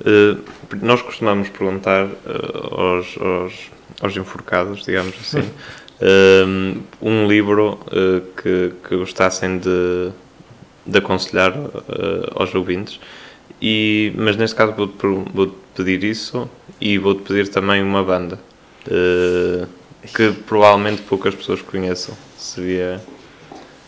Uh, 0.00 0.40
nós 0.80 1.02
costumamos 1.02 1.50
perguntar 1.50 2.06
uh, 2.06 2.80
aos, 2.80 3.18
aos, 3.20 3.52
aos, 4.00 4.16
enforcados, 4.16 4.86
digamos 4.86 5.14
assim, 5.20 5.50
um 7.00 7.28
livro 7.28 7.78
que, 8.42 8.72
que 8.88 8.96
gostassem 8.96 9.58
de, 9.58 10.10
de 10.86 10.98
aconselhar 10.98 11.54
aos 12.34 12.52
ouvintes. 12.54 12.98
E, 13.62 14.12
mas 14.16 14.36
neste 14.36 14.56
caso 14.56 14.72
vou-te 14.72 15.06
vou 15.32 15.54
pedir 15.76 16.02
isso 16.02 16.50
e 16.80 16.98
vou-te 16.98 17.22
pedir 17.22 17.46
também 17.48 17.80
uma 17.80 18.02
banda 18.02 18.36
uh, 18.88 19.66
que 20.12 20.32
provavelmente 20.44 21.02
poucas 21.02 21.32
pessoas 21.32 21.62
conheçam. 21.62 22.16
Seria. 22.36 23.00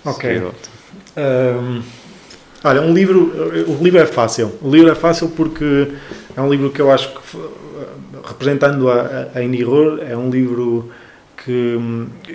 Ok. 0.05 0.31
Seria 0.31 0.53
um, 1.17 1.83
olha, 2.63 2.83
um 2.83 2.95
livro. 2.95 3.33
O 3.67 3.83
livro 3.83 3.99
é 3.99 4.07
fácil. 4.07 4.53
O 4.63 4.71
livro 4.71 4.91
é 4.91 4.95
fácil 4.95 5.31
porque 5.31 5.89
é 6.37 6.41
um 6.41 6.49
livro 6.49 6.71
que 6.71 6.81
eu 6.81 6.91
acho 6.93 7.13
que, 7.13 7.39
representando 8.25 8.89
a, 8.89 9.31
a 9.35 9.43
Iniror, 9.43 10.01
é 10.09 10.17
um 10.17 10.31
livro 10.31 10.91
que, 11.45 11.79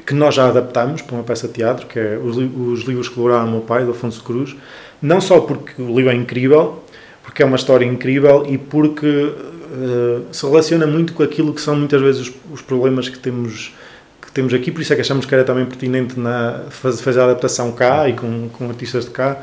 que 0.05 0.13
nós 0.13 0.35
já 0.35 0.49
adaptamos 0.49 1.01
para 1.01 1.15
uma 1.15 1.23
peça 1.23 1.47
de 1.47 1.53
teatro, 1.53 1.87
que 1.87 1.99
é 1.99 2.17
os, 2.17 2.37
os 2.37 2.81
livros 2.83 3.07
que 3.07 3.19
lograram 3.19 3.47
o 3.47 3.51
meu 3.51 3.61
pai, 3.61 3.85
do 3.85 3.91
Afonso 3.91 4.23
Cruz. 4.23 4.55
Não 5.01 5.21
só 5.21 5.39
porque 5.39 5.81
o 5.81 5.95
livro 5.95 6.11
é 6.11 6.15
incrível, 6.15 6.83
porque 7.29 7.43
é 7.43 7.45
uma 7.45 7.57
história 7.57 7.85
incrível 7.85 8.43
e 8.49 8.57
porque 8.57 9.05
uh, 9.05 10.25
se 10.31 10.43
relaciona 10.43 10.87
muito 10.87 11.13
com 11.13 11.21
aquilo 11.21 11.53
que 11.53 11.61
são 11.61 11.75
muitas 11.75 12.01
vezes 12.01 12.21
os, 12.21 12.33
os, 12.51 12.61
problemas 12.63 13.07
que 13.07 13.19
temos 13.19 13.71
que 14.19 14.31
temos 14.31 14.51
aqui, 14.51 14.71
por 14.71 14.81
isso 14.81 14.91
é 14.93 14.95
que 14.95 15.01
achamos 15.03 15.27
que 15.27 15.33
era 15.33 15.43
também 15.43 15.63
pertinente 15.65 16.19
na, 16.19 16.65
fazer, 16.71 17.19
a 17.19 17.25
adaptação 17.25 17.71
cá 17.71 18.09
e 18.09 18.13
com, 18.13 18.49
com 18.49 18.67
artistas 18.67 19.05
de 19.05 19.11
cá, 19.11 19.37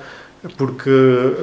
porque 0.56 0.90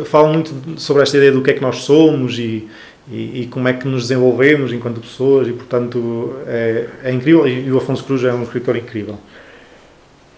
falam 0.05 0.33
muito 0.33 0.79
sobre 0.79 1.03
esta 1.03 1.15
ideia 1.15 1.31
do 1.31 1.41
que 1.41 1.51
é 1.51 1.53
que 1.53 1.61
nós 1.61 1.77
somos 1.77 2.37
e, 2.37 2.67
e, 3.09 3.41
e, 3.41 3.47
como 3.49 3.67
é 3.69 3.73
que 3.73 3.87
nos 3.87 4.03
desenvolvemos 4.03 4.73
enquanto 4.73 4.99
pessoas 4.99 5.47
e 5.47 5.53
portanto 5.53 6.35
é, 6.45 6.87
é 7.05 7.11
incrível 7.11 7.47
e, 7.47 7.67
e 7.67 7.71
o 7.71 7.77
Afonso 7.77 8.03
Cruz 8.03 8.21
é 8.23 8.33
um 8.33 8.43
escritor 8.43 8.75
incrível. 8.75 9.17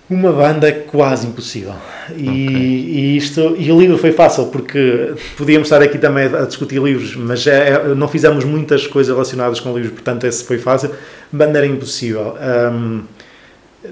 Uma 0.08 0.32
banda 0.32 0.72
quase 0.72 1.26
impossível. 1.26 1.74
E, 2.16 2.30
okay. 2.30 2.38
e, 2.38 3.18
isto, 3.18 3.56
e 3.58 3.72
o 3.72 3.80
livro 3.80 3.98
foi 3.98 4.12
fácil, 4.12 4.46
porque 4.48 5.16
podíamos 5.36 5.68
estar 5.68 5.82
aqui 5.82 5.98
também 5.98 6.26
a 6.26 6.46
discutir 6.46 6.80
livros, 6.80 7.16
mas 7.16 7.48
é, 7.48 7.96
não 7.96 8.08
fizemos 8.08 8.46
muitas 8.46 8.86
coisas 8.86 9.12
relacionadas 9.12 9.60
com 9.60 9.74
livros, 9.74 9.94
portanto 9.94 10.26
esse 10.26 10.44
foi 10.44 10.60
fácil. 10.60 10.92
Banda 11.32 11.58
era 11.58 11.66
impossível. 11.66 12.36
Um, 12.72 13.04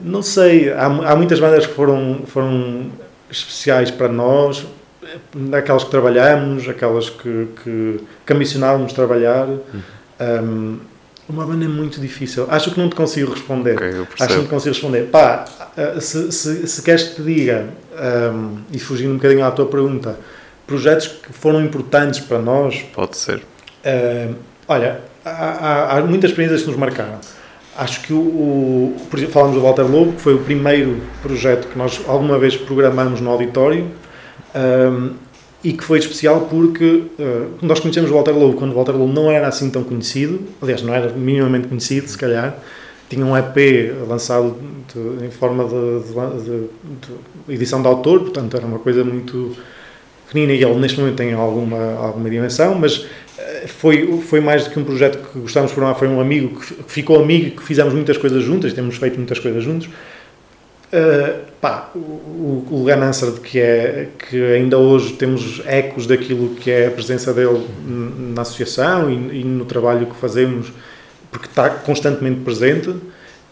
não 0.03 0.22
sei, 0.22 0.72
há, 0.72 0.86
há 0.86 1.16
muitas 1.16 1.39
bandas 1.39 1.66
que 1.66 1.74
foram, 1.74 2.22
foram 2.28 2.91
especiais 3.32 3.89
para 3.89 4.07
nós, 4.07 4.68
aquelas 5.51 5.84
que 5.84 5.89
trabalhamos, 5.89 6.70
aquelas 6.70 7.09
que, 7.09 7.47
que, 7.64 7.99
que 8.26 8.34
ambicionávamos 8.34 8.93
trabalhar. 8.93 9.47
Uhum. 9.47 9.82
Um, 10.22 10.80
uma 11.28 11.46
banda 11.46 11.66
é 11.66 11.68
muito 11.68 12.02
difícil. 12.02 12.46
Acho 12.50 12.72
que 12.72 12.80
não 12.80 12.90
te 12.90 12.96
consigo 12.96 13.32
responder. 13.32 13.76
Okay, 13.76 13.90
Acho 14.20 14.28
que 14.28 14.36
não 14.36 14.44
te 14.44 14.50
consigo 14.50 14.74
responder. 14.74 15.04
Pá, 15.10 15.46
eh, 15.78 16.00
se, 16.00 16.32
se, 16.32 16.68
se 16.68 16.82
queres 16.82 17.04
que 17.04 17.16
te 17.16 17.22
diga, 17.22 17.70
um, 17.94 17.98
ehm, 17.98 18.58
e 18.72 18.80
fugindo 18.80 19.12
um 19.12 19.16
bocadinho 19.16 19.46
à 19.46 19.52
tua 19.52 19.66
pergunta, 19.66 20.20
projetos 20.68 21.08
que 21.08 21.32
foram 21.32 21.64
importantes 21.64 22.20
para 22.20 22.40
nós. 22.40 22.82
Pode 22.94 23.18
ser. 23.18 23.38
Uh, 23.86 24.36
olha, 24.68 25.02
há, 25.24 25.30
há, 25.32 25.98
há, 25.98 26.02
muitas 26.02 26.32
experiências 26.32 26.62
que 26.62 26.68
nos 26.68 26.78
marcaram. 26.78 27.20
Acho 27.78 28.02
que 28.02 28.14
o, 28.14 28.18
o, 28.18 29.08
por 29.10 29.18
exemplo, 29.18 29.34
falamos 29.34 29.56
do 29.56 29.62
Walter 29.62 29.84
Lobo, 29.84 30.14
que 30.14 30.22
foi 30.22 30.36
o 30.36 30.40
primeiro 30.40 31.02
projeto 31.22 31.68
que 31.68 31.78
nós 31.78 32.02
alguma 32.08 32.38
vez 32.38 32.56
programamos 32.56 33.20
no 33.20 33.32
auditório. 33.32 33.90
Um, 34.54 34.60
ehm, 34.60 35.23
e 35.64 35.72
que 35.72 35.84
foi 35.84 35.99
especial 35.99 36.41
porque 36.49 37.03
uh, 37.18 37.49
nós 37.61 37.80
conhecemos 37.80 38.11
o 38.11 38.14
Walter 38.14 38.32
Lowe 38.32 38.55
quando 38.55 38.72
o 38.72 38.76
Walter 38.76 38.91
Lowe 38.91 39.11
não 39.11 39.32
era 39.32 39.47
assim 39.47 39.70
tão 39.70 39.84
conhecido, 39.84 40.41
aliás, 40.61 40.82
não 40.82 40.93
era 40.93 41.09
minimamente 41.09 41.68
conhecido, 41.68 42.07
se 42.07 42.18
calhar. 42.18 42.57
tinha 43.09 43.26
um 43.26 43.38
EP 43.38 43.55
lançado 44.07 44.57
de, 44.93 45.26
em 45.26 45.32
forma 45.32 45.64
de, 45.64 46.43
de, 46.43 46.68
de, 47.47 47.53
edição 47.53 47.82
de 47.82 47.88
autor, 47.88 48.20
portanto 48.22 48.57
era 48.57 48.66
uma 48.66 48.80
coisa 48.80 49.03
muito 49.03 49.55
pequenina 50.28 50.51
e 50.51 50.64
ele 50.64 50.80
neste 50.80 50.99
momento 50.99 51.16
tem 51.16 51.32
alguma, 51.34 51.95
alguma 51.95 52.30
dimensão, 52.30 52.76
mas 52.76 53.05
eh, 53.38 53.68
foi, 53.68 54.18
foi 54.22 54.41
mais 54.41 54.66
do 54.66 54.72
que 54.72 54.80
um 54.80 54.84
projeto 54.84 55.20
que 55.30 55.39
gostávamos 55.39 55.72
de 55.72 55.76
formar, 55.76 55.95
foi 55.95 56.07
um 56.07 56.20
amigo 56.20 56.59
que 56.59 56.76
ficou 56.88 57.22
amigo, 57.22 57.57
que 57.57 57.64
fizemos 57.64 57.93
muitas 57.93 58.18
coisas 58.18 58.43
juntas, 58.43 58.74
temos 58.74 58.97
feito 58.97 59.18
muitas 59.18 59.39
coisas 59.39 59.64
juntos. 59.64 59.88
Uh, 60.94 61.52
pá, 61.60 61.89
o, 61.96 62.68
o 62.70 62.84
Ganancer, 62.86 63.32
que 63.41 63.60
é 63.60 64.10
que 64.30 64.39
ainda 64.54 64.78
hoje 64.78 65.14
temos 65.14 65.60
ecos 65.66 66.06
daquilo 66.06 66.50
que 66.54 66.70
é 66.70 66.86
a 66.86 66.91
presença 66.91 67.34
dele 67.34 67.68
na 67.84 68.44
associação 68.44 69.10
e, 69.10 69.39
e 69.39 69.44
no 69.44 69.66
trabalho 69.66 70.06
que 70.06 70.16
fazemos, 70.16 70.72
porque 71.32 71.48
está 71.48 71.68
constantemente 71.68 72.41
presente. 72.41 72.96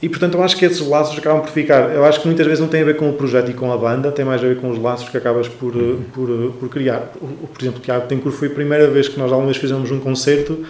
E 0.03 0.07
portanto 0.07 0.35
eu 0.35 0.43
acho 0.43 0.55
que 0.55 0.65
esses 0.65 0.85
laços 0.85 1.17
acabam 1.17 1.41
por 1.41 1.49
ficar. 1.49 1.89
Eu 1.91 2.05
acho 2.05 2.21
que 2.21 2.27
muitas 2.27 2.45
vezes 2.45 2.59
não 2.59 2.67
tem 2.67 2.83
a 2.83 2.85
ver 2.85 2.95
com 2.95 3.09
o 3.09 3.13
projeto 3.13 3.49
e 3.49 3.55
com 3.55 3.71
a 3.71 3.77
banda, 3.77 4.11
tem 4.11 4.23
mais 4.23 4.43
a 4.43 4.47
ver 4.47 4.57
com 4.57 4.69
os 4.69 4.79
laços 4.79 5.09
que 5.09 5.17
acabas 5.17 5.47
por, 5.47 5.73
por, 6.13 6.53
por 6.59 6.69
criar. 6.69 7.11
Por 7.19 7.59
exemplo, 7.59 7.79
o 7.79 7.81
Tiago 7.81 8.05
Tencourt 8.05 8.35
foi 8.35 8.49
a 8.49 8.51
primeira 8.51 8.87
vez 8.87 9.07
que 9.07 9.17
nós 9.17 9.31
alguma 9.31 9.47
vez 9.47 9.57
fizemos 9.57 9.89
um 9.89 9.99
concerto, 9.99 10.63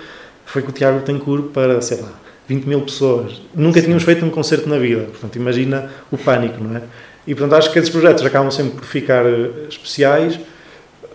foi 0.45 0.61
com 0.61 0.69
o 0.69 0.73
Tiago 0.73 1.01
Tencourt 1.01 1.47
para, 1.53 1.81
sei 1.81 1.99
lá, 2.01 2.20
20 2.51 2.65
mil 2.65 2.81
pessoas. 2.81 3.41
Nunca 3.55 3.79
Sim. 3.79 3.85
tínhamos 3.85 4.03
feito 4.03 4.25
um 4.25 4.29
concerto 4.29 4.67
na 4.67 4.77
vida, 4.77 5.03
portanto, 5.03 5.35
imagina 5.37 5.89
o 6.11 6.17
pânico, 6.17 6.61
não 6.61 6.75
é? 6.75 6.81
E, 7.25 7.33
portanto, 7.33 7.57
acho 7.57 7.71
que 7.71 7.79
esses 7.79 7.89
projetos 7.89 8.25
acabam 8.25 8.51
sempre 8.51 8.73
por 8.73 8.83
ficar 8.83 9.25
eh, 9.25 9.67
especiais, 9.69 10.37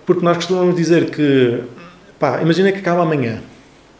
porque 0.07 0.25
nós 0.25 0.37
costumamos 0.37 0.75
dizer 0.75 1.11
que, 1.11 1.61
pá, 2.19 2.41
imagina 2.41 2.73
que 2.73 2.79
acaba 2.79 3.03
amanhã. 3.03 3.41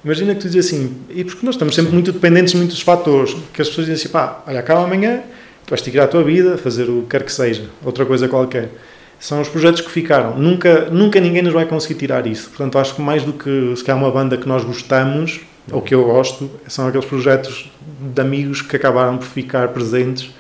Imagina 0.03 0.35
que 0.35 0.41
tu 0.41 0.49
dizes 0.49 0.73
assim, 0.73 0.97
e 1.11 1.25
porque 1.25 1.45
nós 1.45 1.57
estamos 1.57 1.75
sempre 1.75 1.93
muito 1.93 2.13
dependentes 2.13 2.53
de 2.53 2.59
muitos 2.59 2.81
fatores, 2.81 3.37
que 3.53 3.61
as 3.61 3.69
pessoas 3.69 3.87
dizem 3.87 4.01
assim, 4.01 4.09
pá, 4.09 4.43
olha, 4.47 4.61
acaba 4.61 4.85
amanhã, 4.85 5.21
tu 5.67 5.71
vais 5.71 5.83
tirar 5.83 6.05
a 6.05 6.09
tua 6.09 6.23
vida, 6.23 6.57
fazer 6.57 6.89
o 6.89 7.03
que 7.03 7.09
quer 7.09 7.23
que 7.25 7.33
seja, 7.33 7.65
outra 7.85 8.07
coisa 8.07 8.29
qualquer. 8.29 8.71
São 9.19 9.41
os 9.41 9.49
projetos 9.49 9.81
que 9.81 9.91
ficaram. 9.91 10.39
Nunca, 10.39 10.91
nunca 10.91 11.19
ninguém 11.19 11.43
nos 11.43 11.53
vai 11.53 11.65
conseguir 11.65 11.95
tirar 11.95 12.27
isso. 12.27 12.51
Portanto, 12.51 12.79
acho 12.79 12.95
que 12.95 13.03
mais 13.03 13.25
do 13.25 13.33
que 13.33 13.75
se 13.75 13.83
calhar 13.83 14.01
uma 14.01 14.11
banda 14.11 14.37
que 14.37 14.47
nós 14.47 14.63
gostamos, 14.63 15.41
o 15.73 15.81
que 15.81 15.95
eu 15.95 16.05
gosto 16.05 16.49
são 16.69 16.87
aqueles 16.87 17.07
projetos 17.07 17.71
de 18.01 18.21
amigos 18.21 18.63
que 18.63 18.77
acabaram 18.77 19.19
por 19.19 19.27
ficar 19.27 19.69
presentes 19.69 20.31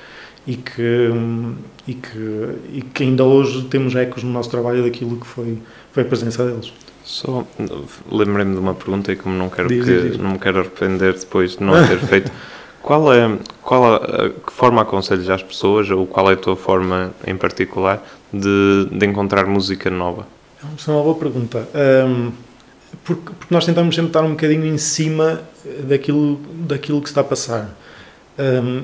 e 0.46 0.56
que, 0.56 1.10
e 1.86 1.94
que, 1.94 2.48
e 2.72 2.82
que 2.82 3.02
ainda 3.02 3.24
hoje 3.24 3.64
temos 3.64 3.94
ecos 3.96 4.22
no 4.22 4.30
nosso 4.30 4.50
trabalho 4.50 4.82
daquilo 4.84 5.16
que 5.16 5.26
foi, 5.26 5.58
foi 5.92 6.02
a 6.04 6.06
presença 6.06 6.44
deles. 6.46 6.72
Só 7.02 7.44
lembrei-me 8.10 8.54
de 8.54 8.60
uma 8.60 8.74
pergunta 8.74 9.12
e 9.12 9.16
como 9.16 9.36
não 9.36 9.48
quero 9.48 9.68
diz, 9.68 9.84
que 9.84 10.08
diz. 10.08 10.18
não 10.18 10.32
me 10.32 10.38
quero 10.38 10.60
arrepender 10.60 11.14
depois 11.14 11.56
de 11.56 11.62
não 11.62 11.74
a 11.74 11.86
ter 11.86 11.98
feito. 11.98 12.30
Qual 12.82 13.12
é, 13.12 13.36
qual 13.62 13.96
a, 13.96 14.28
que 14.30 14.52
forma 14.52 14.80
aconselhas 14.80 15.28
às 15.28 15.42
pessoas 15.42 15.90
ou 15.90 16.06
qual 16.06 16.30
é 16.30 16.34
a 16.34 16.36
tua 16.36 16.54
forma 16.54 17.12
em 17.26 17.36
particular 17.36 18.00
de, 18.32 18.86
de 18.92 19.04
encontrar 19.04 19.44
música 19.44 19.90
nova? 19.90 20.24
É 20.62 20.90
uma 20.92 21.02
boa 21.02 21.16
pergunta. 21.16 21.68
Um, 21.74 22.30
porque, 23.04 23.32
porque, 23.38 23.54
nós 23.54 23.64
tentamos 23.64 23.94
sempre 23.94 24.10
estar 24.10 24.22
um 24.22 24.30
bocadinho 24.30 24.66
em 24.66 24.78
cima 24.78 25.40
daquilo, 25.84 26.40
daquilo 26.66 27.00
que 27.00 27.08
está 27.08 27.20
a 27.20 27.24
passar. 27.24 27.76
Um, 28.38 28.82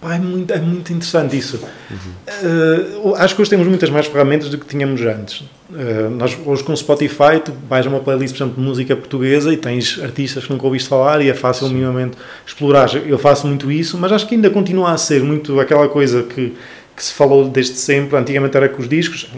pá, 0.00 0.16
é, 0.16 0.18
muito, 0.18 0.52
é 0.52 0.60
muito 0.60 0.92
interessante 0.92 1.36
isso. 1.36 1.60
Uhum. 1.90 3.10
Uh, 3.10 3.14
acho 3.16 3.34
que 3.34 3.40
hoje 3.40 3.50
temos 3.50 3.66
muitas 3.68 3.88
mais 3.88 4.06
ferramentas 4.06 4.48
do 4.48 4.58
que 4.58 4.66
tínhamos 4.66 5.00
antes. 5.00 5.40
Uh, 5.70 6.10
nós, 6.10 6.36
hoje 6.44 6.64
com 6.64 6.72
o 6.72 6.76
Spotify, 6.76 7.40
tu 7.42 7.52
vais 7.68 7.86
a 7.86 7.88
uma 7.88 8.00
playlist, 8.00 8.36
por 8.36 8.44
exemplo, 8.44 8.60
de 8.60 8.68
música 8.68 8.96
portuguesa 8.96 9.52
e 9.52 9.56
tens 9.56 10.00
artistas 10.02 10.44
que 10.44 10.52
nunca 10.52 10.66
ouviste 10.66 10.88
falar 10.88 11.22
e 11.22 11.30
é 11.30 11.34
fácil 11.34 11.68
minimamente 11.68 12.16
explorar. 12.44 12.94
Eu 12.94 13.18
faço 13.18 13.46
muito 13.46 13.70
isso, 13.70 13.96
mas 13.96 14.12
acho 14.12 14.26
que 14.26 14.34
ainda 14.34 14.50
continua 14.50 14.90
a 14.90 14.98
ser 14.98 15.22
muito 15.22 15.60
aquela 15.60 15.88
coisa 15.88 16.24
que 16.24 16.54
que 16.94 17.02
se 17.02 17.12
falou 17.12 17.48
desde 17.48 17.76
sempre, 17.76 18.16
antigamente 18.16 18.56
era 18.56 18.68
com 18.68 18.80
os 18.82 18.88
discos, 18.88 19.30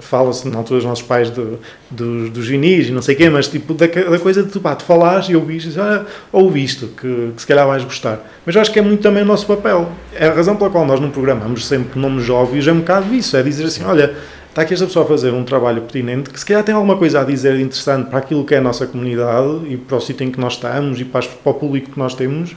fala-se 0.00 0.48
na 0.48 0.58
altura 0.58 0.80
dos 0.80 0.88
nossos 0.88 1.04
pais 1.04 1.30
do, 1.30 1.58
do, 1.90 2.30
dos 2.30 2.46
vinis 2.46 2.88
e 2.88 2.92
não 2.92 3.02
sei 3.02 3.14
o 3.14 3.18
quê, 3.18 3.28
mas 3.28 3.46
tipo 3.46 3.74
da, 3.74 3.86
da 3.86 4.18
coisa 4.18 4.42
de 4.42 4.50
tu, 4.50 4.60
pá, 4.60 4.74
tu 4.74 4.84
falares 4.84 5.28
e 5.28 5.36
ouviste, 5.36 5.78
ah, 5.78 6.04
ouvi 6.32 6.64
isto, 6.64 6.88
que, 6.88 7.32
que 7.34 7.40
se 7.40 7.46
calhar 7.46 7.66
vais 7.66 7.84
gostar. 7.84 8.20
Mas 8.46 8.54
eu 8.54 8.60
acho 8.60 8.72
que 8.72 8.78
é 8.78 8.82
muito 8.82 9.02
também 9.02 9.22
o 9.22 9.26
nosso 9.26 9.46
papel. 9.46 9.90
É 10.14 10.28
a 10.28 10.32
razão 10.32 10.56
pela 10.56 10.70
qual 10.70 10.86
nós 10.86 10.98
não 10.98 11.10
programamos 11.10 11.66
sempre 11.66 12.00
nomes 12.00 12.28
óbvios, 12.30 12.66
é 12.66 12.72
um 12.72 12.78
bocado 12.78 13.14
isso, 13.14 13.36
é 13.36 13.42
dizer 13.42 13.64
assim, 13.64 13.84
olha, 13.84 14.14
está 14.48 14.62
aqui 14.62 14.72
esta 14.72 14.86
pessoa 14.86 15.04
a 15.04 15.08
fazer 15.08 15.32
um 15.32 15.44
trabalho 15.44 15.82
pertinente 15.82 16.30
que 16.30 16.38
se 16.38 16.46
calhar 16.46 16.62
tem 16.62 16.74
alguma 16.74 16.96
coisa 16.96 17.20
a 17.20 17.24
dizer 17.24 17.58
interessante 17.60 18.08
para 18.08 18.20
aquilo 18.20 18.44
que 18.44 18.54
é 18.54 18.58
a 18.58 18.62
nossa 18.62 18.86
comunidade 18.86 19.66
e 19.68 19.76
para 19.76 19.96
o 19.96 20.00
sítio 20.00 20.24
em 20.24 20.30
que 20.30 20.40
nós 20.40 20.54
estamos 20.54 21.00
e 21.00 21.04
para, 21.04 21.26
para 21.26 21.50
o 21.50 21.54
público 21.54 21.90
que 21.90 21.98
nós 21.98 22.14
temos 22.14 22.56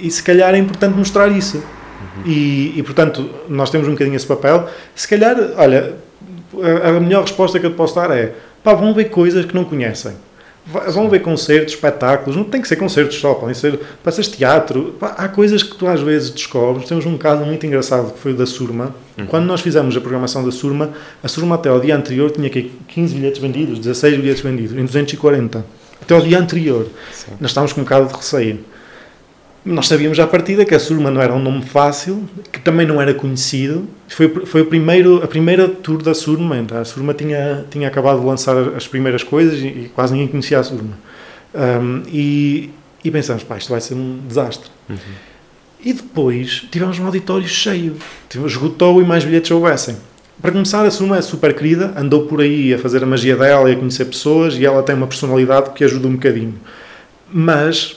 e 0.00 0.10
se 0.10 0.22
calhar 0.22 0.54
é 0.54 0.58
importante 0.58 0.96
mostrar 0.96 1.28
isso. 1.28 1.62
Uhum. 2.00 2.30
E, 2.30 2.78
e, 2.78 2.82
portanto, 2.82 3.28
nós 3.48 3.70
temos 3.70 3.88
um 3.88 3.92
bocadinho 3.92 4.16
esse 4.16 4.26
papel. 4.26 4.68
Se 4.94 5.06
calhar, 5.06 5.36
olha, 5.56 5.94
a 6.84 7.00
melhor 7.00 7.22
resposta 7.22 7.58
que 7.58 7.66
eu 7.66 7.70
te 7.70 7.76
posso 7.76 7.94
dar 7.94 8.10
é: 8.10 8.34
pá, 8.62 8.74
vão 8.74 8.94
ver 8.94 9.06
coisas 9.06 9.44
que 9.44 9.54
não 9.54 9.64
conhecem. 9.64 10.12
Vão 10.66 11.08
ver 11.08 11.20
concertos, 11.20 11.72
espetáculos, 11.72 12.36
não 12.36 12.44
tem 12.44 12.60
que 12.60 12.68
ser 12.68 12.76
concertos 12.76 13.18
só, 13.18 13.32
podem 13.32 13.54
ser 13.54 13.80
peças 14.04 14.26
de 14.26 14.36
teatro. 14.36 14.94
Pá, 15.00 15.14
há 15.16 15.26
coisas 15.26 15.62
que 15.62 15.74
tu 15.74 15.86
às 15.86 16.00
vezes 16.02 16.28
descobres. 16.28 16.86
Temos 16.86 17.06
um 17.06 17.16
caso 17.16 17.42
muito 17.42 17.64
engraçado 17.64 18.12
que 18.12 18.18
foi 18.18 18.32
o 18.32 18.36
da 18.36 18.44
Surma. 18.44 18.94
Uhum. 19.16 19.26
Quando 19.26 19.46
nós 19.46 19.62
fizemos 19.62 19.96
a 19.96 20.00
programação 20.00 20.44
da 20.44 20.50
Surma, 20.50 20.90
a 21.22 21.28
Surma 21.28 21.54
até 21.54 21.70
ao 21.70 21.80
dia 21.80 21.96
anterior 21.96 22.30
tinha 22.30 22.48
aqui 22.48 22.70
15 22.88 23.14
bilhetes 23.14 23.40
vendidos, 23.40 23.78
16 23.78 24.18
bilhetes 24.18 24.42
vendidos, 24.42 24.76
em 24.76 24.84
240. 24.84 25.64
Até 26.02 26.14
ao 26.14 26.20
dia 26.20 26.38
anterior. 26.38 26.86
Sim. 27.12 27.32
Nós 27.40 27.50
estávamos 27.50 27.72
com 27.72 27.80
um 27.80 27.84
bocado 27.84 28.06
de 28.08 28.14
receio 28.14 28.60
nós 29.64 29.88
sabíamos 29.88 30.18
à 30.18 30.26
partida 30.26 30.64
que 30.64 30.74
a 30.74 30.78
Surma 30.78 31.10
não 31.10 31.20
era 31.20 31.32
um 31.32 31.38
nome 31.38 31.62
fácil, 31.62 32.28
que 32.50 32.60
também 32.60 32.86
não 32.86 33.00
era 33.00 33.12
conhecido. 33.12 33.86
Foi, 34.08 34.28
foi 34.46 34.62
o 34.62 34.66
primeiro, 34.66 35.22
a 35.22 35.26
primeira 35.26 35.68
tour 35.68 36.02
da 36.02 36.14
Surma. 36.14 36.56
Então 36.58 36.78
a 36.78 36.84
Surma 36.84 37.12
tinha, 37.12 37.64
tinha 37.70 37.88
acabado 37.88 38.20
de 38.20 38.26
lançar 38.26 38.56
as 38.74 38.86
primeiras 38.86 39.22
coisas 39.22 39.58
e, 39.60 39.66
e 39.66 39.90
quase 39.94 40.12
ninguém 40.12 40.28
conhecia 40.28 40.58
a 40.58 40.62
Surma. 40.62 40.96
Um, 41.54 42.02
e, 42.06 42.70
e 43.04 43.10
pensamos, 43.10 43.42
pá, 43.42 43.58
isto 43.58 43.70
vai 43.70 43.80
ser 43.80 43.94
um 43.94 44.20
desastre. 44.26 44.70
Uhum. 44.88 44.96
E 45.84 45.92
depois 45.92 46.66
tivemos 46.70 46.98
um 46.98 47.06
auditório 47.06 47.46
cheio. 47.46 47.96
Esgotou 48.46 49.00
e 49.00 49.04
mais 49.04 49.24
bilhetes 49.24 49.50
houvessem. 49.50 49.96
Para 50.40 50.52
começar, 50.52 50.84
a 50.86 50.90
Surma 50.90 51.18
é 51.18 51.22
super 51.22 51.52
querida, 51.54 51.92
andou 51.96 52.26
por 52.26 52.40
aí 52.40 52.72
a 52.72 52.78
fazer 52.78 53.02
a 53.02 53.06
magia 53.06 53.36
dela 53.36 53.68
e 53.68 53.74
a 53.74 53.76
conhecer 53.76 54.04
pessoas 54.04 54.54
e 54.54 54.64
ela 54.64 54.82
tem 54.84 54.94
uma 54.94 55.06
personalidade 55.06 55.70
que 55.70 55.82
ajuda 55.82 56.06
um 56.06 56.12
bocadinho. 56.12 56.54
Mas 57.30 57.96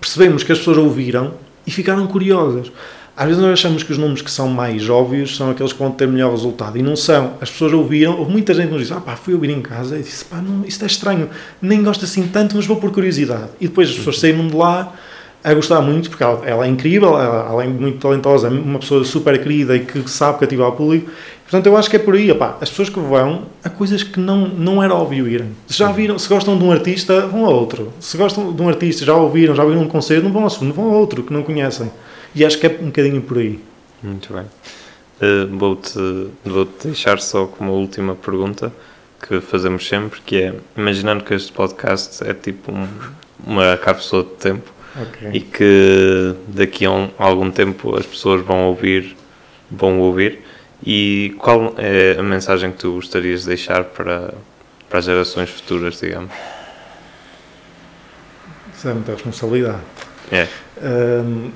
percebemos 0.00 0.42
que 0.42 0.52
as 0.52 0.58
pessoas 0.58 0.78
ouviram 0.78 1.34
e 1.66 1.70
ficaram 1.70 2.06
curiosas. 2.06 2.70
Às 3.16 3.28
vezes 3.28 3.42
nós 3.42 3.52
achamos 3.52 3.82
que 3.82 3.90
os 3.90 3.96
números 3.96 4.20
que 4.20 4.30
são 4.30 4.46
mais 4.48 4.90
óbvios 4.90 5.36
são 5.36 5.50
aqueles 5.50 5.72
que 5.72 5.78
vão 5.78 5.90
ter 5.90 6.06
melhor 6.06 6.32
resultado. 6.32 6.76
E 6.76 6.82
não 6.82 6.94
são. 6.94 7.32
As 7.40 7.50
pessoas 7.50 7.72
ouviram, 7.72 8.18
houve 8.18 8.30
muita 8.30 8.52
gente 8.52 8.70
nos 8.70 8.82
disse, 8.82 8.92
ah 8.92 9.00
pá, 9.00 9.16
fui 9.16 9.32
ouvir 9.32 9.48
em 9.48 9.62
casa 9.62 9.98
e 9.98 10.02
disse, 10.02 10.26
pá, 10.26 10.36
não, 10.36 10.66
isto 10.66 10.82
é 10.82 10.86
estranho, 10.86 11.30
nem 11.62 11.82
gosto 11.82 12.04
assim 12.04 12.28
tanto, 12.28 12.56
mas 12.56 12.66
vou 12.66 12.76
por 12.76 12.92
curiosidade. 12.92 13.48
E 13.58 13.68
depois 13.68 13.88
as 13.88 13.96
pessoas 13.96 14.20
saíram 14.20 14.46
de 14.46 14.54
lá 14.54 14.92
a 15.42 15.54
gostar 15.54 15.80
muito, 15.80 16.10
porque 16.10 16.22
ela, 16.22 16.44
ela 16.44 16.66
é 16.66 16.68
incrível, 16.68 17.10
ela, 17.10 17.48
além 17.48 17.72
de 17.72 17.80
muito 17.80 17.98
talentosa, 17.98 18.48
é 18.48 18.50
uma 18.50 18.80
pessoa 18.80 19.02
super 19.04 19.40
querida 19.42 19.76
e 19.76 19.80
que 19.80 20.10
sabe 20.10 20.40
cativar 20.40 20.68
o 20.68 20.72
público. 20.72 21.10
Portanto, 21.48 21.66
eu 21.66 21.76
acho 21.76 21.88
que 21.88 21.94
é 21.94 21.98
por 22.00 22.14
aí, 22.16 22.30
opá, 22.30 22.58
as 22.60 22.68
pessoas 22.68 22.88
que 22.88 22.98
vão 22.98 23.46
a 23.62 23.70
coisas 23.70 24.02
que 24.02 24.18
não, 24.18 24.48
não 24.48 24.82
era 24.82 24.92
óbvio 24.92 25.28
irem. 25.28 25.52
Se 25.68 25.78
já 25.78 25.92
viram, 25.92 26.18
se 26.18 26.28
gostam 26.28 26.58
de 26.58 26.64
um 26.64 26.72
artista, 26.72 27.24
vão 27.28 27.46
a 27.46 27.50
outro. 27.50 27.92
Se 28.00 28.16
gostam 28.16 28.52
de 28.52 28.60
um 28.60 28.68
artista, 28.68 29.04
já 29.04 29.14
ouviram, 29.14 29.54
já 29.54 29.62
ouviram 29.62 29.82
um 29.82 29.88
concerto, 29.88 30.24
não 30.24 30.32
vão 30.32 30.42
ao 30.42 30.50
segundo, 30.50 30.74
vão 30.74 30.92
a 30.92 30.96
outro 30.96 31.22
que 31.22 31.32
não 31.32 31.44
conhecem. 31.44 31.90
E 32.34 32.44
acho 32.44 32.58
que 32.58 32.66
é 32.66 32.78
um 32.82 32.86
bocadinho 32.86 33.22
por 33.22 33.38
aí. 33.38 33.60
Muito 34.02 34.32
bem. 34.32 34.42
Uh, 34.42 35.56
Vou-te 35.56 35.98
vou 36.44 36.66
-te 36.66 36.88
deixar 36.88 37.20
só 37.20 37.46
como 37.46 37.72
última 37.72 38.16
pergunta 38.16 38.72
que 39.26 39.40
fazemos 39.40 39.86
sempre, 39.86 40.20
que 40.20 40.42
é, 40.42 40.54
imaginando 40.76 41.24
que 41.24 41.32
este 41.32 41.52
podcast 41.52 42.22
é 42.28 42.34
tipo 42.34 42.72
um, 42.72 42.88
uma 43.46 43.76
cápsula 43.76 44.24
de 44.24 44.30
tempo 44.30 44.70
okay. 45.00 45.30
e 45.32 45.40
que 45.40 46.34
daqui 46.48 46.84
a, 46.84 46.90
um, 46.90 47.08
a 47.18 47.24
algum 47.24 47.50
tempo 47.50 47.96
as 47.96 48.04
pessoas 48.04 48.44
vão 48.44 48.66
ouvir, 48.66 49.16
vão 49.70 50.00
ouvir 50.00 50.40
e 50.84 51.34
qual 51.38 51.74
é 51.78 52.18
a 52.18 52.22
mensagem 52.22 52.70
que 52.70 52.78
tu 52.78 52.92
gostarias 52.92 53.42
de 53.42 53.48
deixar 53.48 53.84
para, 53.84 54.34
para 54.88 54.98
as 54.98 55.04
gerações 55.04 55.50
futuras, 55.50 56.00
digamos? 56.00 56.32
Isso 58.76 58.88
é 58.88 58.92
muita 58.92 59.12
responsabilidade. 59.12 59.80
É. 60.30 60.46
Um, 60.82 61.50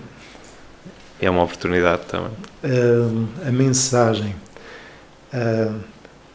é 1.20 1.28
uma 1.28 1.42
oportunidade 1.42 2.02
também. 2.06 2.32
Um, 2.64 3.26
a 3.46 3.50
mensagem. 3.50 4.34
Um, 5.34 5.80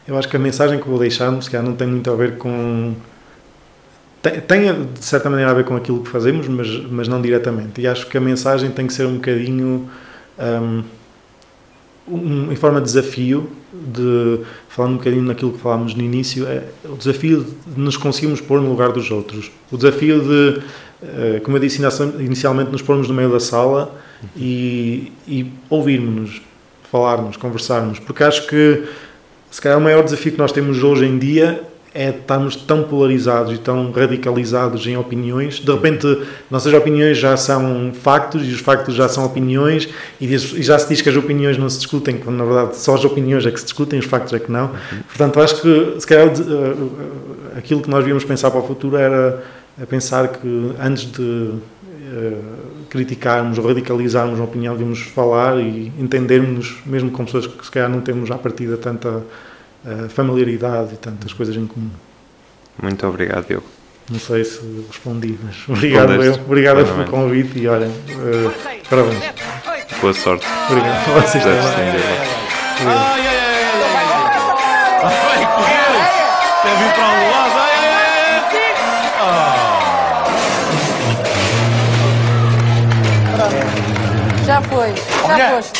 eu 0.06 0.16
acho 0.16 0.28
que 0.28 0.36
a 0.36 0.38
mensagem 0.38 0.78
que 0.78 0.88
vou 0.88 0.98
deixar, 0.98 1.42
se 1.42 1.50
calhar, 1.50 1.66
não 1.66 1.74
tem 1.74 1.88
muito 1.88 2.10
a 2.10 2.14
ver 2.14 2.38
com. 2.38 2.94
Tem, 4.22 4.40
tem, 4.40 4.86
de 4.86 5.04
certa 5.04 5.28
maneira 5.28 5.50
a 5.50 5.54
ver 5.54 5.64
com 5.64 5.74
aquilo 5.74 6.02
que 6.02 6.08
fazemos, 6.08 6.46
mas, 6.46 6.68
mas 6.88 7.08
não 7.08 7.20
diretamente. 7.20 7.80
E 7.80 7.88
acho 7.88 8.06
que 8.06 8.16
a 8.16 8.20
mensagem 8.20 8.70
tem 8.70 8.86
que 8.86 8.92
ser 8.92 9.06
um 9.06 9.14
bocadinho. 9.14 9.90
Um, 10.38 10.84
um, 12.08 12.52
em 12.52 12.56
forma 12.56 12.80
de 12.80 12.86
desafio, 12.86 13.50
de, 13.72 14.40
falando 14.68 14.92
um 14.92 14.96
bocadinho 14.96 15.22
naquilo 15.22 15.52
que 15.52 15.58
falámos 15.58 15.94
no 15.94 16.02
início, 16.02 16.46
é 16.46 16.64
o 16.84 16.96
desafio 16.96 17.46
de 17.66 17.80
nos 17.80 17.96
conseguirmos 17.96 18.40
pôr 18.40 18.60
no 18.60 18.68
lugar 18.68 18.92
dos 18.92 19.10
outros. 19.10 19.50
O 19.70 19.76
desafio 19.76 20.20
de, 20.20 20.62
eh, 21.02 21.40
como 21.44 21.56
eu 21.56 21.60
disse 21.60 21.82
inicialmente, 22.20 22.70
nos 22.70 22.82
pormos 22.82 23.08
no 23.08 23.14
meio 23.14 23.30
da 23.30 23.40
sala 23.40 23.94
e, 24.36 25.12
e 25.26 25.52
ouvirmos-nos, 25.68 26.42
falarmos, 26.90 27.36
conversarmos, 27.36 27.98
porque 27.98 28.22
acho 28.22 28.46
que 28.46 28.84
se 29.50 29.60
calhar 29.60 29.78
o 29.78 29.80
maior 29.80 30.04
desafio 30.04 30.32
que 30.32 30.38
nós 30.38 30.52
temos 30.52 30.82
hoje 30.82 31.04
em 31.04 31.18
dia 31.18 31.62
é 31.96 32.10
estarmos 32.10 32.54
tão 32.54 32.82
polarizados 32.82 33.54
e 33.54 33.58
tão 33.58 33.90
radicalizados 33.90 34.86
em 34.86 34.98
opiniões. 34.98 35.60
De 35.60 35.72
repente, 35.72 36.06
nossas 36.50 36.74
opiniões 36.74 37.16
já 37.16 37.36
são 37.38 37.90
factos 37.94 38.46
e 38.46 38.52
os 38.52 38.60
factos 38.60 38.94
já 38.94 39.08
são 39.08 39.24
opiniões 39.24 39.88
e, 40.20 40.36
já 40.36 40.78
se 40.78 40.88
diz 40.88 41.00
que 41.00 41.08
as 41.08 41.16
opiniões 41.16 41.56
não 41.56 41.70
se 41.70 41.78
discutem, 41.78 42.18
quando 42.18 42.36
na 42.36 42.44
verdade 42.44 42.76
só 42.76 42.94
as 42.94 43.04
opiniões 43.04 43.46
é 43.46 43.50
que 43.50 43.58
se 43.58 43.64
discutem, 43.64 43.98
os 43.98 44.04
factos 44.04 44.34
é 44.34 44.38
que 44.38 44.52
não. 44.52 44.72
Portanto, 45.08 45.40
acho 45.40 45.62
que 45.62 45.96
se 45.98 46.06
calhar 46.06 46.28
eh, 46.28 47.58
aquilo 47.58 47.80
que 47.80 47.88
nós 47.88 48.00
devíamos 48.00 48.24
pensar 48.24 48.50
para 48.50 48.60
o 48.60 48.66
futuro 48.66 48.96
era 48.96 49.42
pensar 49.88 50.28
que 50.28 50.72
antes 50.78 51.10
de 51.10 51.52
criticarmos 52.88 53.58
ou 53.58 53.66
radicalizarmos 53.66 54.38
uma 54.38 54.44
opinião, 54.44 54.74
devíamos 54.74 55.00
falar 55.00 55.58
e 55.58 55.92
entendermos, 55.98 56.76
mesmo 56.86 57.10
com 57.10 57.24
pessoas 57.24 57.46
que 57.46 57.64
se 57.64 57.70
calhar 57.70 57.90
não 57.90 58.00
temos 58.00 58.30
à 58.30 58.38
partida 58.38 58.76
tanta 58.76 59.22
familiaridade 60.08 60.94
e 60.94 60.96
tantas 60.96 61.32
coisas 61.32 61.56
em 61.56 61.66
comum. 61.66 61.90
Muito 62.82 63.06
obrigado, 63.06 63.46
Diogo. 63.46 63.66
Não 64.10 64.20
sei 64.20 64.44
se 64.44 64.60
respondi, 64.88 65.36
mas 65.42 65.56
obrigado 65.68 66.12
eu. 66.22 66.34
Obrigado 66.34 66.84
pelo 66.84 67.04
convite 67.06 67.58
e 67.58 67.66
olha, 67.66 67.88
uh, 67.88 68.52
parabéns. 68.88 69.24
Boa 70.00 70.14
sorte. 70.14 70.46
Obrigado. 70.70 71.04
Vocês 71.22 71.42
também. 71.42 71.60
Até 76.60 76.70
vir 76.76 76.92
para 76.94 77.04
o 77.04 77.30
lado. 77.30 77.56
Ai, 77.56 77.72
ai, 77.72 77.90
ai. 77.90 79.46
Já 84.44 84.62
foi, 84.62 84.90
já 85.26 85.50
foste. 85.50 85.76